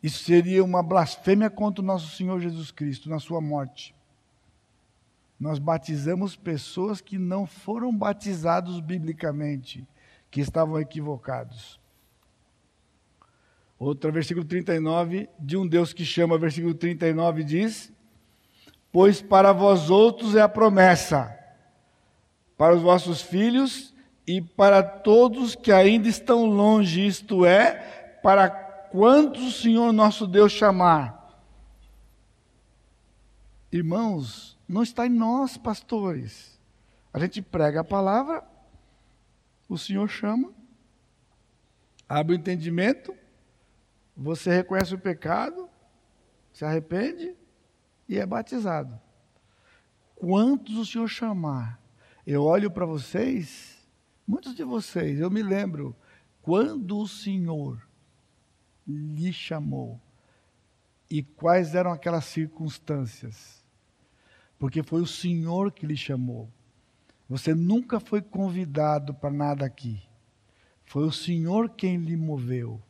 Isso 0.03 0.23
seria 0.23 0.63
uma 0.63 0.83
blasfêmia 0.83 1.49
contra 1.49 1.81
o 1.81 1.85
nosso 1.85 2.15
Senhor 2.15 2.39
Jesus 2.39 2.71
Cristo 2.71 3.09
na 3.09 3.19
sua 3.19 3.39
morte. 3.39 3.95
Nós 5.39 5.57
batizamos 5.57 6.35
pessoas 6.35 6.99
que 6.99 7.17
não 7.17 7.45
foram 7.45 7.95
batizados 7.95 8.79
biblicamente, 8.81 9.87
que 10.29 10.41
estavam 10.41 10.79
equivocados. 10.79 11.79
Outro 13.77 14.11
versículo 14.11 14.45
39, 14.45 15.29
de 15.39 15.55
um 15.55 15.65
Deus 15.65 15.93
que 15.93 16.03
chama, 16.03 16.37
versículo 16.37 16.73
39 16.73 17.43
diz: 17.45 17.93
pois 18.91 19.21
para 19.21 19.53
vós 19.53 19.89
outros 19.89 20.35
é 20.35 20.41
a 20.41 20.49
promessa, 20.49 21.35
para 22.57 22.75
os 22.75 22.81
vossos 22.81 23.21
filhos 23.21 23.93
e 24.27 24.41
para 24.41 24.83
todos 24.83 25.55
que 25.55 25.71
ainda 25.71 26.07
estão 26.07 26.45
longe, 26.45 27.05
isto 27.05 27.45
é, 27.45 27.73
para 28.21 28.49
quantos 28.49 29.43
o 29.43 29.51
Senhor 29.51 29.91
nosso 29.91 30.27
Deus 30.27 30.51
chamar. 30.51 31.17
Irmãos, 33.71 34.48
não 34.69 34.83
está 34.83 35.07
em 35.07 35.09
nós, 35.09 35.57
pastores. 35.57 36.59
A 37.11 37.17
gente 37.17 37.41
prega 37.41 37.81
a 37.81 37.83
palavra, 37.83 38.47
o 39.67 39.75
Senhor 39.79 40.07
chama, 40.07 40.53
abre 42.07 42.35
o 42.35 42.37
entendimento, 42.37 43.15
você 44.15 44.51
reconhece 44.51 44.93
o 44.93 44.99
pecado, 44.99 45.67
se 46.53 46.63
arrepende, 46.63 47.35
e 48.07 48.19
é 48.19 48.25
batizado. 48.25 48.99
Quantos 50.15 50.77
o 50.77 50.85
Senhor 50.85 51.07
chamar? 51.07 51.81
Eu 52.25 52.43
olho 52.43 52.69
para 52.69 52.85
vocês, 52.85 53.87
muitos 54.27 54.53
de 54.53 54.63
vocês, 54.63 55.19
eu 55.19 55.31
me 55.31 55.41
lembro, 55.41 55.95
quando 56.43 56.99
o 56.99 57.07
Senhor 57.07 57.81
lhe 58.87 59.33
chamou 59.33 59.99
e 61.09 61.23
quais 61.23 61.73
eram 61.73 61.91
aquelas 61.91 62.25
circunstâncias. 62.25 63.58
Porque 64.59 64.83
foi 64.83 65.01
o 65.01 65.07
Senhor 65.07 65.71
que 65.71 65.87
lhe 65.87 65.95
chamou. 65.95 66.49
Você 67.29 67.55
nunca 67.55 67.99
foi 67.99 68.21
convidado 68.21 69.13
para 69.13 69.31
nada 69.31 69.65
aqui. 69.65 70.01
Foi 70.83 71.05
o 71.05 71.11
Senhor 71.11 71.69
quem 71.69 71.97
lhe 71.97 72.17
moveu. 72.17 72.81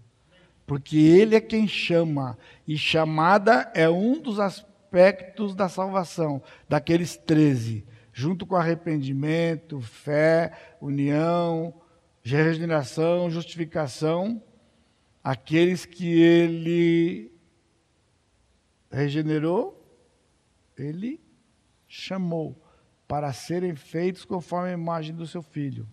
Porque 0.65 0.97
Ele 0.97 1.35
é 1.35 1.41
quem 1.41 1.67
chama. 1.67 2.37
E 2.67 2.77
chamada 2.77 3.71
é 3.75 3.87
um 3.87 4.19
dos 4.19 4.39
aspectos 4.39 5.53
da 5.53 5.69
salvação, 5.69 6.41
daqueles 6.67 7.15
13, 7.15 7.85
junto 8.11 8.45
com 8.45 8.55
arrependimento, 8.55 9.79
fé, 9.81 10.51
união, 10.81 11.73
regeneração, 12.23 13.29
justificação, 13.29 14.41
aqueles 15.23 15.85
que 15.85 16.07
ele 16.07 17.31
regenerou, 18.91 19.85
ele 20.77 21.19
chamou 21.89 22.55
para 23.07 23.33
serem 23.33 23.75
feitos 23.75 24.23
conforme 24.23 24.69
a 24.69 24.73
imagem 24.73 25.15
do 25.15 25.25
seu 25.25 25.41
filho. 25.41 25.87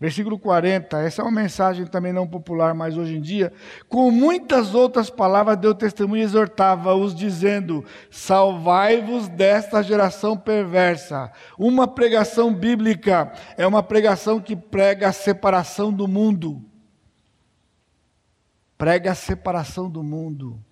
Versículo 0.00 0.38
40, 0.38 1.00
essa 1.00 1.22
é 1.22 1.24
uma 1.24 1.40
mensagem 1.40 1.84
também 1.84 2.12
não 2.12 2.26
popular 2.26 2.72
mais 2.72 2.96
hoje 2.96 3.16
em 3.16 3.20
dia. 3.20 3.52
Com 3.88 4.12
muitas 4.12 4.72
outras 4.72 5.10
palavras, 5.10 5.56
deu 5.56 5.74
testemunho 5.74 6.22
e 6.22 6.24
exortava-os, 6.24 7.12
dizendo: 7.12 7.84
Salvai-vos 8.08 9.28
desta 9.28 9.82
geração 9.82 10.36
perversa. 10.36 11.32
Uma 11.58 11.88
pregação 11.88 12.54
bíblica 12.54 13.32
é 13.56 13.66
uma 13.66 13.82
pregação 13.82 14.40
que 14.40 14.54
prega 14.54 15.08
a 15.08 15.12
separação 15.12 15.92
do 15.92 16.06
mundo. 16.06 16.64
prega 18.76 19.10
a 19.10 19.16
separação 19.16 19.90
do 19.90 20.04
mundo. 20.04 20.62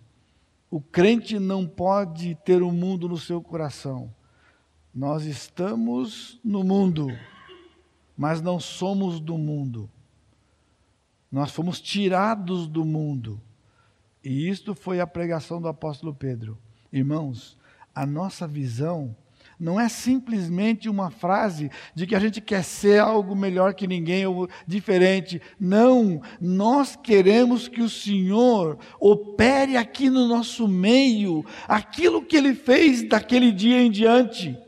O 0.71 0.81
crente 0.81 1.41
não 1.41 1.67
pode 1.67 2.37
ter 2.45 2.63
o 2.63 2.69
um 2.69 2.73
mundo 2.73 3.09
no 3.09 3.17
seu 3.17 3.43
coração. 3.43 4.15
Nós 4.97 5.27
estamos 5.27 6.41
no 6.43 6.65
mundo, 6.65 7.09
mas 8.17 8.41
não 8.41 8.59
somos 8.59 9.21
do 9.21 9.37
mundo. 9.37 9.91
Nós 11.31 11.51
fomos 11.51 11.83
tirados 11.83 12.67
do 12.67 12.83
mundo. 12.83 13.39
E 14.25 14.49
isto 14.49 14.75
foi 14.75 14.99
a 14.99 15.07
pregação 15.07 15.61
do 15.61 15.69
apóstolo 15.69 16.15
Pedro. 16.15 16.57
Irmãos, 16.91 17.59
a 17.95 18.07
nossa 18.07 18.49
visão 18.49 19.15
não 19.61 19.79
é 19.79 19.87
simplesmente 19.87 20.89
uma 20.89 21.11
frase 21.11 21.71
de 21.95 22.07
que 22.07 22.15
a 22.15 22.19
gente 22.19 22.41
quer 22.41 22.65
ser 22.65 22.99
algo 22.99 23.37
melhor 23.37 23.75
que 23.75 23.87
ninguém 23.87 24.25
ou 24.25 24.49
diferente. 24.67 25.43
Não, 25.61 26.23
nós 26.41 26.97
queremos 26.97 27.69
que 27.69 27.83
o 27.83 27.91
Senhor 27.91 28.79
opere 28.99 29.77
aqui 29.77 30.09
no 30.09 30.27
nosso 30.27 30.67
meio 30.67 31.45
aquilo 31.69 32.25
que 32.25 32.35
ele 32.35 32.55
fez 32.55 33.07
daquele 33.07 33.53
dia 33.53 33.83
em 33.83 33.91
diante, 33.91 34.59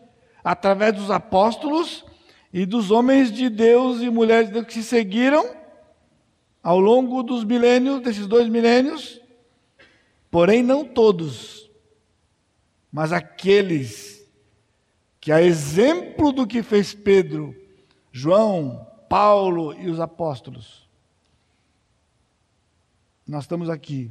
através 0.49 0.95
dos 0.95 1.11
apóstolos 1.11 2.07
e 2.51 2.65
dos 2.65 2.91
homens 2.91 3.31
de 3.31 3.51
Deus 3.51 4.01
e 4.01 4.09
mulheres 4.09 4.47
de 4.47 4.55
Deus 4.55 4.65
que 4.65 4.73
se 4.73 4.83
seguiram 4.83 5.45
ao 6.63 6.81
longo 6.81 7.23
dos 7.23 7.45
milênios, 7.45 8.01
desses 8.01 8.27
dois 8.27 8.49
milênios, 8.49 9.21
porém 10.31 10.63
não 10.63 10.87
todos, 10.87 11.71
mas 12.91 13.13
aqueles 13.13 14.27
que, 15.21 15.31
a 15.31 15.43
exemplo 15.43 16.33
do 16.33 16.47
que 16.47 16.63
fez 16.63 16.95
Pedro, 16.95 17.55
João, 18.11 18.87
Paulo 19.07 19.75
e 19.75 19.91
os 19.91 20.01
apóstolos, 20.01 20.89
nós 23.27 23.45
estamos 23.45 23.69
aqui 23.69 24.11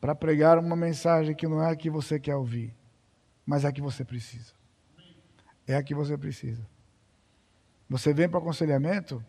para 0.00 0.16
pregar 0.16 0.58
uma 0.58 0.74
mensagem 0.74 1.32
que 1.32 1.46
não 1.46 1.62
é 1.62 1.70
a 1.70 1.76
que 1.76 1.88
você 1.88 2.18
quer 2.18 2.34
ouvir, 2.34 2.74
mas 3.46 3.64
é 3.64 3.68
a 3.68 3.72
que 3.72 3.80
você 3.80 4.04
precisa. 4.04 4.58
É 5.70 5.76
a 5.76 5.82
que 5.84 5.94
você 5.94 6.18
precisa. 6.18 6.66
Você 7.88 8.12
vem 8.12 8.28
para 8.28 8.40
o 8.40 8.42
aconselhamento, 8.42 9.24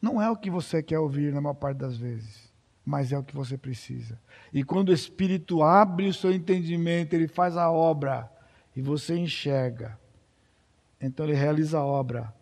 não 0.00 0.20
é 0.20 0.30
o 0.30 0.36
que 0.36 0.50
você 0.50 0.82
quer 0.82 0.98
ouvir 0.98 1.30
na 1.30 1.42
maior 1.42 1.52
parte 1.52 1.76
das 1.76 1.94
vezes, 1.94 2.50
mas 2.82 3.12
é 3.12 3.18
o 3.18 3.22
que 3.22 3.36
você 3.36 3.58
precisa. 3.58 4.18
E 4.50 4.64
quando 4.64 4.88
o 4.88 4.94
Espírito 4.94 5.62
abre 5.62 6.08
o 6.08 6.14
seu 6.14 6.32
entendimento, 6.32 7.12
ele 7.12 7.28
faz 7.28 7.58
a 7.58 7.70
obra 7.70 8.32
e 8.74 8.80
você 8.80 9.14
enxerga. 9.14 9.98
Então 10.98 11.26
ele 11.26 11.34
realiza 11.34 11.80
a 11.80 11.84
obra 11.84 12.34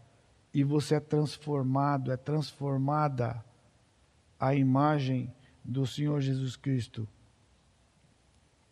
e 0.54 0.62
você 0.62 0.94
é 0.94 1.00
transformado, 1.00 2.12
é 2.12 2.16
transformada 2.16 3.44
a 4.38 4.54
imagem 4.54 5.34
do 5.64 5.84
Senhor 5.84 6.20
Jesus 6.20 6.54
Cristo. 6.54 7.08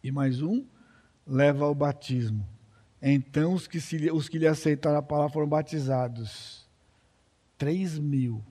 E 0.01 0.13
mais 0.13 0.43
um, 0.43 0.65
leva 1.27 1.65
ao 1.65 1.75
batismo. 1.75 2.47
Então 3.01 3.55
os 3.55 3.67
que, 3.67 3.81
se, 3.81 4.11
os 4.11 4.29
que 4.29 4.39
lhe 4.39 4.47
aceitaram 4.47 4.99
a 4.99 5.03
palavra 5.03 5.33
foram 5.33 5.49
batizados. 5.49 6.69
Três 7.57 7.99
mil 7.99 8.45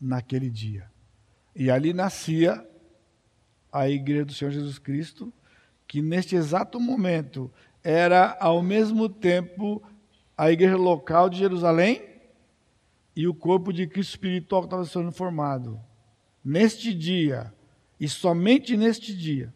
naquele 0.00 0.50
dia. 0.50 0.90
E 1.54 1.70
ali 1.70 1.92
nascia 1.92 2.66
a 3.72 3.88
igreja 3.88 4.24
do 4.24 4.34
Senhor 4.34 4.50
Jesus 4.50 4.78
Cristo, 4.78 5.32
que 5.86 6.02
neste 6.02 6.34
exato 6.34 6.80
momento 6.80 7.50
era 7.82 8.36
ao 8.40 8.62
mesmo 8.62 9.08
tempo 9.08 9.82
a 10.36 10.50
igreja 10.50 10.76
local 10.76 11.30
de 11.30 11.38
Jerusalém 11.38 12.02
e 13.14 13.26
o 13.26 13.34
corpo 13.34 13.72
de 13.72 13.86
Cristo 13.86 14.10
espiritual 14.10 14.62
que 14.62 14.66
estava 14.66 14.84
sendo 14.84 15.12
formado. 15.12 15.80
Neste 16.44 16.92
dia, 16.92 17.52
e 17.98 18.08
somente 18.08 18.76
neste 18.76 19.16
dia, 19.16 19.54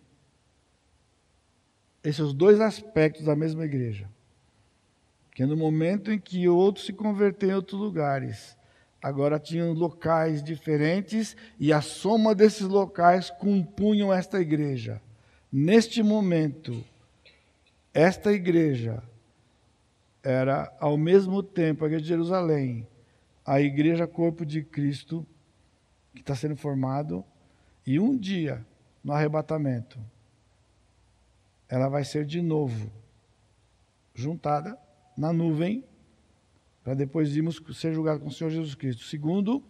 esses 2.03 2.33
dois 2.33 2.61
aspectos 2.61 3.25
da 3.25 3.37
mesma 3.37 3.65
igreja. 3.65 4.09
Que 5.35 5.47
no 5.47 5.57
momento 5.57 6.13
em 6.13 6.19
que 6.19 6.49
outros 6.49 6.87
se 6.87 6.93
converteram 6.93 7.53
em 7.53 7.57
outros 7.57 7.81
lugares, 7.81 8.57
agora 9.03 9.39
tinham 9.39 9.73
locais 9.73 10.43
diferentes 10.43 11.37
e 11.59 11.73
a 11.73 11.81
soma 11.81 12.35
desses 12.35 12.67
locais 12.67 13.31
compunham 13.31 14.13
esta 14.13 14.41
igreja. 14.41 15.01
Neste 15.53 16.03
momento, 16.03 16.85
esta 17.93 18.33
igreja 18.33 19.03
era 20.23 20.73
ao 20.79 20.97
mesmo 20.97 21.43
tempo 21.43 21.85
a 21.85 21.87
igreja 21.87 22.03
de 22.03 22.09
Jerusalém, 22.09 22.87
a 23.45 23.61
igreja 23.61 24.07
corpo 24.07 24.45
de 24.45 24.63
Cristo 24.63 25.27
que 26.15 26.21
está 26.21 26.35
sendo 26.35 26.57
formado, 26.57 27.25
e 27.87 27.99
um 27.99 28.17
dia, 28.17 28.65
no 29.03 29.13
arrebatamento, 29.13 29.99
ela 31.71 31.89
vai 31.89 32.05
ser 32.05 32.27
de 32.27 32.43
novo 32.43 32.93
juntada 34.15 34.77
na 35.17 35.33
nuvem, 35.33 35.85
para 36.83 36.95
depois 36.95 37.35
irmos 37.37 37.63
ser 37.73 37.95
julgados 37.95 38.23
com 38.23 38.29
o 38.29 38.33
Senhor 38.33 38.51
Jesus 38.51 38.75
Cristo. 38.75 39.05
Segundo, 39.05 39.63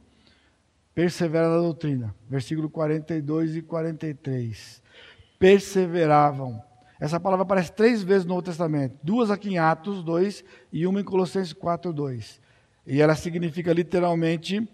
persevera 0.94 1.48
na 1.48 1.59
doutrina. 1.59 2.14
Versículo 2.28 2.70
42 2.70 3.57
e 3.57 3.62
43. 3.62 4.82
Perseveravam 5.38 6.62
essa 7.01 7.18
palavra 7.18 7.44
aparece 7.44 7.72
três 7.72 8.03
vezes 8.03 8.26
no 8.26 8.34
Novo 8.34 8.42
Testamento, 8.42 8.94
duas 9.03 9.30
aqui 9.30 9.48
em 9.48 9.59
Atos 9.59 10.05
2 10.05 10.44
e 10.70 10.86
uma 10.86 11.01
em 11.01 11.05
Colossenses 11.05 11.55
4, 11.55 11.94
2. 11.94 12.38
E 12.86 13.01
ela 13.01 13.14
significa 13.14 13.72
literalmente 13.72 14.68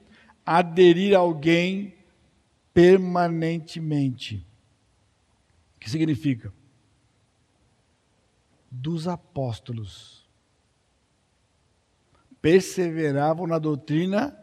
aderir 0.44 1.14
a 1.14 1.20
alguém 1.20 1.94
permanentemente. 2.74 4.44
O 5.76 5.78
que 5.78 5.88
significa? 5.88 6.52
Dos 8.78 9.08
apóstolos. 9.08 10.28
Perseveravam 12.42 13.46
na 13.46 13.58
doutrina 13.58 14.36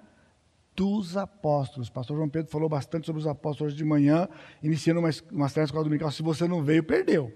dos 0.76 1.16
apóstolos. 1.16 1.90
Pastor 1.90 2.18
João 2.18 2.28
Pedro 2.28 2.52
falou 2.52 2.68
bastante 2.68 3.06
sobre 3.06 3.20
os 3.20 3.28
apóstolos 3.28 3.76
de 3.76 3.86
manhã, 3.86 4.28
iniciando 4.62 5.00
uma, 5.00 5.10
uma 5.32 5.50
série 5.50 5.66
escola 5.66 5.84
dominical. 5.84 6.12
Se 6.12 6.24
você 6.24 6.48
não 6.48 6.64
veio, 6.64 6.84
perdeu. 6.84 7.32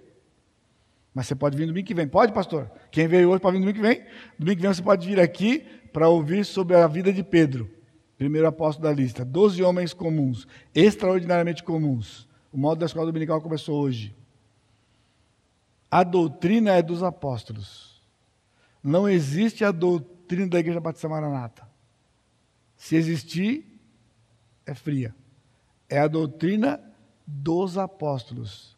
Mas 1.13 1.27
você 1.27 1.35
pode 1.35 1.55
vir 1.55 1.67
domingo 1.67 1.87
que 1.87 1.93
vem. 1.93 2.07
Pode, 2.07 2.33
pastor? 2.33 2.69
Quem 2.91 3.07
veio 3.07 3.29
hoje 3.29 3.41
pode 3.41 3.57
vir 3.57 3.61
domingo 3.61 3.77
que 3.77 3.87
vem. 3.87 4.03
Domingo 4.37 4.57
que 4.57 4.61
vem 4.63 4.73
você 4.73 4.81
pode 4.81 5.07
vir 5.07 5.19
aqui 5.19 5.59
para 5.93 6.09
ouvir 6.09 6.45
sobre 6.45 6.75
a 6.75 6.87
vida 6.87 7.11
de 7.13 7.23
Pedro, 7.23 7.69
primeiro 8.17 8.47
apóstolo 8.47 8.87
da 8.87 8.93
lista. 8.93 9.23
Doze 9.23 9.63
homens 9.63 9.93
comuns, 9.93 10.47
extraordinariamente 10.73 11.63
comuns. 11.63 12.27
O 12.51 12.57
modo 12.57 12.79
da 12.79 12.85
escola 12.85 13.05
dominical 13.05 13.41
começou 13.41 13.81
hoje. 13.81 14.15
A 15.89 16.03
doutrina 16.03 16.71
é 16.71 16.81
dos 16.81 17.01
apóstolos. 17.01 18.01
Não 18.83 19.07
existe 19.07 19.63
a 19.63 19.71
doutrina 19.71 20.47
da 20.47 20.59
Igreja 20.59 20.79
Batista 20.79 21.09
Maranata. 21.09 21.67
Se 22.75 22.95
existir, 22.95 23.65
é 24.65 24.73
fria. 24.73 25.15
É 25.89 25.99
a 25.99 26.07
doutrina 26.07 26.81
dos 27.25 27.77
apóstolos. 27.77 28.77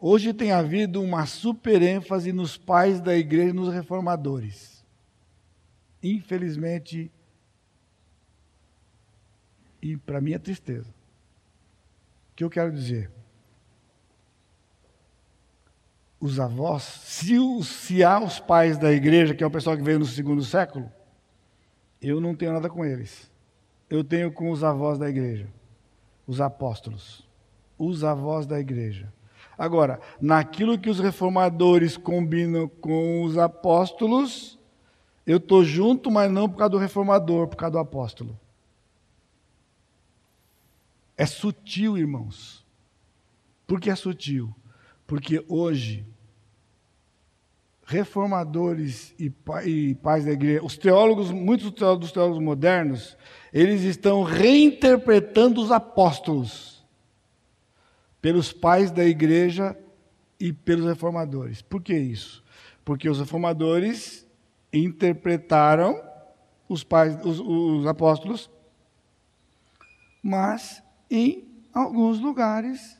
Hoje 0.00 0.32
tem 0.32 0.50
havido 0.50 1.02
uma 1.02 1.26
super 1.26 1.82
ênfase 1.82 2.32
nos 2.32 2.56
pais 2.56 3.00
da 3.00 3.16
igreja 3.16 3.52
nos 3.52 3.72
reformadores. 3.72 4.84
Infelizmente, 6.02 7.10
e 9.82 9.96
para 9.96 10.20
mim 10.20 10.32
é 10.32 10.38
tristeza. 10.38 10.88
O 12.32 12.36
que 12.36 12.44
eu 12.44 12.50
quero 12.50 12.72
dizer? 12.72 13.10
Os 16.20 16.38
avós, 16.38 16.82
se, 16.82 17.36
se 17.62 18.04
há 18.04 18.22
os 18.22 18.38
pais 18.38 18.76
da 18.76 18.92
igreja, 18.92 19.34
que 19.34 19.42
é 19.42 19.46
o 19.46 19.50
pessoal 19.50 19.76
que 19.76 19.82
veio 19.82 19.98
no 19.98 20.04
segundo 20.04 20.44
século, 20.44 20.92
eu 22.00 22.20
não 22.20 22.34
tenho 22.34 22.52
nada 22.52 22.68
com 22.68 22.84
eles. 22.84 23.30
Eu 23.88 24.04
tenho 24.04 24.30
com 24.30 24.50
os 24.50 24.62
avós 24.62 24.98
da 24.98 25.08
igreja, 25.08 25.48
os 26.26 26.40
apóstolos, 26.40 27.26
os 27.78 28.04
avós 28.04 28.46
da 28.46 28.60
igreja. 28.60 29.12
Agora, 29.58 30.00
naquilo 30.20 30.78
que 30.78 30.88
os 30.88 31.00
reformadores 31.00 31.96
combinam 31.96 32.68
com 32.68 33.24
os 33.24 33.36
apóstolos, 33.36 34.58
eu 35.26 35.38
estou 35.38 35.64
junto, 35.64 36.10
mas 36.10 36.30
não 36.30 36.48
por 36.48 36.56
causa 36.58 36.70
do 36.70 36.78
reformador, 36.78 37.48
por 37.48 37.56
causa 37.56 37.72
do 37.72 37.78
apóstolo. 37.78 38.38
É 41.16 41.26
sutil, 41.26 41.98
irmãos. 41.98 42.64
Por 43.66 43.80
que 43.80 43.90
é 43.90 43.94
sutil? 43.94 44.54
Porque 45.10 45.44
hoje, 45.48 46.06
reformadores 47.84 49.12
e, 49.18 49.28
pais 49.96 50.24
da 50.24 50.30
igreja, 50.30 50.64
os 50.64 50.78
teólogos, 50.78 51.32
muitos 51.32 51.72
dos 51.72 52.12
teólogos 52.12 52.38
modernos, 52.38 53.18
eles 53.52 53.82
estão 53.82 54.22
reinterpretando 54.22 55.60
os 55.60 55.72
apóstolos 55.72 56.86
pelos 58.22 58.52
pais 58.52 58.92
da 58.92 59.04
igreja 59.04 59.76
e 60.38 60.52
pelos 60.52 60.86
reformadores. 60.86 61.60
Por 61.60 61.82
que 61.82 61.98
isso? 61.98 62.44
Porque 62.84 63.10
os 63.10 63.18
reformadores 63.18 64.24
interpretaram 64.72 66.00
os 66.68 66.84
pais, 66.84 67.18
os, 67.24 67.40
os 67.40 67.84
apóstolos, 67.84 68.48
mas 70.22 70.80
em 71.10 71.48
alguns 71.74 72.20
lugares 72.20 72.96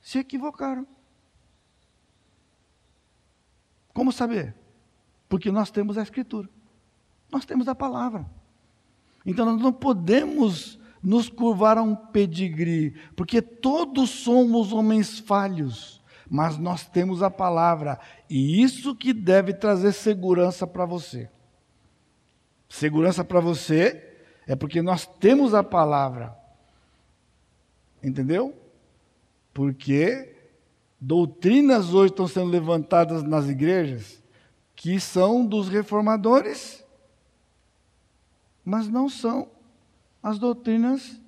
se 0.00 0.18
equivocaram. 0.18 0.86
Como 4.00 4.12
saber? 4.12 4.54
Porque 5.28 5.52
nós 5.52 5.70
temos 5.70 5.98
a 5.98 6.02
Escritura, 6.02 6.48
nós 7.30 7.44
temos 7.44 7.68
a 7.68 7.74
palavra. 7.74 8.24
Então 9.26 9.44
nós 9.44 9.60
não 9.60 9.74
podemos 9.74 10.78
nos 11.02 11.28
curvar 11.28 11.76
a 11.76 11.82
um 11.82 11.94
pedigree, 11.94 12.94
porque 13.14 13.42
todos 13.42 14.08
somos 14.08 14.72
homens 14.72 15.18
falhos, 15.18 16.02
mas 16.30 16.56
nós 16.56 16.86
temos 16.88 17.22
a 17.22 17.30
palavra, 17.30 18.00
e 18.30 18.62
isso 18.62 18.96
que 18.96 19.12
deve 19.12 19.52
trazer 19.52 19.92
segurança 19.92 20.66
para 20.66 20.86
você. 20.86 21.28
Segurança 22.70 23.22
para 23.22 23.38
você 23.38 24.16
é 24.46 24.56
porque 24.56 24.80
nós 24.80 25.06
temos 25.06 25.52
a 25.52 25.62
palavra. 25.62 26.34
Entendeu? 28.02 28.58
Porque 29.52 30.39
doutrinas 31.00 31.94
hoje 31.94 32.12
estão 32.12 32.28
sendo 32.28 32.50
levantadas 32.50 33.22
nas 33.22 33.48
igrejas 33.48 34.22
que 34.76 35.00
são 35.00 35.44
dos 35.46 35.68
reformadores, 35.68 36.84
mas 38.64 38.88
não 38.88 39.08
são 39.08 39.50
as 40.22 40.38
doutrinas 40.38 41.20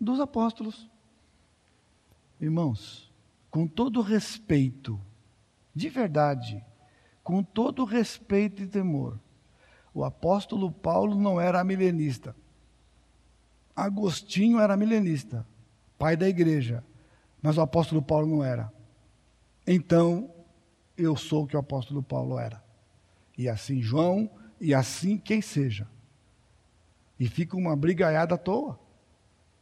dos 0.00 0.18
apóstolos. 0.18 0.90
Irmãos, 2.40 3.10
com 3.50 3.66
todo 3.66 4.00
respeito, 4.00 5.00
de 5.74 5.88
verdade, 5.88 6.64
com 7.22 7.42
todo 7.42 7.84
respeito 7.84 8.62
e 8.62 8.66
temor, 8.66 9.18
o 9.92 10.04
apóstolo 10.04 10.70
Paulo 10.70 11.14
não 11.14 11.40
era 11.40 11.62
milenista. 11.62 12.34
Agostinho 13.74 14.58
era 14.58 14.76
milenista, 14.76 15.46
pai 15.96 16.16
da 16.16 16.28
igreja, 16.28 16.84
mas 17.40 17.56
o 17.56 17.60
apóstolo 17.60 18.02
Paulo 18.02 18.26
não 18.26 18.44
era. 18.44 18.73
Então, 19.66 20.30
eu 20.96 21.16
sou 21.16 21.44
o 21.44 21.46
que 21.46 21.56
o 21.56 21.60
apóstolo 21.60 22.02
Paulo 22.02 22.38
era. 22.38 22.62
E 23.36 23.48
assim 23.48 23.80
João, 23.80 24.30
e 24.60 24.74
assim 24.74 25.18
quem 25.18 25.40
seja. 25.40 25.88
E 27.18 27.26
fica 27.28 27.56
uma 27.56 27.74
brigaiada 27.74 28.34
à 28.34 28.38
toa. 28.38 28.78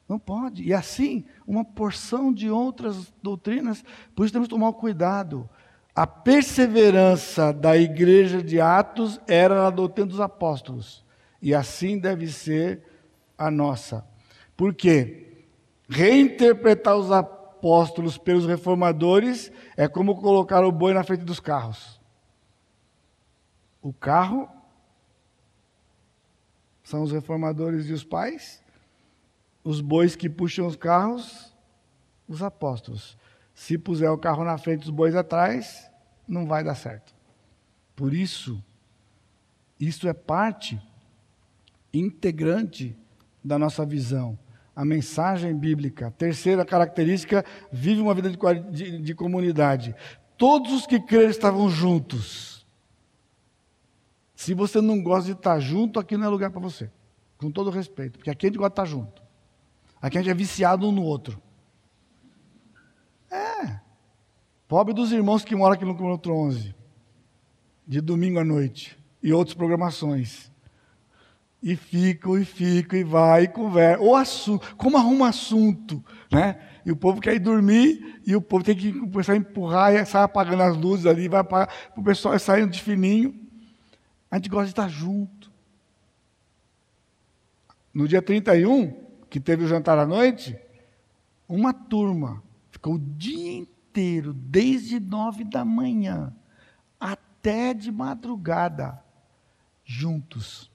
Não 0.08 0.18
pode. 0.18 0.62
E 0.62 0.74
assim, 0.74 1.24
uma 1.46 1.64
porção 1.64 2.32
de 2.32 2.50
outras 2.50 3.12
doutrinas, 3.22 3.84
por 4.14 4.24
isso 4.24 4.32
temos 4.32 4.48
que 4.48 4.54
tomar 4.54 4.72
cuidado. 4.72 5.48
A 5.94 6.06
perseverança 6.06 7.52
da 7.52 7.76
igreja 7.76 8.42
de 8.42 8.60
Atos 8.60 9.20
era 9.26 9.66
a 9.66 9.70
doutrina 9.70 10.08
dos 10.08 10.20
apóstolos. 10.20 11.04
E 11.40 11.54
assim 11.54 11.98
deve 11.98 12.26
ser 12.28 12.82
a 13.36 13.50
nossa. 13.50 14.06
Por 14.56 14.74
quê? 14.74 15.44
Reinterpretar 15.88 16.96
os 16.96 17.10
apóstolos 17.10 17.41
pelos 18.24 18.46
reformadores 18.46 19.52
é 19.76 19.86
como 19.86 20.20
colocar 20.20 20.64
o 20.64 20.72
boi 20.72 20.92
na 20.92 21.04
frente 21.04 21.24
dos 21.24 21.38
carros. 21.38 22.00
O 23.80 23.92
carro 23.92 24.48
são 26.82 27.02
os 27.02 27.12
reformadores 27.12 27.86
e 27.86 27.92
os 27.92 28.02
pais, 28.02 28.62
os 29.62 29.80
bois 29.80 30.16
que 30.16 30.28
puxam 30.28 30.66
os 30.66 30.76
carros, 30.76 31.54
os 32.28 32.42
apóstolos. 32.42 33.16
Se 33.54 33.78
puser 33.78 34.10
o 34.10 34.18
carro 34.18 34.44
na 34.44 34.58
frente, 34.58 34.82
os 34.82 34.90
bois 34.90 35.14
atrás, 35.14 35.88
não 36.26 36.46
vai 36.46 36.64
dar 36.64 36.74
certo. 36.74 37.14
Por 37.94 38.12
isso, 38.12 38.62
isso 39.78 40.08
é 40.08 40.12
parte 40.12 40.80
integrante 41.92 42.96
da 43.44 43.58
nossa 43.58 43.84
visão. 43.84 44.38
A 44.74 44.84
mensagem 44.84 45.54
bíblica. 45.54 46.10
Terceira 46.12 46.64
característica: 46.64 47.44
vive 47.70 48.00
uma 48.00 48.14
vida 48.14 48.30
de, 48.30 48.38
de, 48.70 48.98
de 48.98 49.14
comunidade. 49.14 49.94
Todos 50.36 50.72
os 50.72 50.86
que 50.86 50.98
creram 50.98 51.30
estavam 51.30 51.68
juntos. 51.68 52.66
Se 54.34 54.54
você 54.54 54.80
não 54.80 55.02
gosta 55.02 55.26
de 55.26 55.38
estar 55.38 55.60
junto, 55.60 56.00
aqui 56.00 56.16
não 56.16 56.26
é 56.26 56.28
lugar 56.28 56.50
para 56.50 56.60
você. 56.60 56.90
Com 57.38 57.50
todo 57.50 57.70
respeito, 57.70 58.18
porque 58.18 58.30
aqui 58.30 58.46
a 58.46 58.48
gente 58.48 58.58
gosta 58.58 58.70
de 58.70 58.72
estar 58.72 58.84
junto. 58.84 59.22
Aqui 60.00 60.18
a 60.18 60.20
gente 60.20 60.30
é 60.30 60.34
viciado 60.34 60.86
um 60.86 60.92
no 60.92 61.02
outro. 61.02 61.40
É. 63.30 63.80
Pobre 64.68 64.92
dos 64.92 65.12
irmãos 65.12 65.44
que 65.44 65.54
moram 65.54 65.74
aqui 65.74 65.84
no 65.84 65.94
quilômetro 65.94 66.34
11, 66.34 66.74
de 67.86 68.00
domingo 68.00 68.38
à 68.38 68.44
noite, 68.44 68.98
e 69.22 69.32
outras 69.32 69.54
programações. 69.54 70.51
E 71.62 71.76
ficam, 71.76 72.36
e 72.36 72.44
ficam, 72.44 72.98
e 72.98 73.04
vai, 73.04 73.44
e 73.44 73.48
conversa. 73.48 74.02
Ou 74.02 74.16
assunto, 74.16 74.74
como 74.76 74.96
arruma 74.96 75.28
assunto, 75.28 76.04
né? 76.30 76.60
E 76.84 76.90
o 76.90 76.96
povo 76.96 77.20
quer 77.20 77.34
ir 77.34 77.38
dormir, 77.38 78.20
e 78.26 78.34
o 78.34 78.40
povo 78.40 78.64
tem 78.64 78.74
que 78.74 78.92
começar 78.92 79.34
a 79.34 79.36
empurrar, 79.36 79.94
e 79.94 80.04
sai 80.04 80.24
apagando 80.24 80.62
as 80.62 80.76
luzes 80.76 81.06
ali, 81.06 81.28
vai 81.28 81.44
para 81.44 81.68
o 81.96 82.02
pessoal 82.02 82.36
saindo 82.38 82.70
de 82.70 82.82
fininho. 82.82 83.40
A 84.28 84.36
gente 84.36 84.48
gosta 84.48 84.64
de 84.64 84.72
estar 84.72 84.88
junto. 84.88 85.52
No 87.94 88.08
dia 88.08 88.22
31, 88.22 88.90
que 89.30 89.38
teve 89.38 89.64
o 89.64 89.68
jantar 89.68 89.98
à 89.98 90.06
noite, 90.06 90.58
uma 91.48 91.72
turma 91.72 92.42
ficou 92.70 92.94
o 92.94 92.98
dia 92.98 93.58
inteiro, 93.58 94.32
desde 94.32 94.98
nove 94.98 95.44
da 95.44 95.64
manhã 95.64 96.34
até 96.98 97.74
de 97.74 97.92
madrugada, 97.92 99.04
juntos. 99.84 100.71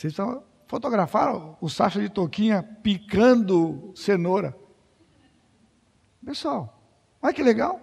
Vocês 0.00 0.14
fotografaram 0.66 1.58
o 1.60 1.68
Sacha 1.68 2.00
de 2.00 2.08
Toquinha 2.08 2.62
picando 2.82 3.92
cenoura. 3.94 4.56
Pessoal, 6.24 6.82
olha 7.20 7.34
que 7.34 7.42
legal. 7.42 7.78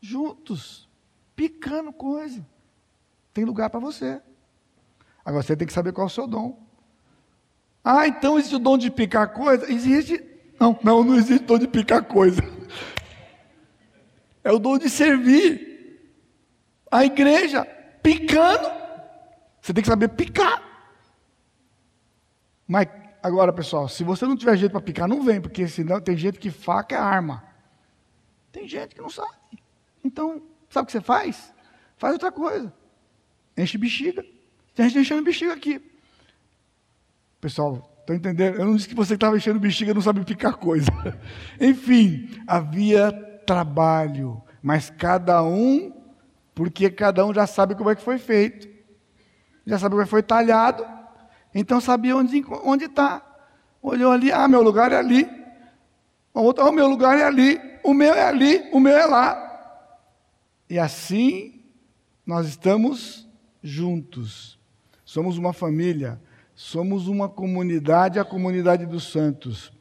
Juntos, 0.00 0.88
picando 1.34 1.92
coisa. 1.92 2.46
Tem 3.34 3.44
lugar 3.44 3.70
para 3.70 3.80
você. 3.80 4.22
Agora 5.24 5.42
você 5.42 5.56
tem 5.56 5.66
que 5.66 5.72
saber 5.72 5.92
qual 5.92 6.06
é 6.06 6.10
o 6.10 6.14
seu 6.14 6.28
dom. 6.28 6.62
Ah, 7.82 8.06
então 8.06 8.38
existe 8.38 8.54
o 8.54 8.60
dom 8.60 8.78
de 8.78 8.88
picar 8.88 9.32
coisa? 9.32 9.68
Existe. 9.68 10.24
Não, 10.60 10.78
não, 10.84 11.02
não 11.02 11.16
existe 11.16 11.44
dom 11.44 11.58
de 11.58 11.66
picar 11.66 12.04
coisa. 12.04 12.40
É 14.44 14.52
o 14.52 14.60
dom 14.60 14.78
de 14.78 14.88
servir. 14.88 15.98
A 16.88 17.04
igreja 17.04 17.64
picando 18.00 18.79
você 19.60 19.74
tem 19.74 19.82
que 19.82 19.88
saber 19.88 20.08
picar. 20.08 20.62
Mas 22.66 22.88
agora, 23.22 23.52
pessoal, 23.52 23.88
se 23.88 24.02
você 24.04 24.24
não 24.24 24.36
tiver 24.36 24.56
jeito 24.56 24.72
para 24.72 24.80
picar, 24.80 25.08
não 25.08 25.22
vem, 25.22 25.40
porque 25.40 25.68
senão 25.68 26.00
tem 26.00 26.16
gente 26.16 26.38
que 26.38 26.50
faca 26.50 26.94
é 26.94 26.98
arma. 26.98 27.44
Tem 28.52 28.66
gente 28.66 28.94
que 28.94 29.00
não 29.00 29.10
sabe. 29.10 29.36
Então, 30.04 30.42
sabe 30.68 30.84
o 30.84 30.86
que 30.86 30.92
você 30.92 31.00
faz? 31.00 31.52
Faz 31.96 32.14
outra 32.14 32.32
coisa. 32.32 32.72
Enche 33.56 33.76
bexiga. 33.76 34.24
Tem 34.74 34.88
gente 34.88 35.00
enchendo 35.00 35.22
bexiga 35.22 35.52
aqui. 35.52 35.80
Pessoal, 37.40 37.90
estão 38.00 38.16
entendendo? 38.16 38.56
Eu 38.56 38.64
não 38.64 38.76
disse 38.76 38.88
que 38.88 38.94
você 38.94 39.14
estava 39.14 39.36
enchendo 39.36 39.60
bexiga 39.60 39.92
não 39.92 40.00
sabe 40.00 40.24
picar 40.24 40.56
coisa. 40.56 40.90
Enfim, 41.60 42.30
havia 42.46 43.12
trabalho, 43.46 44.40
mas 44.62 44.90
cada 44.90 45.42
um, 45.42 45.92
porque 46.54 46.88
cada 46.90 47.26
um 47.26 47.34
já 47.34 47.46
sabe 47.46 47.74
como 47.74 47.90
é 47.90 47.96
que 47.96 48.02
foi 48.02 48.18
feito 48.18 48.69
já 49.70 49.78
sabe 49.78 49.94
como 49.94 50.06
foi 50.06 50.22
talhado, 50.22 50.84
então 51.54 51.80
sabia 51.80 52.16
onde 52.16 52.44
onde 52.64 52.86
está. 52.86 53.22
Olhou 53.80 54.10
ali, 54.10 54.32
ah, 54.32 54.48
meu 54.48 54.62
lugar 54.62 54.90
é 54.90 54.96
ali. 54.96 55.30
O 56.34 56.40
outro, 56.40 56.66
oh, 56.66 56.72
meu 56.72 56.88
lugar 56.88 57.16
é 57.16 57.22
ali, 57.22 57.60
o 57.84 57.94
meu 57.94 58.12
é 58.12 58.24
ali, 58.24 58.68
o 58.72 58.80
meu 58.80 58.96
é 58.96 59.06
lá. 59.06 59.46
E 60.68 60.76
assim 60.76 61.62
nós 62.26 62.48
estamos 62.48 63.28
juntos. 63.62 64.58
Somos 65.04 65.38
uma 65.38 65.52
família, 65.52 66.20
somos 66.54 67.06
uma 67.06 67.28
comunidade, 67.28 68.18
a 68.18 68.24
comunidade 68.24 68.86
dos 68.86 69.10
santos. 69.10 69.72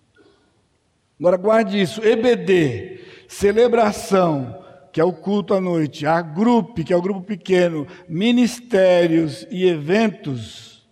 Agora 1.19 1.35
guarde 1.35 1.81
isso, 1.81 2.03
EBD, 2.03 2.99
celebração, 3.27 4.63
que 4.91 4.99
é 4.99 5.03
o 5.03 5.13
culto 5.13 5.53
à 5.53 5.61
noite, 5.61 6.05
a 6.05 6.21
grupo, 6.21 6.83
que 6.83 6.93
é 6.93 6.97
o 6.97 7.01
grupo 7.01 7.21
pequeno, 7.21 7.87
ministérios 8.07 9.45
e 9.49 9.65
eventos, 9.65 10.87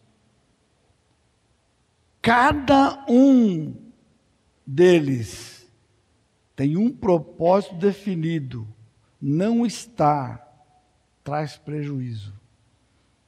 cada 2.22 3.06
um 3.10 3.74
deles 4.66 5.58
tem 6.56 6.76
um 6.76 6.91
propósito 6.91 7.76
definido. 7.76 8.68
Não 9.22 9.66
está 9.66 10.43
traz 11.24 11.58
prejuízo. 11.58 12.34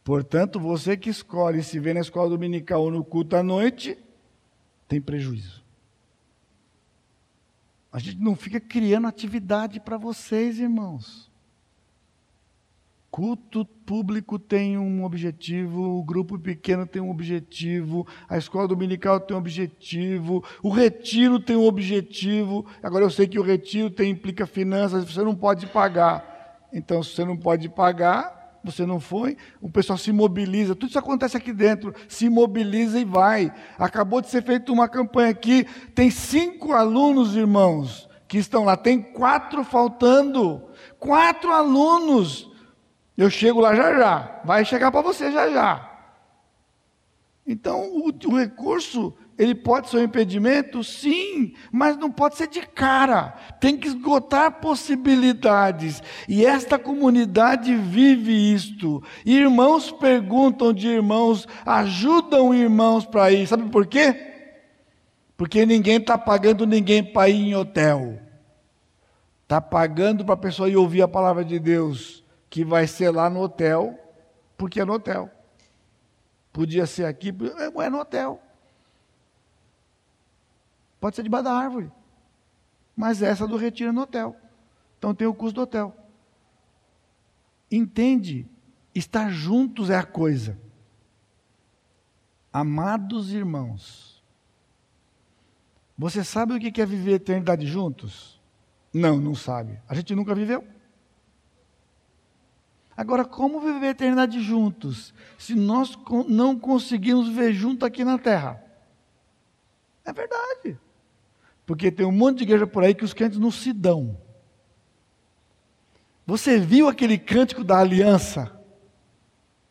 Portanto, 0.03 0.59
você 0.59 0.95
que 0.95 1.09
escolhe 1.09 1.61
se 1.61 1.79
vê 1.79 1.93
na 1.93 1.99
escola 1.99 2.29
dominical 2.29 2.81
ou 2.81 2.89
no 2.89 3.03
culto 3.03 3.35
à 3.35 3.43
noite, 3.43 3.97
tem 4.87 4.99
prejuízo. 4.99 5.58
A 7.91 7.97
gente 7.99 8.19
não 8.19 8.35
fica 8.35 8.59
criando 8.59 9.07
atividade 9.07 9.79
para 9.79 9.97
vocês, 9.97 10.59
irmãos. 10.59 11.29
Culto 13.09 13.65
público 13.65 14.37
tem 14.37 14.77
um 14.77 15.03
objetivo, 15.03 15.97
o 15.97 16.03
grupo 16.03 16.37
pequeno 16.37 16.85
tem 16.85 17.01
um 17.01 17.09
objetivo, 17.09 18.05
a 18.29 18.37
escola 18.37 18.67
dominical 18.67 19.19
tem 19.19 19.35
um 19.35 19.39
objetivo, 19.39 20.43
o 20.61 20.69
retiro 20.69 21.39
tem 21.39 21.55
um 21.55 21.65
objetivo. 21.65 22.67
Agora 22.83 23.03
eu 23.03 23.09
sei 23.09 23.27
que 23.27 23.39
o 23.39 23.43
retiro 23.43 23.89
tem, 23.89 24.11
implica 24.11 24.45
finanças, 24.45 25.11
você 25.11 25.23
não 25.23 25.35
pode 25.35 25.65
pagar. 25.65 26.69
Então, 26.71 27.01
se 27.01 27.15
você 27.15 27.25
não 27.25 27.35
pode 27.35 27.67
pagar, 27.67 28.38
você 28.63 28.85
não 28.85 28.99
foi, 28.99 29.37
o 29.61 29.69
pessoal 29.69 29.97
se 29.97 30.11
mobiliza, 30.11 30.75
tudo 30.75 30.89
isso 30.89 30.99
acontece 30.99 31.37
aqui 31.37 31.53
dentro, 31.53 31.93
se 32.07 32.29
mobiliza 32.29 32.99
e 32.99 33.05
vai. 33.05 33.53
Acabou 33.77 34.21
de 34.21 34.29
ser 34.29 34.43
feita 34.43 34.71
uma 34.71 34.87
campanha 34.87 35.29
aqui, 35.29 35.65
tem 35.95 36.09
cinco 36.09 36.73
alunos, 36.73 37.35
irmãos, 37.35 38.09
que 38.27 38.37
estão 38.37 38.63
lá, 38.63 38.75
tem 38.77 39.01
quatro 39.01 39.63
faltando, 39.63 40.63
quatro 40.99 41.51
alunos 41.51 42.49
eu 43.19 43.29
chego 43.29 43.59
lá 43.59 43.75
já 43.75 43.97
já. 43.97 44.41
Vai 44.45 44.63
chegar 44.63 44.89
para 44.93 45.01
você 45.01 45.29
já 45.29 45.49
já. 45.49 45.89
Então, 47.45 47.81
o, 47.81 48.07
o, 48.07 48.37
recurso, 48.37 49.13
ele 49.39 49.55
pode 49.55 49.89
ser 49.89 49.97
um 49.97 50.03
impedimento? 50.03 50.83
Sim, 50.83 51.53
mas 51.71 51.95
não 51.95 52.11
pode 52.11 52.35
ser 52.35 52.47
de 52.47 52.59
cara. 52.59 53.29
Tem 53.61 53.77
que 53.77 53.87
esgotar 53.87 54.59
possibilidades. 54.59 56.03
E 56.27 56.45
esta 56.45 56.77
comunidade 56.77 57.73
vive 57.73 58.33
isto. 58.33 59.01
Irmãos 59.25 59.93
perguntam 59.93 60.73
de 60.73 60.89
irmãos, 60.89 61.47
ajudam 61.65 62.53
irmãos 62.53 63.05
para 63.05 63.31
ir. 63.31 63.47
Sabe 63.47 63.69
por 63.69 63.87
quê? 63.87 64.13
Porque 65.37 65.65
ninguém 65.65 65.99
está 65.99 66.17
pagando 66.17 66.67
ninguém 66.67 67.01
para 67.01 67.29
ir 67.29 67.47
em 67.47 67.55
hotel. 67.55 68.19
Está 69.43 69.61
pagando 69.61 70.25
para 70.25 70.33
a 70.33 70.37
pessoa 70.37 70.69
ir 70.69 70.75
ouvir 70.75 71.01
a 71.01 71.07
palavra 71.07 71.45
de 71.45 71.57
Deus 71.57 72.25
que 72.49 72.65
vai 72.65 72.87
ser 72.87 73.09
lá 73.11 73.29
no 73.29 73.39
hotel, 73.39 73.97
porque 74.57 74.81
é 74.81 74.85
no 74.85 74.93
hotel. 74.93 75.29
Podia 76.51 76.85
ser 76.85 77.05
aqui, 77.05 77.33
é 77.77 77.89
no 77.89 77.99
hotel. 77.99 78.41
Pode 80.99 81.15
ser 81.15 81.23
debaixo 81.23 81.45
da 81.45 81.53
árvore. 81.53 81.91
Mas 82.95 83.21
essa 83.21 83.47
do 83.47 83.55
retiro 83.55 83.89
é 83.89 83.93
no 83.93 84.01
hotel. 84.01 84.35
Então 84.97 85.15
tem 85.15 85.27
o 85.27 85.33
custo 85.33 85.55
do 85.55 85.61
hotel. 85.61 85.95
Entende? 87.71 88.45
Estar 88.93 89.29
juntos 89.29 89.89
é 89.89 89.95
a 89.95 90.03
coisa. 90.03 90.59
Amados 92.51 93.31
irmãos, 93.31 94.23
você 95.97 96.23
sabe 96.23 96.53
o 96.53 96.59
que 96.59 96.81
é 96.81 96.85
viver 96.85 97.13
a 97.13 97.15
eternidade 97.15 97.67
juntos? 97.67 98.41
Não, 98.93 99.19
não 99.19 99.35
sabe. 99.35 99.79
A 99.87 99.93
gente 99.93 100.15
nunca 100.15 100.33
viveu. 100.33 100.67
Agora, 102.97 103.23
como 103.23 103.61
viver 103.61 103.87
a 103.87 103.91
eternidade 103.91 104.41
juntos, 104.41 105.13
se 105.37 105.55
nós 105.55 105.97
não 106.27 106.59
conseguimos 106.59 107.29
viver 107.29 107.53
junto 107.53 107.85
aqui 107.85 108.03
na 108.03 108.17
terra? 108.17 108.61
É 110.03 110.11
verdade. 110.11 110.77
Porque 111.69 111.91
tem 111.91 112.03
um 112.03 112.11
monte 112.11 112.39
de 112.39 112.45
igreja 112.45 112.65
por 112.65 112.83
aí 112.83 112.95
que 112.95 113.05
os 113.05 113.13
crentes 113.13 113.37
não 113.37 113.51
se 113.51 113.71
dão. 113.71 114.19
Você 116.25 116.57
viu 116.57 116.87
aquele 116.87 117.15
cântico 117.15 117.63
da 117.63 117.77
aliança? 117.77 118.51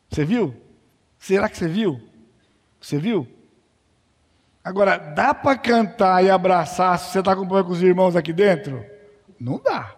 Você 0.09 0.25
viu? 0.25 0.55
Será 1.19 1.49
que 1.49 1.57
você 1.57 1.67
viu? 1.67 2.01
Você 2.81 2.99
viu? 2.99 3.27
Agora, 4.63 4.97
dá 4.97 5.35
para 5.35 5.59
cantar 5.59 6.25
e 6.25 6.31
abraçar 6.31 6.97
se 7.01 7.11
você 7.11 7.19
está 7.19 7.33
acompanhando 7.33 7.67
com 7.67 7.73
os 7.73 7.83
irmãos 7.83 8.15
aqui 8.15 8.33
dentro? 8.33 8.87
Não 9.37 9.59
dá. 9.61 9.97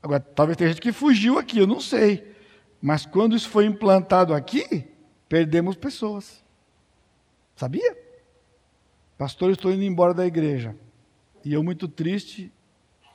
Agora, 0.00 0.20
talvez 0.20 0.56
tenha 0.56 0.70
gente 0.70 0.80
que 0.80 0.92
fugiu 0.92 1.36
aqui, 1.36 1.58
eu 1.58 1.66
não 1.66 1.80
sei. 1.80 2.32
Mas 2.80 3.04
quando 3.04 3.34
isso 3.34 3.48
foi 3.48 3.66
implantado 3.66 4.32
aqui, 4.32 4.88
perdemos 5.28 5.74
pessoas. 5.74 6.44
Sabia? 7.56 8.09
Pastor, 9.20 9.50
estou 9.50 9.70
indo 9.70 9.82
embora 9.82 10.14
da 10.14 10.26
igreja. 10.26 10.74
E 11.44 11.52
eu, 11.52 11.62
muito 11.62 11.86
triste, 11.86 12.50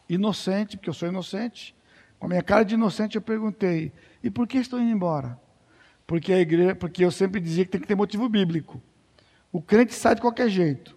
inocente, 0.08 0.78
porque 0.78 0.88
eu 0.88 0.94
sou 0.94 1.10
inocente. 1.10 1.76
Com 2.20 2.28
a 2.28 2.30
minha 2.30 2.44
cara 2.44 2.64
de 2.64 2.76
inocente, 2.76 3.16
eu 3.16 3.24
perguntei: 3.24 3.92
e 4.24 4.30
por 4.30 4.48
que 4.48 4.60
estou 4.60 4.80
indo 4.80 4.92
embora? 4.92 5.36
Porque 6.06 6.32
a 6.32 6.40
igreja, 6.40 6.76
porque 6.76 7.04
eu 7.04 7.10
sempre 7.10 7.42
dizia 7.42 7.66
que 7.66 7.72
tem 7.72 7.82
que 7.82 7.88
ter 7.88 7.96
motivo 7.96 8.30
bíblico. 8.30 8.80
O 9.52 9.60
crente 9.60 9.96
sai 9.96 10.14
de 10.14 10.22
qualquer 10.22 10.48
jeito, 10.48 10.96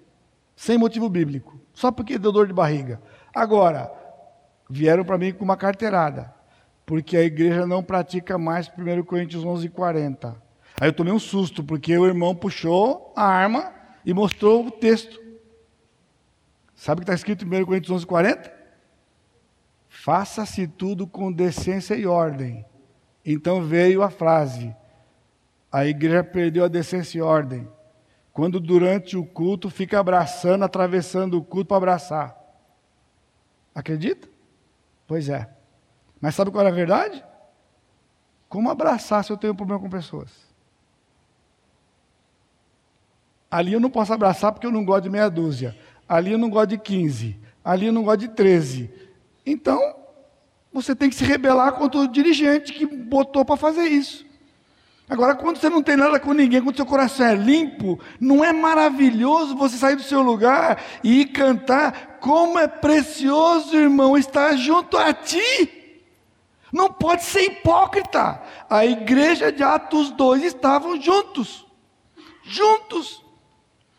sem 0.54 0.76
motivo 0.76 1.08
bíblico, 1.08 1.58
só 1.72 1.90
porque 1.90 2.18
deu 2.18 2.30
dor 2.30 2.46
de 2.46 2.52
barriga. 2.52 3.00
Agora, 3.34 3.90
vieram 4.68 5.06
para 5.06 5.16
mim 5.16 5.32
com 5.32 5.42
uma 5.42 5.56
carteirada, 5.56 6.34
porque 6.84 7.16
a 7.16 7.22
igreja 7.22 7.66
não 7.66 7.82
pratica 7.82 8.36
mais 8.36 8.70
1 8.76 9.02
Coríntios 9.04 9.42
11, 9.42 9.70
40. 9.70 10.36
Aí 10.78 10.88
eu 10.88 10.92
tomei 10.92 11.14
um 11.14 11.18
susto, 11.18 11.64
porque 11.64 11.96
o 11.96 12.04
irmão 12.04 12.34
puxou 12.34 13.10
a 13.16 13.24
arma 13.24 13.77
e 14.08 14.14
mostrou 14.14 14.66
o 14.66 14.70
texto. 14.70 15.22
Sabe 16.74 17.02
o 17.02 17.04
que 17.04 17.10
está 17.10 17.14
escrito 17.14 17.44
em 17.44 17.60
1 17.60 17.66
Coríntios 17.66 17.90
11, 17.90 18.06
40? 18.06 18.58
Faça-se 19.86 20.66
tudo 20.66 21.06
com 21.06 21.30
decência 21.30 21.94
e 21.94 22.06
ordem. 22.06 22.64
Então 23.22 23.62
veio 23.62 24.02
a 24.02 24.08
frase: 24.08 24.74
a 25.70 25.84
igreja 25.84 26.24
perdeu 26.24 26.64
a 26.64 26.68
decência 26.68 27.18
e 27.18 27.20
ordem. 27.20 27.68
Quando 28.32 28.58
durante 28.58 29.14
o 29.14 29.26
culto 29.26 29.68
fica 29.68 30.00
abraçando, 30.00 30.64
atravessando 30.64 31.36
o 31.36 31.44
culto 31.44 31.66
para 31.66 31.76
abraçar. 31.76 32.34
Acredita? 33.74 34.26
Pois 35.06 35.28
é. 35.28 35.50
Mas 36.18 36.34
sabe 36.34 36.50
qual 36.50 36.64
é 36.64 36.68
a 36.70 36.72
verdade? 36.72 37.22
Como 38.48 38.70
abraçar 38.70 39.22
se 39.22 39.30
eu 39.30 39.36
tenho 39.36 39.52
um 39.52 39.56
problema 39.56 39.82
com 39.82 39.90
pessoas? 39.90 40.47
Ali 43.50 43.72
eu 43.72 43.80
não 43.80 43.90
posso 43.90 44.12
abraçar 44.12 44.52
porque 44.52 44.66
eu 44.66 44.72
não 44.72 44.84
gosto 44.84 45.04
de 45.04 45.10
meia 45.10 45.30
dúzia. 45.30 45.76
Ali 46.08 46.32
eu 46.32 46.38
não 46.38 46.50
gosto 46.50 46.70
de 46.70 46.78
15. 46.78 47.36
Ali 47.64 47.86
eu 47.86 47.92
não 47.92 48.02
gosto 48.02 48.20
de 48.20 48.28
13. 48.28 48.90
Então, 49.44 49.80
você 50.72 50.94
tem 50.94 51.08
que 51.08 51.16
se 51.16 51.24
rebelar 51.24 51.72
contra 51.72 52.00
o 52.00 52.08
dirigente 52.08 52.72
que 52.72 52.86
botou 52.86 53.44
para 53.44 53.56
fazer 53.56 53.84
isso. 53.84 54.26
Agora, 55.08 55.34
quando 55.34 55.56
você 55.56 55.70
não 55.70 55.82
tem 55.82 55.96
nada 55.96 56.20
com 56.20 56.34
ninguém, 56.34 56.62
quando 56.62 56.76
seu 56.76 56.84
coração 56.84 57.24
é 57.24 57.34
limpo, 57.34 57.98
não 58.20 58.44
é 58.44 58.52
maravilhoso 58.52 59.56
você 59.56 59.78
sair 59.78 59.96
do 59.96 60.02
seu 60.02 60.20
lugar 60.20 60.82
e 61.02 61.24
cantar? 61.24 62.18
Como 62.20 62.58
é 62.58 62.68
precioso, 62.68 63.74
irmão, 63.74 64.18
estar 64.18 64.54
junto 64.56 64.98
a 64.98 65.14
ti. 65.14 66.04
Não 66.70 66.92
pode 66.92 67.24
ser 67.24 67.42
hipócrita. 67.44 68.42
A 68.68 68.84
igreja 68.84 69.50
de 69.50 69.62
Atos 69.62 70.10
2 70.10 70.42
estavam 70.42 71.00
juntos. 71.00 71.66
Juntos. 72.44 73.24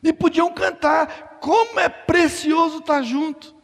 E 0.03 0.13
podiam 0.13 0.53
cantar. 0.53 1.39
Como 1.39 1.79
é 1.79 1.89
precioso 1.89 2.79
estar 2.79 3.01
junto. 3.01 3.55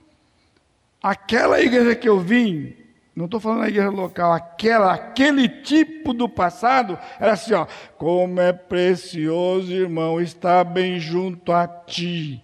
Aquela 1.02 1.62
igreja 1.62 1.96
que 1.96 2.10
eu 2.10 2.20
vim, 2.20 2.76
não 3.16 3.26
estou 3.26 3.40
falando 3.40 3.62
da 3.62 3.70
igreja 3.70 3.90
local, 3.90 4.34
aquela, 4.34 4.94
aquele 4.94 5.48
tipo 5.48 6.14
do 6.14 6.28
passado, 6.28 6.98
era 7.20 7.34
assim, 7.34 7.54
ó, 7.54 7.66
como 7.98 8.42
é 8.42 8.52
precioso, 8.52 9.72
irmão, 9.72 10.20
estar 10.20 10.64
bem 10.64 11.00
junto 11.00 11.52
a 11.52 11.68
ti. 11.68 12.44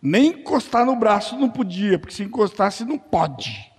Nem 0.00 0.28
encostar 0.28 0.86
no 0.86 0.96
braço 0.96 1.36
não 1.36 1.50
podia, 1.50 1.98
porque 1.98 2.14
se 2.14 2.22
encostasse 2.22 2.84
não 2.84 2.98
pode. 2.98 3.70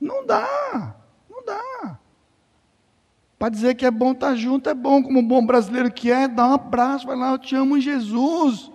Não 0.00 0.24
dá, 0.24 0.46
não 0.72 0.86
dá. 0.88 1.01
Para 3.42 3.48
dizer 3.48 3.74
que 3.74 3.84
é 3.84 3.90
bom 3.90 4.12
estar 4.12 4.36
junto, 4.36 4.70
é 4.70 4.74
bom, 4.74 5.02
como 5.02 5.18
um 5.18 5.26
bom 5.26 5.44
brasileiro 5.44 5.90
que 5.90 6.12
é, 6.12 6.28
dá 6.28 6.46
um 6.46 6.52
abraço, 6.52 7.08
vai 7.08 7.16
lá, 7.16 7.32
eu 7.32 7.38
te 7.40 7.56
amo 7.56 7.76
em 7.76 7.80
Jesus. 7.80 8.70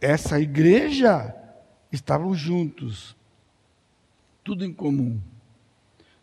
Essa 0.00 0.40
igreja 0.40 1.36
estavam 1.92 2.34
juntos, 2.34 3.14
tudo 4.42 4.64
em 4.64 4.72
comum. 4.72 5.20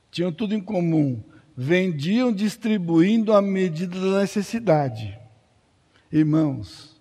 Tinham 0.09 0.33
tudo 0.33 0.55
em 0.55 0.59
comum. 0.59 1.21
Vendiam 1.55 2.33
distribuindo 2.33 3.31
à 3.31 3.39
medida 3.39 3.99
da 3.99 4.21
necessidade. 4.21 5.15
Irmãos, 6.11 6.99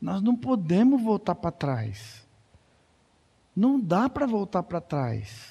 nós 0.00 0.22
não 0.22 0.36
podemos 0.36 1.02
voltar 1.02 1.34
para 1.34 1.50
trás. 1.50 2.24
Não 3.56 3.80
dá 3.80 4.08
para 4.08 4.26
voltar 4.26 4.62
para 4.62 4.80
trás. 4.80 5.49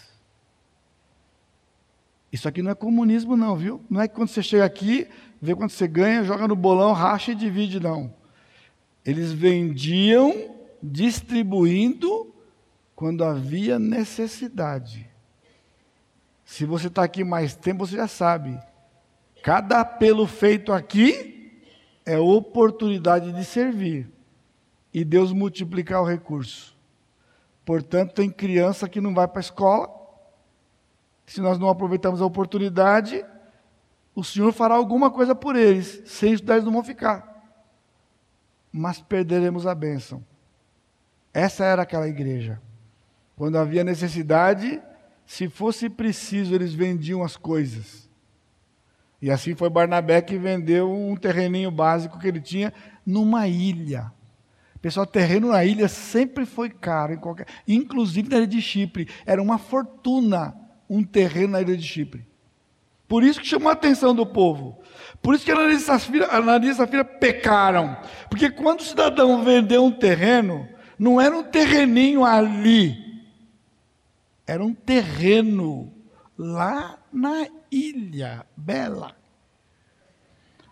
Isso 2.31 2.47
aqui 2.47 2.61
não 2.61 2.71
é 2.71 2.75
comunismo, 2.75 3.35
não, 3.35 3.55
viu? 3.55 3.81
Não 3.89 4.01
é 4.01 4.07
que 4.07 4.15
quando 4.15 4.29
você 4.29 4.43
chega 4.43 4.63
aqui, 4.63 5.07
vê 5.41 5.55
quando 5.55 5.71
você 5.71 5.87
ganha, 5.87 6.23
joga 6.23 6.47
no 6.47 6.55
bolão, 6.55 6.93
racha 6.93 7.31
e 7.31 7.35
divide, 7.35 7.79
não. 7.79 8.13
Eles 9.03 9.31
vendiam 9.31 10.55
distribuindo 10.81 12.33
quando 12.95 13.23
havia 13.23 13.79
necessidade. 13.79 15.09
Se 16.45 16.65
você 16.65 16.87
está 16.87 17.03
aqui 17.03 17.23
mais 17.23 17.55
tempo, 17.55 17.85
você 17.85 17.95
já 17.95 18.07
sabe. 18.07 18.59
Cada 19.41 19.79
apelo 19.79 20.27
feito 20.27 20.73
aqui 20.73 21.63
é 22.05 22.17
oportunidade 22.17 23.31
de 23.31 23.45
servir 23.45 24.09
e 24.93 25.05
Deus 25.05 25.31
multiplicar 25.31 26.01
o 26.01 26.05
recurso. 26.05 26.77
Portanto, 27.63 28.13
tem 28.13 28.29
criança 28.29 28.89
que 28.89 28.99
não 28.99 29.13
vai 29.13 29.27
para 29.27 29.39
a 29.39 29.41
escola 29.41 29.98
se 31.31 31.41
nós 31.41 31.59
não 31.59 31.69
aproveitamos 31.69 32.21
a 32.21 32.25
oportunidade, 32.25 33.23
o 34.15 34.23
Senhor 34.23 34.51
fará 34.51 34.73
alguma 34.73 35.11
coisa 35.11 35.35
por 35.35 35.55
eles, 35.55 36.01
sem 36.05 36.33
isso 36.33 36.43
eles 36.47 36.63
não 36.63 36.71
vão 36.71 36.83
ficar. 36.83 37.53
Mas 38.71 38.99
perderemos 38.99 39.67
a 39.67 39.75
bênção. 39.75 40.25
Essa 41.31 41.63
era 41.65 41.83
aquela 41.83 42.07
igreja. 42.07 42.59
Quando 43.35 43.57
havia 43.57 43.83
necessidade, 43.83 44.81
se 45.23 45.47
fosse 45.47 45.87
preciso, 45.87 46.55
eles 46.55 46.73
vendiam 46.73 47.23
as 47.23 47.37
coisas. 47.37 48.09
E 49.21 49.29
assim 49.29 49.53
foi 49.53 49.69
Barnabé 49.69 50.23
que 50.23 50.37
vendeu 50.37 50.91
um 50.91 51.15
terreninho 51.15 51.69
básico 51.69 52.17
que 52.17 52.27
ele 52.27 52.41
tinha 52.41 52.73
numa 53.05 53.47
ilha. 53.47 54.11
Pessoal, 54.81 55.05
terreno 55.05 55.49
na 55.49 55.63
ilha 55.63 55.87
sempre 55.87 56.45
foi 56.45 56.69
caro, 56.69 57.13
em 57.13 57.17
qualquer, 57.17 57.45
inclusive 57.67 58.29
na 58.29 58.37
ilha 58.37 58.47
de 58.47 58.61
Chipre. 58.61 59.07
Era 59.25 59.41
uma 59.41 59.59
fortuna 59.59 60.55
um 60.89 61.03
terreno 61.03 61.53
na 61.53 61.61
ilha 61.61 61.77
de 61.77 61.83
Chipre. 61.83 62.27
Por 63.07 63.23
isso 63.23 63.39
que 63.39 63.47
chamou 63.47 63.69
a 63.69 63.73
atenção 63.73 64.13
do 64.13 64.25
povo. 64.25 64.79
Por 65.21 65.33
isso 65.33 65.43
que 65.43 65.51
Ananias 65.51 65.81
e 65.81 66.75
Safira 66.75 67.03
pecaram. 67.03 67.97
Porque 68.29 68.49
quando 68.49 68.81
o 68.81 68.83
cidadão 68.83 69.43
vendeu 69.43 69.83
um 69.83 69.91
terreno, 69.91 70.67
não 70.97 71.19
era 71.19 71.35
um 71.35 71.43
terreninho 71.43 72.23
ali. 72.23 73.23
Era 74.45 74.63
um 74.63 74.73
terreno 74.73 75.91
lá 76.37 76.99
na 77.11 77.47
ilha 77.71 78.45
bela. 78.55 79.15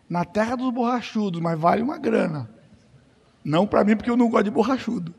Na 0.10 0.24
terra 0.24 0.56
dos 0.56 0.72
borrachudos, 0.72 1.42
mas 1.42 1.60
vale 1.60 1.82
uma 1.82 1.98
grana. 1.98 2.50
Não 3.44 3.66
para 3.66 3.84
mim, 3.84 3.96
porque 3.96 4.10
eu 4.10 4.18
não 4.18 4.30
gosto 4.30 4.46
de 4.46 4.52
borrachudo. 4.52 5.14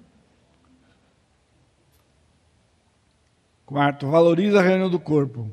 Quarto, 3.69 4.07
valoriza 4.09 4.61
a 4.61 4.63
reunião 4.63 4.89
do 4.89 4.99
corpo. 4.99 5.53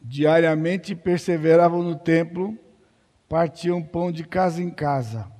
Diariamente 0.00 0.94
perseveravam 0.94 1.82
no 1.82 1.94
templo, 1.94 2.58
partiam 3.28 3.82
pão 3.82 4.10
de 4.10 4.24
casa 4.24 4.62
em 4.62 4.70
casa. 4.70 5.30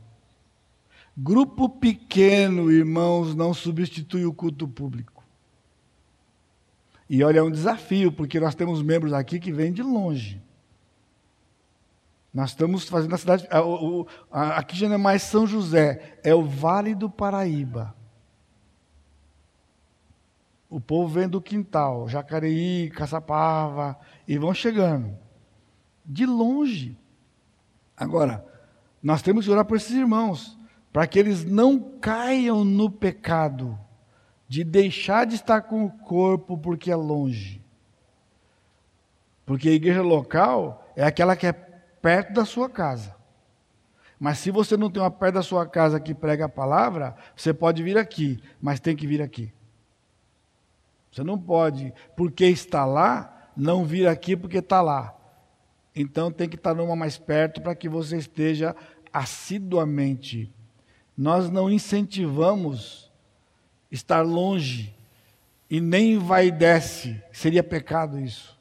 Grupo 1.16 1.70
pequeno, 1.70 2.70
irmãos, 2.70 3.34
não 3.34 3.54
substitui 3.54 4.26
o 4.26 4.34
culto 4.34 4.68
público. 4.68 5.24
E 7.08 7.24
olha, 7.24 7.38
é 7.38 7.42
um 7.42 7.50
desafio, 7.50 8.12
porque 8.12 8.38
nós 8.38 8.54
temos 8.54 8.82
membros 8.82 9.14
aqui 9.14 9.40
que 9.40 9.50
vêm 9.50 9.72
de 9.72 9.82
longe. 9.82 10.38
Nós 12.32 12.50
estamos 12.50 12.86
fazendo 12.90 13.14
a 13.14 13.18
cidade. 13.18 13.48
aqui 14.30 14.76
já 14.76 14.86
não 14.86 14.96
é 14.96 14.98
mais 14.98 15.22
São 15.22 15.46
José, 15.46 16.18
é 16.22 16.34
o 16.34 16.44
Vale 16.44 16.94
do 16.94 17.08
Paraíba. 17.08 17.98
O 20.70 20.80
povo 20.80 21.08
vem 21.08 21.28
do 21.28 21.42
quintal, 21.42 22.08
Jacareí, 22.08 22.90
Caçapava, 22.90 23.98
e 24.26 24.38
vão 24.38 24.54
chegando. 24.54 25.18
De 26.06 26.24
longe. 26.24 26.96
Agora, 27.96 28.46
nós 29.02 29.20
temos 29.20 29.44
que 29.44 29.50
orar 29.50 29.64
por 29.64 29.76
esses 29.76 29.90
irmãos, 29.90 30.56
para 30.92 31.08
que 31.08 31.18
eles 31.18 31.44
não 31.44 31.98
caiam 32.00 32.64
no 32.64 32.88
pecado 32.88 33.76
de 34.46 34.62
deixar 34.62 35.26
de 35.26 35.34
estar 35.34 35.62
com 35.62 35.84
o 35.84 35.90
corpo 35.90 36.56
porque 36.56 36.90
é 36.90 36.96
longe. 36.96 37.60
Porque 39.44 39.68
a 39.68 39.72
igreja 39.72 40.02
local 40.02 40.88
é 40.94 41.04
aquela 41.04 41.34
que 41.34 41.48
é 41.48 41.52
perto 41.52 42.32
da 42.32 42.44
sua 42.44 42.70
casa. 42.70 43.16
Mas 44.20 44.38
se 44.38 44.50
você 44.50 44.76
não 44.76 44.90
tem 44.90 45.02
uma 45.02 45.10
perto 45.10 45.34
da 45.34 45.42
sua 45.42 45.66
casa 45.66 45.98
que 45.98 46.14
prega 46.14 46.44
a 46.44 46.48
palavra, 46.48 47.16
você 47.34 47.52
pode 47.52 47.82
vir 47.82 47.98
aqui, 47.98 48.40
mas 48.60 48.78
tem 48.78 48.94
que 48.94 49.06
vir 49.06 49.20
aqui. 49.20 49.52
Você 51.10 51.24
não 51.24 51.38
pode, 51.38 51.92
porque 52.16 52.44
está 52.46 52.84
lá, 52.84 53.50
não 53.56 53.84
vir 53.84 54.06
aqui 54.06 54.36
porque 54.36 54.58
está 54.58 54.80
lá. 54.80 55.16
Então 55.94 56.30
tem 56.30 56.48
que 56.48 56.56
estar 56.56 56.74
numa 56.74 56.94
mais 56.94 57.18
perto 57.18 57.60
para 57.60 57.74
que 57.74 57.88
você 57.88 58.16
esteja 58.16 58.76
assiduamente. 59.12 60.52
Nós 61.16 61.50
não 61.50 61.68
incentivamos 61.68 63.10
estar 63.90 64.22
longe 64.22 64.94
e 65.68 65.80
nem 65.80 66.16
vai 66.16 66.50
desce. 66.50 67.20
Seria 67.32 67.62
pecado 67.62 68.18
isso. 68.20 68.58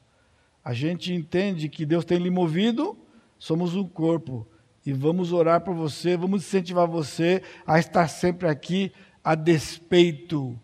A 0.63 0.73
gente 0.73 1.13
entende 1.13 1.69
que 1.69 1.85
Deus 1.85 2.03
tem 2.03 2.17
lhe 2.17 2.29
movido 2.29 2.97
Somos 3.39 3.73
um 3.73 3.87
corpo 3.87 4.45
e 4.85 4.91
vamos 4.91 5.31
orar 5.31 5.61
por 5.61 5.73
você, 5.73 6.17
vamos 6.17 6.43
incentivar 6.43 6.85
você 6.85 7.41
a 7.65 7.79
estar 7.79 8.07
sempre 8.09 8.49
aqui 8.49 8.91
a 9.23 9.33
despeito 9.33 10.59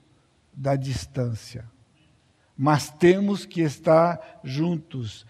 da 0.53 0.75
distância. 0.75 1.65
Mas 2.57 2.89
temos 2.89 3.45
que 3.45 3.61
estar 3.61 4.39
juntos. 4.43 5.25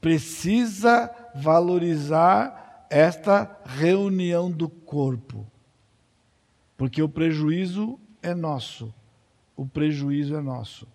Precisa 0.00 1.10
valorizar 1.34 2.86
esta 2.88 3.60
reunião 3.64 4.50
do 4.50 4.68
corpo. 4.68 5.46
Porque 6.76 7.02
o 7.02 7.08
prejuízo 7.08 7.98
é 8.22 8.34
nosso. 8.34 8.94
O 9.56 9.66
prejuízo 9.66 10.36
é 10.36 10.40
nosso. 10.40 10.86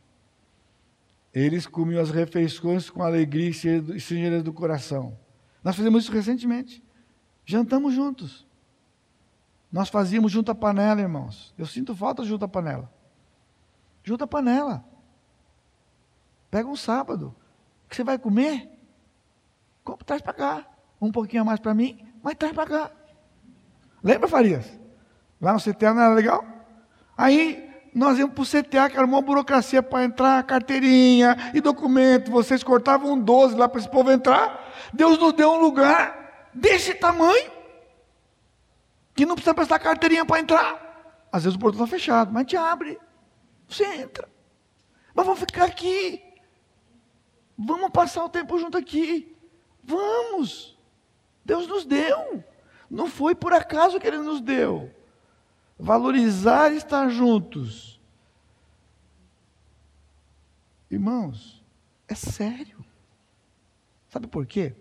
Eles 1.33 1.67
comiam 1.67 2.01
as 2.01 2.09
refeições 2.09 2.89
com 2.89 3.03
alegria 3.03 3.49
e 3.49 3.99
singeleza 3.99 4.43
do 4.43 4.53
coração 4.53 5.17
nós 5.65 5.75
fizemos 5.75 6.03
isso 6.03 6.13
recentemente. 6.13 6.83
Jantamos 7.43 7.95
juntos. 7.95 8.45
Nós 9.71 9.89
fazíamos 9.89 10.31
junto 10.31 10.51
à 10.51 10.55
panela, 10.55 11.01
irmãos. 11.01 11.55
Eu 11.57 11.65
sinto 11.65 11.95
falta 11.95 12.23
junto 12.23 12.45
à 12.45 12.47
panela. 12.47 12.93
Junto 14.03 14.23
à 14.23 14.27
panela. 14.27 14.85
Pega 16.55 16.69
um 16.69 16.75
sábado. 16.77 17.35
O 17.85 17.89
que 17.89 17.97
você 17.97 18.03
vai 18.05 18.17
comer? 18.17 18.69
Compre, 19.83 20.05
traz 20.05 20.21
para 20.21 20.31
cá. 20.31 20.65
Um 21.01 21.11
pouquinho 21.11 21.41
a 21.41 21.45
mais 21.45 21.59
para 21.59 21.73
mim, 21.73 22.07
mas 22.23 22.35
traz 22.35 22.53
para 22.53 22.65
cá. 22.65 22.91
Lembra, 24.01 24.29
Farias? 24.29 24.65
Lá 25.41 25.51
no 25.51 25.59
CTA 25.59 25.93
não 25.93 26.01
era 26.01 26.13
legal? 26.13 26.45
Aí 27.17 27.69
nós 27.93 28.17
íamos 28.17 28.33
para 28.33 28.41
o 28.43 28.45
CTA, 28.45 28.89
que 28.89 28.95
era 28.95 29.05
uma 29.05 29.21
burocracia 29.21 29.83
para 29.83 30.05
entrar, 30.05 30.41
carteirinha 30.43 31.35
e 31.53 31.59
documento. 31.59 32.31
Vocês 32.31 32.63
cortavam 32.63 33.19
12 33.19 33.57
lá 33.57 33.67
para 33.67 33.81
esse 33.81 33.89
povo 33.89 34.09
entrar. 34.09 34.65
Deus 34.93 35.17
nos 35.17 35.33
deu 35.33 35.51
um 35.51 35.59
lugar 35.59 36.47
desse 36.53 36.93
tamanho, 36.93 37.51
que 39.13 39.25
não 39.25 39.35
precisa 39.35 39.53
prestar 39.53 39.79
carteirinha 39.79 40.23
para 40.23 40.39
entrar. 40.39 41.25
Às 41.29 41.43
vezes 41.43 41.57
o 41.57 41.59
portão 41.59 41.83
está 41.83 41.97
fechado, 41.97 42.31
mas 42.31 42.47
te 42.47 42.55
abre. 42.55 42.97
Você 43.67 43.83
entra. 43.83 44.29
Mas 45.13 45.25
vamos 45.25 45.41
ficar 45.41 45.65
aqui. 45.65 46.24
Vamos 47.57 47.89
passar 47.91 48.23
o 48.23 48.29
tempo 48.29 48.57
junto 48.59 48.77
aqui. 48.77 49.35
Vamos. 49.83 50.77
Deus 51.43 51.67
nos 51.67 51.85
deu. 51.85 52.43
Não 52.89 53.07
foi 53.07 53.35
por 53.35 53.53
acaso 53.53 53.99
que 53.99 54.07
Ele 54.07 54.17
nos 54.17 54.41
deu 54.41 54.91
valorizar 55.77 56.71
estar 56.71 57.09
juntos. 57.09 57.99
Irmãos, 60.89 61.63
é 62.07 62.15
sério. 62.15 62.83
Sabe 64.09 64.27
por 64.27 64.45
quê? 64.45 64.73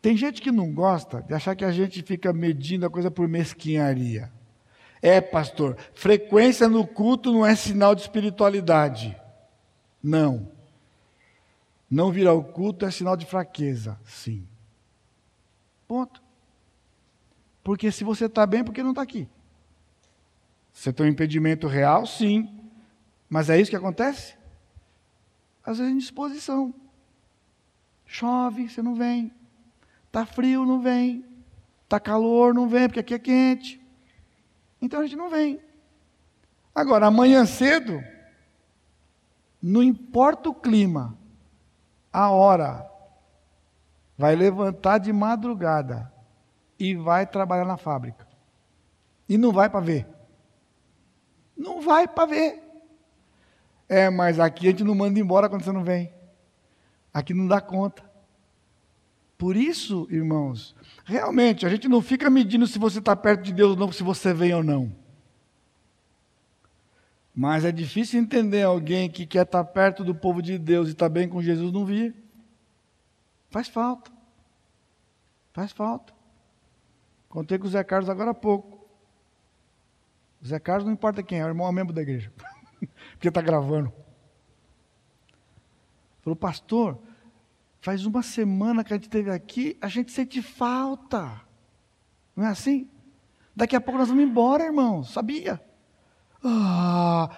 Tem 0.00 0.16
gente 0.16 0.40
que 0.40 0.50
não 0.50 0.72
gosta 0.72 1.20
de 1.22 1.34
achar 1.34 1.54
que 1.54 1.64
a 1.64 1.70
gente 1.72 2.02
fica 2.02 2.32
medindo 2.32 2.86
a 2.86 2.90
coisa 2.90 3.10
por 3.10 3.28
mesquinharia. 3.28 4.32
É, 5.02 5.20
pastor, 5.20 5.76
frequência 5.92 6.68
no 6.68 6.86
culto 6.86 7.32
não 7.32 7.44
é 7.44 7.54
sinal 7.54 7.94
de 7.94 8.02
espiritualidade. 8.02 9.16
Não. 10.02 10.50
Não 11.90 12.12
vir 12.12 12.28
ao 12.28 12.44
culto 12.44 12.86
é 12.86 12.90
sinal 12.90 13.16
de 13.16 13.26
fraqueza. 13.26 13.98
Sim. 14.04 14.46
Ponto. 15.88 16.22
Porque 17.64 17.90
se 17.90 18.04
você 18.04 18.26
está 18.26 18.46
bem, 18.46 18.62
por 18.62 18.72
que 18.72 18.82
não 18.82 18.90
está 18.90 19.02
aqui? 19.02 19.28
Você 20.72 20.92
tem 20.92 21.06
um 21.06 21.08
impedimento 21.08 21.66
real? 21.66 22.06
Sim. 22.06 22.48
Mas 23.28 23.50
é 23.50 23.60
isso 23.60 23.70
que 23.70 23.76
acontece? 23.76 24.36
Às 25.64 25.78
vezes 25.78 25.92
indisposição. 25.92 26.72
Chove, 28.06 28.68
você 28.68 28.82
não 28.82 28.94
vem. 28.94 29.32
Está 30.06 30.24
frio, 30.24 30.64
não 30.64 30.80
vem. 30.80 31.24
Está 31.84 31.98
calor, 31.98 32.54
não 32.54 32.68
vem, 32.68 32.86
porque 32.86 33.00
aqui 33.00 33.14
é 33.14 33.18
quente. 33.18 33.80
Então 34.80 35.00
a 35.00 35.02
gente 35.02 35.16
não 35.16 35.28
vem. 35.28 35.60
Agora, 36.74 37.06
amanhã 37.06 37.44
cedo, 37.44 38.02
não 39.60 39.82
importa 39.82 40.48
o 40.48 40.54
clima, 40.54 41.18
a 42.12 42.30
hora, 42.30 42.88
vai 44.16 44.34
levantar 44.34 44.98
de 44.98 45.12
madrugada 45.12 46.12
e 46.78 46.94
vai 46.94 47.26
trabalhar 47.26 47.64
na 47.64 47.76
fábrica. 47.76 48.26
E 49.28 49.38
não 49.38 49.52
vai 49.52 49.68
para 49.70 49.80
ver. 49.80 50.06
Não 51.56 51.80
vai 51.80 52.08
para 52.08 52.26
ver. 52.26 52.62
É, 53.88 54.08
mas 54.10 54.40
aqui 54.40 54.66
a 54.66 54.70
gente 54.70 54.84
não 54.84 54.94
manda 54.94 55.18
embora 55.18 55.48
quando 55.48 55.62
você 55.62 55.72
não 55.72 55.84
vem. 55.84 56.12
Aqui 57.12 57.34
não 57.34 57.46
dá 57.46 57.60
conta. 57.60 58.02
Por 59.36 59.56
isso, 59.56 60.06
irmãos, 60.10 60.76
realmente, 61.04 61.64
a 61.64 61.68
gente 61.70 61.88
não 61.88 62.02
fica 62.02 62.28
medindo 62.28 62.66
se 62.66 62.78
você 62.78 62.98
está 62.98 63.16
perto 63.16 63.42
de 63.42 63.52
Deus 63.52 63.70
ou 63.70 63.76
não, 63.76 63.90
se 63.90 64.02
você 64.02 64.34
vem 64.34 64.52
ou 64.54 64.62
não. 64.62 64.99
Mas 67.40 67.64
é 67.64 67.72
difícil 67.72 68.20
entender 68.20 68.64
alguém 68.64 69.08
que 69.08 69.24
quer 69.24 69.46
estar 69.46 69.64
perto 69.64 70.04
do 70.04 70.14
povo 70.14 70.42
de 70.42 70.58
Deus 70.58 70.88
e 70.88 70.92
estar 70.92 71.08
bem 71.08 71.26
com 71.26 71.40
Jesus 71.40 71.72
não 71.72 71.86
vir. 71.86 72.14
Faz 73.48 73.66
falta. 73.66 74.12
Faz 75.50 75.72
falta. 75.72 76.12
Contei 77.30 77.58
com 77.58 77.66
o 77.66 77.70
Zé 77.70 77.82
Carlos 77.82 78.10
agora 78.10 78.32
há 78.32 78.34
pouco. 78.34 78.86
O 80.42 80.46
Zé 80.46 80.58
Carlos 80.58 80.84
não 80.84 80.92
importa 80.92 81.22
quem 81.22 81.38
é, 81.38 81.40
é 81.40 81.44
o 81.46 81.48
irmão 81.48 81.66
é 81.66 81.72
membro 81.72 81.94
da 81.94 82.02
igreja. 82.02 82.30
Porque 83.12 83.28
está 83.28 83.40
gravando. 83.40 83.90
Falou, 86.20 86.36
pastor, 86.36 87.00
faz 87.80 88.04
uma 88.04 88.22
semana 88.22 88.84
que 88.84 88.92
a 88.92 88.96
gente 88.96 89.04
esteve 89.04 89.30
aqui, 89.30 89.78
a 89.80 89.88
gente 89.88 90.12
sente 90.12 90.42
falta. 90.42 91.40
Não 92.36 92.44
é 92.44 92.50
assim? 92.50 92.86
Daqui 93.56 93.74
a 93.74 93.80
pouco 93.80 93.98
nós 93.98 94.10
vamos 94.10 94.24
embora, 94.24 94.64
irmão. 94.64 95.02
Sabia? 95.02 95.69
Ah, 96.42 97.30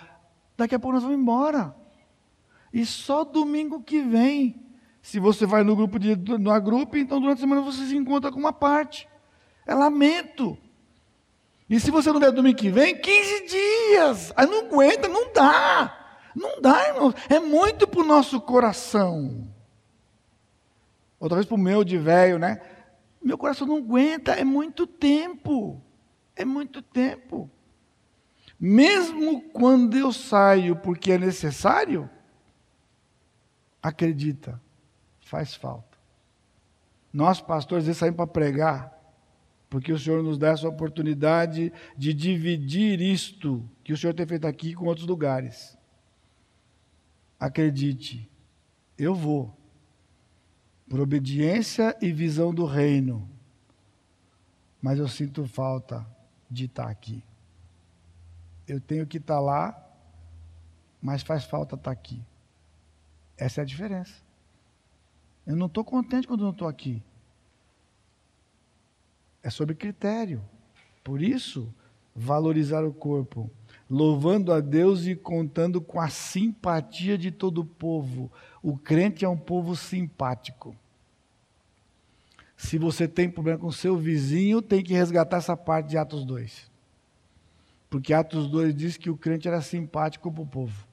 daqui 0.57 0.75
a 0.75 0.79
pouco 0.79 0.95
nós 0.95 1.03
vamos 1.03 1.19
embora. 1.19 1.75
E 2.73 2.87
só 2.87 3.25
domingo 3.25 3.83
que 3.83 4.01
vem. 4.01 4.61
Se 5.03 5.19
você 5.19 5.45
vai 5.45 5.65
no 5.65 5.75
grupo 5.75 5.99
de 5.99 6.15
no 6.15 6.61
grupo, 6.61 6.97
então 6.97 7.21
durante 7.21 7.39
a 7.39 7.41
semana 7.41 7.61
você 7.61 7.85
se 7.87 7.97
encontra 7.97 8.31
com 8.31 8.39
uma 8.39 8.53
parte. 8.53 9.09
É 9.67 9.75
lamento. 9.75 10.57
E 11.69 11.81
se 11.81 11.91
você 11.91 12.13
não 12.13 12.21
der 12.21 12.33
domingo 12.33 12.57
que 12.57 12.71
vem, 12.71 12.97
15 12.97 13.47
dias. 13.47 14.33
Aí 14.37 14.47
não 14.47 14.67
aguenta, 14.67 15.09
não 15.09 15.33
dá. 15.33 15.99
Não 16.35 16.61
dá, 16.61 16.89
irmão. 16.89 17.15
É 17.29 17.41
muito 17.41 17.87
para 17.87 18.01
o 18.01 18.05
nosso 18.05 18.41
coração. 18.41 19.49
Outra 21.19 21.37
vez 21.37 21.47
para 21.47 21.55
o 21.55 21.59
meu 21.59 21.85
de 21.85 21.99
velho, 21.99 22.39
né? 22.39 22.61
Meu 23.23 23.39
coração 23.39 23.67
não 23.67 23.77
aguenta, 23.77 24.33
é 24.33 24.45
muito 24.45 24.87
tempo. 24.87 25.81
É 26.35 26.45
muito 26.45 26.83
tempo. 26.83 27.51
Mesmo 28.65 29.43
quando 29.51 29.97
eu 29.97 30.13
saio 30.13 30.77
porque 30.77 31.11
é 31.11 31.19
necessário, 31.19 32.09
acredita, 33.83 34.63
faz 35.19 35.53
falta. 35.53 35.99
Nós, 37.13 37.41
pastores, 37.41 37.97
saímos 37.97 38.19
para 38.19 38.27
pregar, 38.29 39.17
porque 39.69 39.93
o 39.93 39.99
Senhor 39.99 40.23
nos 40.23 40.39
dá 40.39 40.51
essa 40.51 40.69
oportunidade 40.69 41.73
de 41.99 42.15
dividir 42.15 43.01
isto 43.01 43.69
que 43.83 43.93
o 43.93 43.97
Senhor 43.97 44.15
tem 44.15 44.27
feito 44.27 44.47
aqui 44.47 44.75
com 44.75 44.87
outros 44.87 45.09
lugares. 45.09 45.77
Acredite, 47.41 48.31
eu 48.97 49.13
vou, 49.13 49.53
por 50.89 51.01
obediência 51.01 51.97
e 52.01 52.13
visão 52.13 52.55
do 52.55 52.65
reino, 52.65 53.29
mas 54.81 55.01
eu 55.01 55.09
sinto 55.09 55.49
falta 55.49 56.07
de 56.49 56.67
estar 56.67 56.87
aqui. 56.87 57.25
Eu 58.67 58.81
tenho 58.81 59.07
que 59.07 59.19
estar 59.19 59.41
lá, 59.41 59.79
mas 61.01 61.23
faz 61.23 61.45
falta 61.45 61.75
estar 61.75 61.91
aqui. 61.91 62.23
Essa 63.37 63.61
é 63.61 63.63
a 63.63 63.67
diferença. 63.67 64.15
Eu 65.47 65.57
não 65.57 65.67
estou 65.67 65.85
contente 65.85 66.27
quando 66.27 66.45
não 66.45 66.51
estou 66.51 66.69
aqui. 66.69 67.03
É 69.43 69.51
sobre 69.51 69.75
critério. 69.75 70.41
Por 71.03 71.21
isso, 71.21 71.75
valorizar 72.15 72.85
o 72.85 72.93
corpo, 72.93 73.51
louvando 73.91 74.53
a 74.53 74.61
Deus 74.61 75.07
e 75.07 75.17
contando 75.17 75.81
com 75.81 76.01
a 76.01 76.09
simpatia 76.09 77.19
de 77.19 77.33
todo 77.33 77.63
o 77.63 77.65
povo. 77.65 78.31
O 78.63 78.77
crente 78.77 79.25
é 79.25 79.29
um 79.29 79.37
povo 79.37 79.75
simpático. 79.75 80.77
Se 82.57 82.79
você 82.79 83.09
tem 83.09 83.29
problema 83.29 83.59
com 83.59 83.73
seu 83.73 83.97
vizinho, 83.97 84.63
tem 84.63 84.85
que 84.85 84.95
resgatar 84.95 85.39
essa 85.39 85.57
parte 85.57 85.89
de 85.89 85.99
Atos 85.99 86.25
2. 86.25 86.71
Porque 87.93 88.15
Atos 88.15 88.49
2 88.49 88.75
diz 88.75 88.97
que 88.97 89.11
o 89.11 89.17
crente 89.19 89.47
era 89.47 89.61
simpático 89.61 90.33
para 90.33 90.43
o 90.43 90.47
povo. 90.47 90.89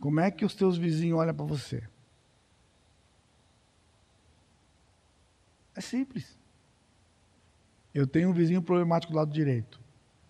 Como 0.00 0.18
é 0.18 0.28
que 0.28 0.44
os 0.44 0.56
teus 0.56 0.76
vizinhos 0.76 1.20
olham 1.20 1.32
para 1.32 1.44
você? 1.46 1.84
É 5.76 5.80
simples. 5.80 6.36
Eu 7.94 8.08
tenho 8.08 8.28
um 8.28 8.32
vizinho 8.32 8.60
problemático 8.60 9.12
do 9.12 9.16
lado 9.16 9.32
direito. 9.32 9.80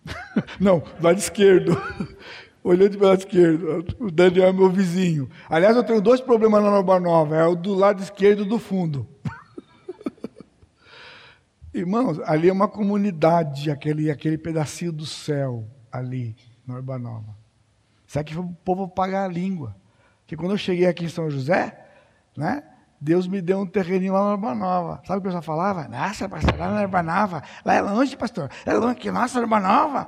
Não, 0.61 0.77
do 0.77 1.03
lado 1.03 1.17
esquerdo. 1.17 1.75
Olhando 2.63 2.95
para 2.99 3.05
o 3.05 3.09
lado 3.09 3.19
esquerdo. 3.21 3.85
O 3.99 4.11
Daniel 4.11 4.49
é 4.49 4.53
meu 4.53 4.69
vizinho. 4.69 5.27
Aliás, 5.49 5.75
eu 5.75 5.83
tenho 5.83 5.99
dois 5.99 6.21
problemas 6.21 6.63
na 6.63 6.69
Nova 6.69 6.99
Nova. 6.99 7.35
É 7.35 7.43
o 7.43 7.55
do 7.55 7.73
lado 7.73 8.03
esquerdo 8.03 8.45
do 8.45 8.59
fundo. 8.59 9.14
Irmãos, 11.75 12.21
ali 12.21 12.47
é 12.47 12.53
uma 12.53 12.69
comunidade, 12.69 13.69
aquele, 13.69 14.09
aquele 14.09 14.37
pedacinho 14.37 14.93
do 14.93 15.05
céu 15.05 15.67
ali, 15.91 16.33
na 16.65 16.75
Urbanova. 16.75 17.35
Sabe 18.07 18.31
que 18.31 18.39
o 18.39 18.47
povo 18.63 18.87
pagar 18.87 19.25
a 19.25 19.27
língua. 19.27 19.75
Que 20.25 20.37
quando 20.37 20.51
eu 20.51 20.57
cheguei 20.57 20.85
aqui 20.85 21.03
em 21.03 21.09
São 21.09 21.29
José, 21.29 21.77
né? 22.37 22.63
Deus 22.99 23.27
me 23.27 23.41
deu 23.41 23.59
um 23.59 23.65
terreninho 23.65 24.13
lá 24.13 24.21
na 24.23 24.31
Urbanova. 24.31 25.01
Sabe 25.05 25.19
o 25.19 25.21
que 25.21 25.27
eu 25.27 25.33
já 25.33 25.41
falava? 25.41 25.85
Nossa, 25.89 26.29
pastor, 26.29 26.57
lá 26.57 26.69
na 26.71 26.81
Urbanova. 26.81 27.43
Lá 27.65 27.73
é 27.73 27.81
longe, 27.81 28.15
pastor. 28.15 28.49
É 28.65 28.73
longe 28.73 28.95
que 28.95 29.11
nossa 29.11 29.37
Urbanova. 29.37 30.07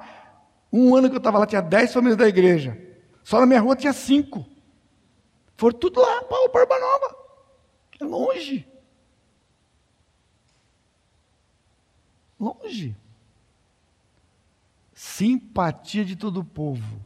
Um 0.71 0.95
ano 0.95 1.09
que 1.09 1.15
eu 1.15 1.19
estava 1.19 1.37
lá, 1.37 1.45
tinha 1.45 1.61
dez 1.61 1.93
famílias 1.93 2.15
da 2.15 2.29
igreja. 2.29 2.77
Só 3.25 3.41
na 3.41 3.45
minha 3.45 3.59
rua 3.59 3.75
tinha 3.75 3.91
cinco. 3.91 4.45
Foram 5.57 5.77
tudo 5.77 5.99
lá 5.99 6.23
para 6.23 6.61
Urbanova. 6.61 7.15
É 7.99 8.05
longe. 8.05 8.65
Longe. 12.39 12.95
Simpatia 14.93 16.03
de 16.03 16.15
todo 16.15 16.39
o 16.41 16.45
povo. 16.45 17.01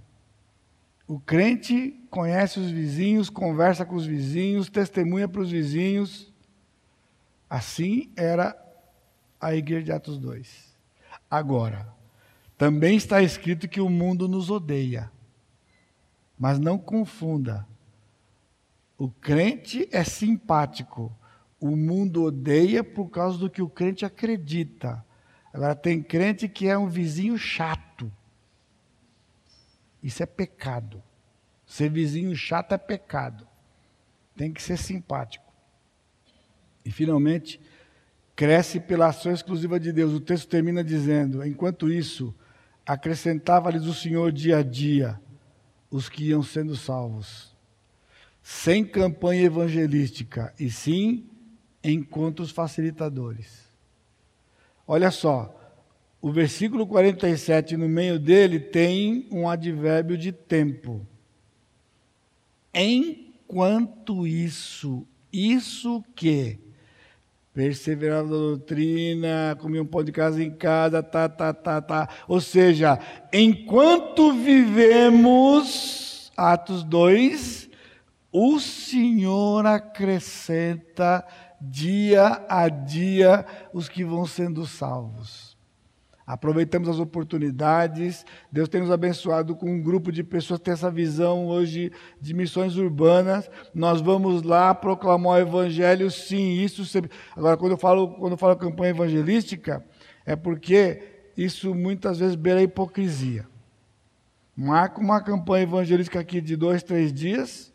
O 1.08 1.20
crente 1.20 1.92
conhece 2.10 2.60
os 2.60 2.72
vizinhos, 2.72 3.30
conversa 3.30 3.86
com 3.86 3.96
os 3.96 4.06
vizinhos, 4.06 4.70
testemunha 4.70 5.28
para 5.28 5.42
os 5.42 5.52
vizinhos. 5.52 6.32
Assim 7.50 8.10
era 8.16 8.56
a 9.40 9.54
igreja 9.54 9.86
de 9.86 9.92
Atos 9.92 10.18
2. 10.18 10.72
Agora, 11.30 11.94
também 12.58 12.96
está 12.96 13.22
escrito 13.22 13.68
que 13.68 13.82
o 13.82 13.90
mundo 13.90 14.28
nos 14.28 14.50
odeia. 14.50 15.12
Mas 16.38 16.60
não 16.60 16.78
confunda. 16.78 17.68
O 18.98 19.10
crente 19.10 19.90
é 19.92 20.04
simpático. 20.04 21.12
O 21.60 21.76
mundo 21.76 22.24
odeia 22.24 22.84
por 22.84 23.10
causa 23.10 23.38
do 23.38 23.50
que 23.50 23.62
o 23.62 23.70
crente 23.70 24.06
acredita. 24.06 25.04
Agora, 25.54 25.76
tem 25.76 26.02
crente 26.02 26.48
que 26.48 26.68
é 26.68 26.78
um 26.78 26.88
vizinho 26.88 27.38
chato. 27.38 28.12
Isso 30.02 30.24
é 30.24 30.26
pecado. 30.26 31.02
Ser 31.66 31.90
vizinho 31.90 32.36
chato 32.36 32.74
é 32.74 32.78
pecado. 32.78 33.48
Tem 34.36 34.52
que 34.52 34.62
ser 34.62 34.78
simpático. 34.78 35.52
E, 36.84 36.92
finalmente, 36.92 37.60
cresce 38.36 38.80
pela 38.80 39.08
ação 39.08 39.32
exclusiva 39.32 39.80
de 39.80 39.92
Deus. 39.92 40.14
O 40.14 40.20
texto 40.20 40.48
termina 40.48 40.84
dizendo: 40.84 41.46
Enquanto 41.46 41.92
isso, 41.92 42.34
acrescentava-lhes 42.86 43.86
o 43.86 43.94
Senhor 43.94 44.32
dia 44.32 44.58
a 44.58 44.64
dia 44.64 45.20
os 45.92 46.08
que 46.08 46.30
iam 46.30 46.42
sendo 46.42 46.76
salvos. 46.76 47.54
Sem 48.42 48.84
campanha 48.84 49.44
evangelística, 49.44 50.54
e 50.58 50.72
sim 50.72 51.30
encontros 51.84 52.50
facilitadores. 52.50 53.61
Olha 54.94 55.10
só, 55.10 55.58
o 56.22 56.34
versículo 56.34 56.86
47, 56.86 57.78
no 57.78 57.88
meio 57.88 58.20
dele, 58.20 58.60
tem 58.60 59.26
um 59.32 59.48
advérbio 59.48 60.18
de 60.18 60.34
tempo. 60.34 61.08
Enquanto 62.74 64.28
isso, 64.28 65.08
isso 65.32 66.04
que? 66.14 66.60
Perseverava 67.54 68.24
na 68.24 68.30
doutrina, 68.32 69.58
comia 69.62 69.82
um 69.82 69.86
pão 69.86 70.04
de 70.04 70.12
casa 70.12 70.44
em 70.44 70.52
casa, 70.52 71.02
tá, 71.02 71.30
tá, 71.30 71.54
tá, 71.54 71.82
tá. 71.82 72.10
Ou 72.28 72.42
seja, 72.42 73.00
enquanto 73.32 74.34
vivemos, 74.34 76.34
Atos 76.36 76.84
2, 76.84 77.70
o 78.30 78.60
Senhor 78.60 79.66
acrescenta 79.66 81.26
dia 81.62 82.46
a 82.50 82.68
dia 82.68 83.46
os 83.74 83.88
que 83.88 84.04
vão 84.04 84.26
sendo 84.26 84.66
salvos. 84.66 85.52
Aproveitamos 86.26 86.88
as 86.88 86.98
oportunidades. 86.98 88.26
Deus 88.52 88.70
tem 88.70 88.80
nos 88.80 88.90
abençoado 88.90 89.56
com 89.56 89.70
um 89.70 89.82
grupo 89.82 90.12
de 90.12 90.24
pessoas 90.24 90.60
que 90.60 90.66
tem 90.66 90.74
essa 90.74 90.90
visão 90.90 91.48
hoje 91.48 91.92
de 92.22 92.34
missões 92.34 92.78
urbanas. 92.78 93.50
Nós 93.74 94.00
vamos 94.00 94.42
lá 94.42 94.74
proclamar 94.74 95.34
o 95.34 95.42
evangelho, 95.42 96.10
sim, 96.10 96.54
isso 96.54 96.86
sempre. 96.86 97.12
Agora, 97.36 97.58
quando 97.58 97.74
eu 97.74 97.78
falo, 97.78 98.16
quando 98.16 98.32
eu 98.32 98.38
falo 98.38 98.56
campanha 98.56 98.92
evangelística, 98.92 99.84
é 100.26 100.36
porque 100.36 101.04
isso 101.36 101.76
muitas 101.76 102.20
vezes 102.20 102.36
beira 102.36 102.60
a 102.60 102.64
hipocrisia. 102.64 103.46
Marca 104.56 105.02
uma 105.02 105.22
campanha 105.22 105.64
evangelística 105.64 106.20
aqui 106.20 106.40
de 106.40 106.56
dois, 106.56 106.84
três 106.84 107.12
dias, 107.12 107.71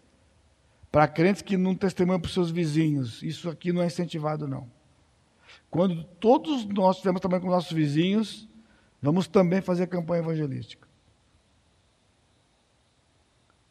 para 0.97 1.07
crentes 1.07 1.43
que 1.43 1.59
não 1.59 1.75
testemunham 1.75 2.19
para 2.19 2.27
os 2.27 2.33
seus 2.33 2.51
vizinhos. 2.51 3.23
Isso 3.23 3.51
aqui 3.51 3.71
não 3.71 3.83
é 3.83 3.87
incentivado, 3.87 4.49
não. 4.49 4.67
Quando 5.71 6.03
todos 6.03 6.65
nós 6.65 6.97
estivermos 6.97 7.21
também 7.21 7.39
com 7.39 7.51
nossos 7.51 7.71
vizinhos, 7.71 8.49
vamos 9.03 9.27
também 9.27 9.61
fazer 9.61 9.89
campanha 9.89 10.23
evangelística. 10.23 10.89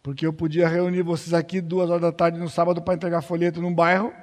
Porque 0.04 0.24
eu 0.24 0.32
podia 0.32 0.68
reunir 0.68 1.02
vocês 1.02 1.34
aqui 1.34 1.62
duas 1.62 1.90
horas 1.90 2.04
da 2.04 2.12
tarde 2.12 2.38
no 2.38 2.48
sábado 2.48 2.80
para 2.80 2.94
entregar 2.94 3.24
folheto 3.24 3.60
num 3.60 3.74
bairro. 3.74 4.14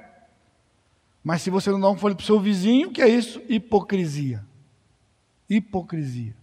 Mas 1.21 1.41
se 1.41 1.49
você 1.49 1.71
não 1.71 1.81
dá 1.81 1.89
um 1.89 1.97
folheto 1.97 2.19
para 2.19 2.23
o 2.23 2.25
seu 2.25 2.39
vizinho, 2.39 2.89
que 2.89 3.01
é 3.01 3.09
isso? 3.09 3.41
Hipocrisia. 3.49 4.45
Hipocrisia. 5.49 6.33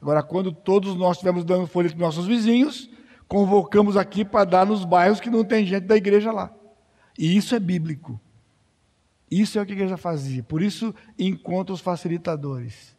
Agora, 0.00 0.20
quando 0.20 0.50
todos 0.50 0.96
nós 0.96 1.18
estivermos 1.18 1.44
dando 1.44 1.68
folheto 1.68 1.94
para 1.94 2.06
nossos 2.06 2.26
vizinhos, 2.26 2.90
convocamos 3.32 3.96
aqui 3.96 4.26
para 4.26 4.44
dar 4.44 4.66
nos 4.66 4.84
bairros 4.84 5.18
que 5.18 5.30
não 5.30 5.42
tem 5.42 5.64
gente 5.64 5.86
da 5.86 5.96
igreja 5.96 6.30
lá. 6.30 6.54
E 7.18 7.34
isso 7.34 7.54
é 7.54 7.58
bíblico. 7.58 8.20
Isso 9.30 9.58
é 9.58 9.62
o 9.62 9.64
que 9.64 9.72
a 9.72 9.74
igreja 9.74 9.96
fazia. 9.96 10.42
Por 10.42 10.60
isso, 10.60 10.94
encontra 11.18 11.72
os 11.72 11.80
facilitadores. 11.80 12.94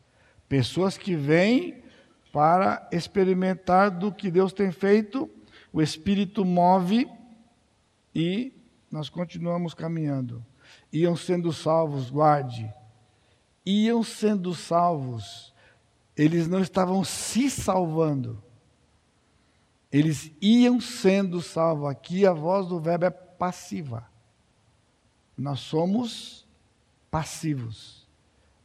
Pessoas 0.49 0.97
que 0.97 1.15
vêm 1.15 1.83
para 2.31 2.89
experimentar 2.91 3.91
do 3.91 4.11
que 4.11 4.31
Deus 4.31 4.51
tem 4.51 4.71
feito, 4.71 5.29
o 5.71 5.79
Espírito 5.83 6.43
move 6.43 7.07
e 8.15 8.53
nós 8.91 9.09
continuamos 9.09 9.75
caminhando. 9.75 10.43
Iam 10.91 11.15
sendo 11.15 11.53
salvos, 11.53 12.09
guarde. 12.09 12.73
Iam 13.63 14.01
sendo 14.01 14.55
salvos. 14.55 15.53
Eles 16.17 16.47
não 16.47 16.59
estavam 16.59 17.03
se 17.03 17.51
salvando. 17.51 18.42
Eles 19.93 20.29
iam 20.41 20.81
sendo 20.81 21.39
salvos. 21.39 21.87
Aqui 21.87 22.25
a 22.25 22.33
voz 22.33 22.67
do 22.67 22.79
verbo 22.79 23.05
é 23.05 23.11
passiva. 23.11 24.09
Nós 25.37 25.59
somos 25.59 26.47
passivos. 27.11 28.09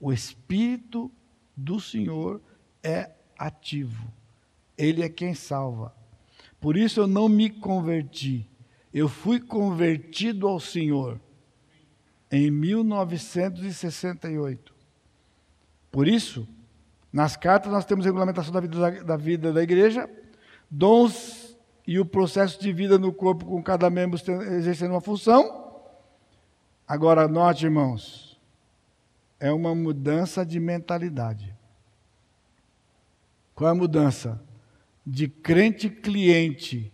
O 0.00 0.10
Espírito 0.10 1.12
do 1.54 1.78
Senhor 1.78 2.40
é 2.82 3.10
ativo. 3.38 4.10
Ele 4.76 5.02
é 5.02 5.08
quem 5.10 5.34
salva. 5.34 5.94
Por 6.58 6.78
isso 6.78 7.00
eu 7.00 7.06
não 7.06 7.28
me 7.28 7.50
converti. 7.50 8.48
Eu 8.92 9.08
fui 9.08 9.38
convertido 9.38 10.48
ao 10.48 10.58
Senhor 10.58 11.20
em 12.30 12.50
1968. 12.50 14.74
Por 15.90 16.06
isso, 16.08 16.48
nas 17.12 17.36
cartas 17.36 17.70
nós 17.70 17.84
temos 17.84 18.06
regulamentação 18.06 18.52
da 18.52 18.60
vida 18.60 18.78
da, 18.78 18.90
da 19.02 19.16
vida 19.16 19.52
da 19.52 19.62
igreja, 19.62 20.08
dons 20.70 21.56
e 21.86 21.98
o 21.98 22.04
processo 22.04 22.60
de 22.60 22.72
vida 22.72 22.98
no 22.98 23.12
corpo 23.12 23.46
com 23.46 23.62
cada 23.62 23.88
membro 23.88 24.18
exercendo 24.18 24.90
uma 24.90 25.00
função. 25.00 25.82
Agora, 26.86 27.26
note, 27.26 27.64
irmãos, 27.64 28.40
é 29.40 29.52
uma 29.52 29.74
mudança 29.74 30.44
de 30.44 30.58
mentalidade. 30.58 31.54
Qual 33.54 33.68
é 33.68 33.72
a 33.72 33.74
mudança? 33.74 34.42
De 35.06 35.28
crente 35.28 35.88
cliente 35.88 36.92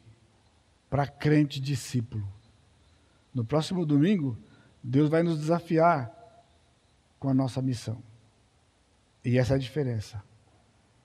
para 0.89 1.07
crente 1.07 1.61
discípulo. 1.61 2.27
No 3.35 3.45
próximo 3.45 3.85
domingo, 3.85 4.39
Deus 4.83 5.11
vai 5.11 5.23
nos 5.23 5.39
desafiar 5.39 6.13
com 7.19 7.29
a 7.29 7.35
nossa 7.35 7.61
missão. 7.61 8.01
E 9.25 9.39
essa 9.39 9.55
é 9.55 9.57
a 9.57 9.59
diferença. 9.59 10.23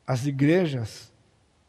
As 0.05 0.25
igrejas, 0.25 1.11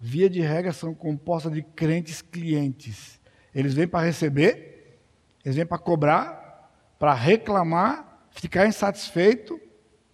via 0.00 0.30
de 0.30 0.40
regra, 0.40 0.72
são 0.72 0.94
compostas 0.94 1.52
de 1.52 1.62
crentes 1.62 2.22
clientes. 2.22 3.20
Eles 3.54 3.74
vêm 3.74 3.86
para 3.86 4.06
receber, 4.06 4.98
eles 5.44 5.56
vêm 5.56 5.66
para 5.66 5.78
cobrar, 5.78 6.72
para 6.98 7.12
reclamar, 7.12 8.26
ficar 8.30 8.66
insatisfeito. 8.66 9.60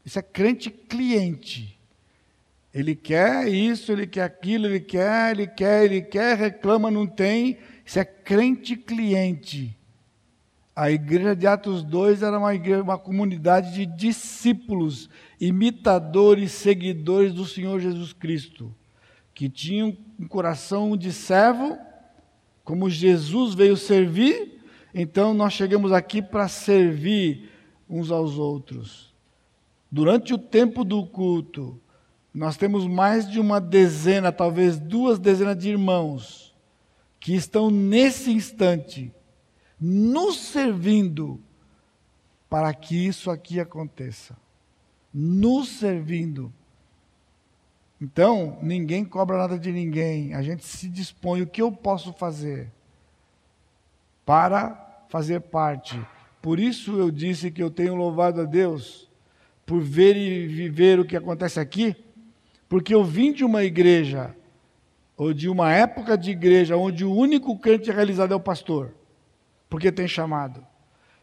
Isso 0.04 0.18
é 0.18 0.22
crente 0.22 0.70
cliente. 0.70 1.78
Ele 2.74 2.94
quer 2.94 3.48
isso, 3.48 3.92
ele 3.92 4.06
quer 4.06 4.24
aquilo, 4.24 4.66
ele 4.66 4.80
quer, 4.80 5.30
ele 5.30 5.46
quer, 5.46 5.84
ele 5.84 6.02
quer, 6.02 6.36
reclama, 6.36 6.90
não 6.90 7.06
tem. 7.06 7.58
Isso 7.84 7.98
é 7.98 8.04
crente 8.04 8.76
cliente. 8.76 9.76
A 10.74 10.90
igreja 10.90 11.34
de 11.34 11.46
Atos 11.46 11.82
2 11.82 12.22
era 12.22 12.38
uma, 12.38 12.54
igreja, 12.54 12.82
uma 12.82 12.98
comunidade 12.98 13.72
de 13.72 13.86
discípulos, 13.86 15.08
imitadores, 15.40 16.52
seguidores 16.52 17.32
do 17.32 17.46
Senhor 17.46 17.80
Jesus 17.80 18.12
Cristo, 18.12 18.74
que 19.36 19.50
tinham 19.50 19.94
um 20.18 20.26
coração 20.26 20.96
de 20.96 21.12
servo, 21.12 21.76
como 22.64 22.88
Jesus 22.88 23.52
veio 23.52 23.76
servir, 23.76 24.62
então 24.94 25.34
nós 25.34 25.52
chegamos 25.52 25.92
aqui 25.92 26.22
para 26.22 26.48
servir 26.48 27.50
uns 27.86 28.10
aos 28.10 28.38
outros. 28.38 29.14
Durante 29.92 30.32
o 30.32 30.38
tempo 30.38 30.82
do 30.82 31.04
culto, 31.04 31.78
nós 32.32 32.56
temos 32.56 32.86
mais 32.86 33.30
de 33.30 33.38
uma 33.38 33.60
dezena, 33.60 34.32
talvez 34.32 34.78
duas 34.78 35.18
dezenas 35.18 35.58
de 35.58 35.68
irmãos 35.68 36.56
que 37.20 37.34
estão 37.34 37.70
nesse 37.70 38.30
instante 38.30 39.12
nos 39.78 40.38
servindo 40.38 41.38
para 42.48 42.72
que 42.72 43.06
isso 43.06 43.30
aqui 43.30 43.60
aconteça. 43.60 44.34
Nos 45.12 45.68
servindo. 45.68 46.50
Então, 48.00 48.58
ninguém 48.62 49.04
cobra 49.04 49.38
nada 49.38 49.58
de 49.58 49.72
ninguém. 49.72 50.34
A 50.34 50.42
gente 50.42 50.64
se 50.64 50.88
dispõe. 50.88 51.42
O 51.42 51.46
que 51.46 51.62
eu 51.62 51.72
posso 51.72 52.12
fazer 52.12 52.70
para 54.26 55.04
fazer 55.08 55.40
parte. 55.40 55.98
Por 56.42 56.58
isso 56.58 56.98
eu 56.98 57.10
disse 57.10 57.50
que 57.50 57.62
eu 57.62 57.70
tenho 57.70 57.94
louvado 57.94 58.40
a 58.40 58.44
Deus 58.44 59.08
por 59.64 59.80
ver 59.80 60.16
e 60.16 60.46
viver 60.46 60.98
o 60.98 61.04
que 61.04 61.16
acontece 61.16 61.58
aqui, 61.58 61.96
porque 62.68 62.94
eu 62.94 63.04
vim 63.04 63.32
de 63.32 63.44
uma 63.44 63.64
igreja, 63.64 64.34
ou 65.16 65.32
de 65.32 65.48
uma 65.48 65.72
época 65.72 66.18
de 66.18 66.30
igreja, 66.30 66.76
onde 66.76 67.04
o 67.04 67.12
único 67.12 67.58
crente 67.58 67.90
realizado 67.90 68.32
é 68.32 68.36
o 68.36 68.40
pastor, 68.40 68.92
porque 69.68 69.90
tem 69.90 70.06
chamado. 70.06 70.64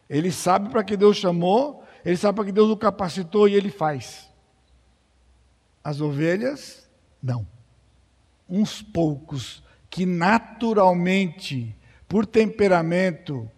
Ele 0.08 0.30
sabe 0.30 0.68
para 0.68 0.84
que 0.84 0.96
Deus 0.96 1.16
chamou, 1.16 1.82
ele 2.04 2.16
sabe 2.16 2.36
para 2.36 2.44
que 2.46 2.52
Deus 2.52 2.70
o 2.70 2.76
capacitou 2.76 3.48
e 3.48 3.54
ele 3.54 3.70
faz. 3.70 4.30
As 5.84 6.00
ovelhas, 6.00 6.88
não. 7.22 7.46
Uns 8.48 8.80
poucos 8.80 9.62
que 9.90 10.06
naturalmente, 10.06 11.76
por 12.08 12.24
temperamento, 12.24 13.48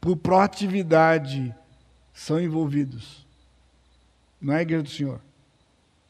por 0.00 0.16
proatividade, 0.16 1.54
são 2.14 2.40
envolvidos. 2.40 3.26
Não 4.40 4.54
é 4.54 4.58
a 4.58 4.62
igreja 4.62 4.82
do 4.82 4.88
Senhor. 4.88 5.20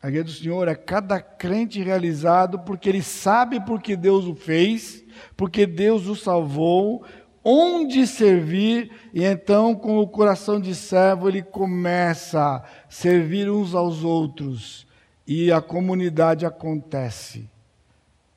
A 0.03 0.09
igreja 0.09 0.25
do 0.25 0.31
Senhor 0.33 0.69
é 0.69 0.75
cada 0.75 1.21
crente 1.21 1.83
realizado 1.83 2.59
porque 2.59 2.89
ele 2.89 3.03
sabe 3.03 3.61
porque 3.65 3.97
Deus 3.97 4.25
o 4.25 4.35
fez, 4.35 5.05
porque 5.37 5.65
Deus 5.65 6.07
o 6.07 6.17
salvou, 6.17 7.05
onde 7.45 8.07
servir, 8.07 8.91
e 9.13 9.25
então, 9.25 9.75
com 9.75 9.99
o 9.99 10.09
coração 10.09 10.61
de 10.61 10.75
servo, 10.75 11.29
ele 11.29 11.43
começa 11.43 12.41
a 12.41 12.65
servir 12.89 13.51
uns 13.51 13.75
aos 13.75 14.05
outros, 14.05 14.87
e 15.35 15.51
a 15.51 15.63
comunidade 15.63 16.45
acontece. 16.45 17.49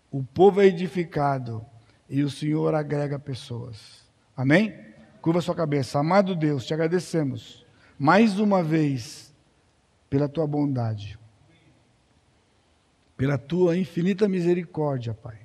O 0.09 0.23
povo 0.23 0.61
é 0.61 0.67
edificado 0.67 1.65
e 2.09 2.23
o 2.23 2.29
Senhor 2.29 2.73
agrega 2.73 3.19
pessoas. 3.19 4.05
Amém? 4.35 4.73
Curva 5.21 5.41
sua 5.41 5.53
cabeça. 5.53 5.99
Amado 5.99 6.33
Deus, 6.33 6.65
te 6.65 6.73
agradecemos 6.73 7.65
mais 7.99 8.39
uma 8.39 8.63
vez 8.63 9.35
pela 10.09 10.29
tua 10.29 10.47
bondade, 10.47 11.19
pela 13.17 13.37
tua 13.37 13.75
infinita 13.77 14.29
misericórdia, 14.29 15.13
Pai. 15.13 15.39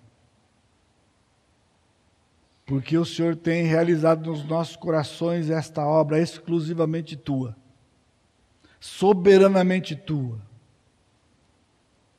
Porque 2.64 2.96
o 2.96 3.04
Senhor 3.04 3.34
tem 3.34 3.64
realizado 3.64 4.30
nos 4.30 4.44
nossos 4.44 4.76
corações 4.76 5.50
esta 5.50 5.84
obra 5.84 6.20
exclusivamente 6.20 7.16
tua, 7.16 7.56
soberanamente 8.78 9.96
tua. 9.96 10.48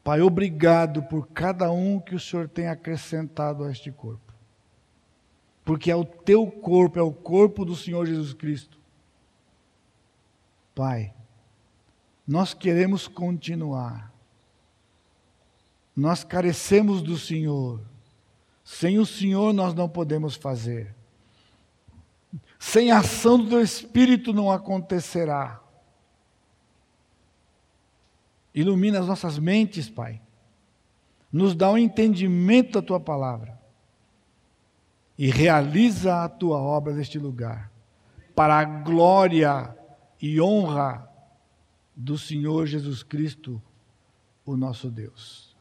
Pai, 0.03 0.21
obrigado 0.21 1.03
por 1.03 1.27
cada 1.27 1.71
um 1.71 1.99
que 1.99 2.15
o 2.15 2.19
Senhor 2.19 2.49
tem 2.49 2.67
acrescentado 2.67 3.63
a 3.63 3.71
este 3.71 3.91
corpo 3.91 4.31
porque 5.63 5.89
é 5.89 5.95
o 5.95 6.03
teu 6.03 6.47
corpo, 6.47 6.99
é 6.99 7.01
o 7.01 7.13
corpo 7.13 7.63
do 7.63 7.75
Senhor 7.77 8.05
Jesus 8.05 8.33
Cristo. 8.33 8.77
Pai, 10.75 11.13
nós 12.27 12.53
queremos 12.53 13.07
continuar. 13.07 14.11
Nós 15.95 16.25
carecemos 16.25 17.01
do 17.01 17.17
Senhor. 17.17 17.81
Sem 18.65 18.99
o 18.99 19.05
Senhor 19.05 19.53
nós 19.53 19.73
não 19.73 19.87
podemos 19.87 20.35
fazer. 20.35 20.95
Sem 22.59 22.91
a 22.91 22.99
ação 22.99 23.37
do 23.37 23.49
teu 23.49 23.61
Espírito 23.61 24.33
não 24.33 24.51
acontecerá. 24.51 25.60
Ilumina 28.53 28.99
as 28.99 29.07
nossas 29.07 29.39
mentes, 29.39 29.89
Pai. 29.89 30.21
Nos 31.31 31.55
dá 31.55 31.71
um 31.71 31.77
entendimento 31.77 32.73
da 32.73 32.81
tua 32.81 32.99
palavra 32.99 33.59
e 35.17 35.29
realiza 35.29 36.23
a 36.23 36.29
tua 36.29 36.57
obra 36.57 36.93
neste 36.93 37.19
lugar, 37.19 37.71
para 38.35 38.57
a 38.57 38.63
glória 38.63 39.75
e 40.21 40.41
honra 40.41 41.07
do 41.95 42.17
Senhor 42.17 42.65
Jesus 42.65 43.03
Cristo, 43.03 43.61
o 44.45 44.57
nosso 44.57 44.89
Deus. 44.89 45.55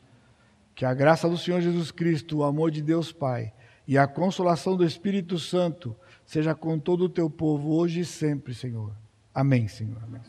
Que 0.74 0.84
a 0.84 0.94
graça 0.94 1.28
do 1.28 1.36
Senhor 1.36 1.60
Jesus 1.60 1.90
Cristo, 1.90 2.38
o 2.38 2.44
amor 2.44 2.70
de 2.70 2.82
Deus 2.82 3.12
Pai 3.12 3.52
e 3.86 3.98
a 3.98 4.06
consolação 4.06 4.76
do 4.76 4.84
Espírito 4.84 5.38
Santo 5.38 5.94
seja 6.24 6.54
com 6.54 6.78
todo 6.78 7.04
o 7.04 7.08
teu 7.08 7.28
povo 7.28 7.72
hoje 7.74 8.00
e 8.00 8.04
sempre, 8.04 8.54
Senhor. 8.54 8.92
Amém, 9.34 9.68
Senhor. 9.68 10.02
Amém. 10.02 10.22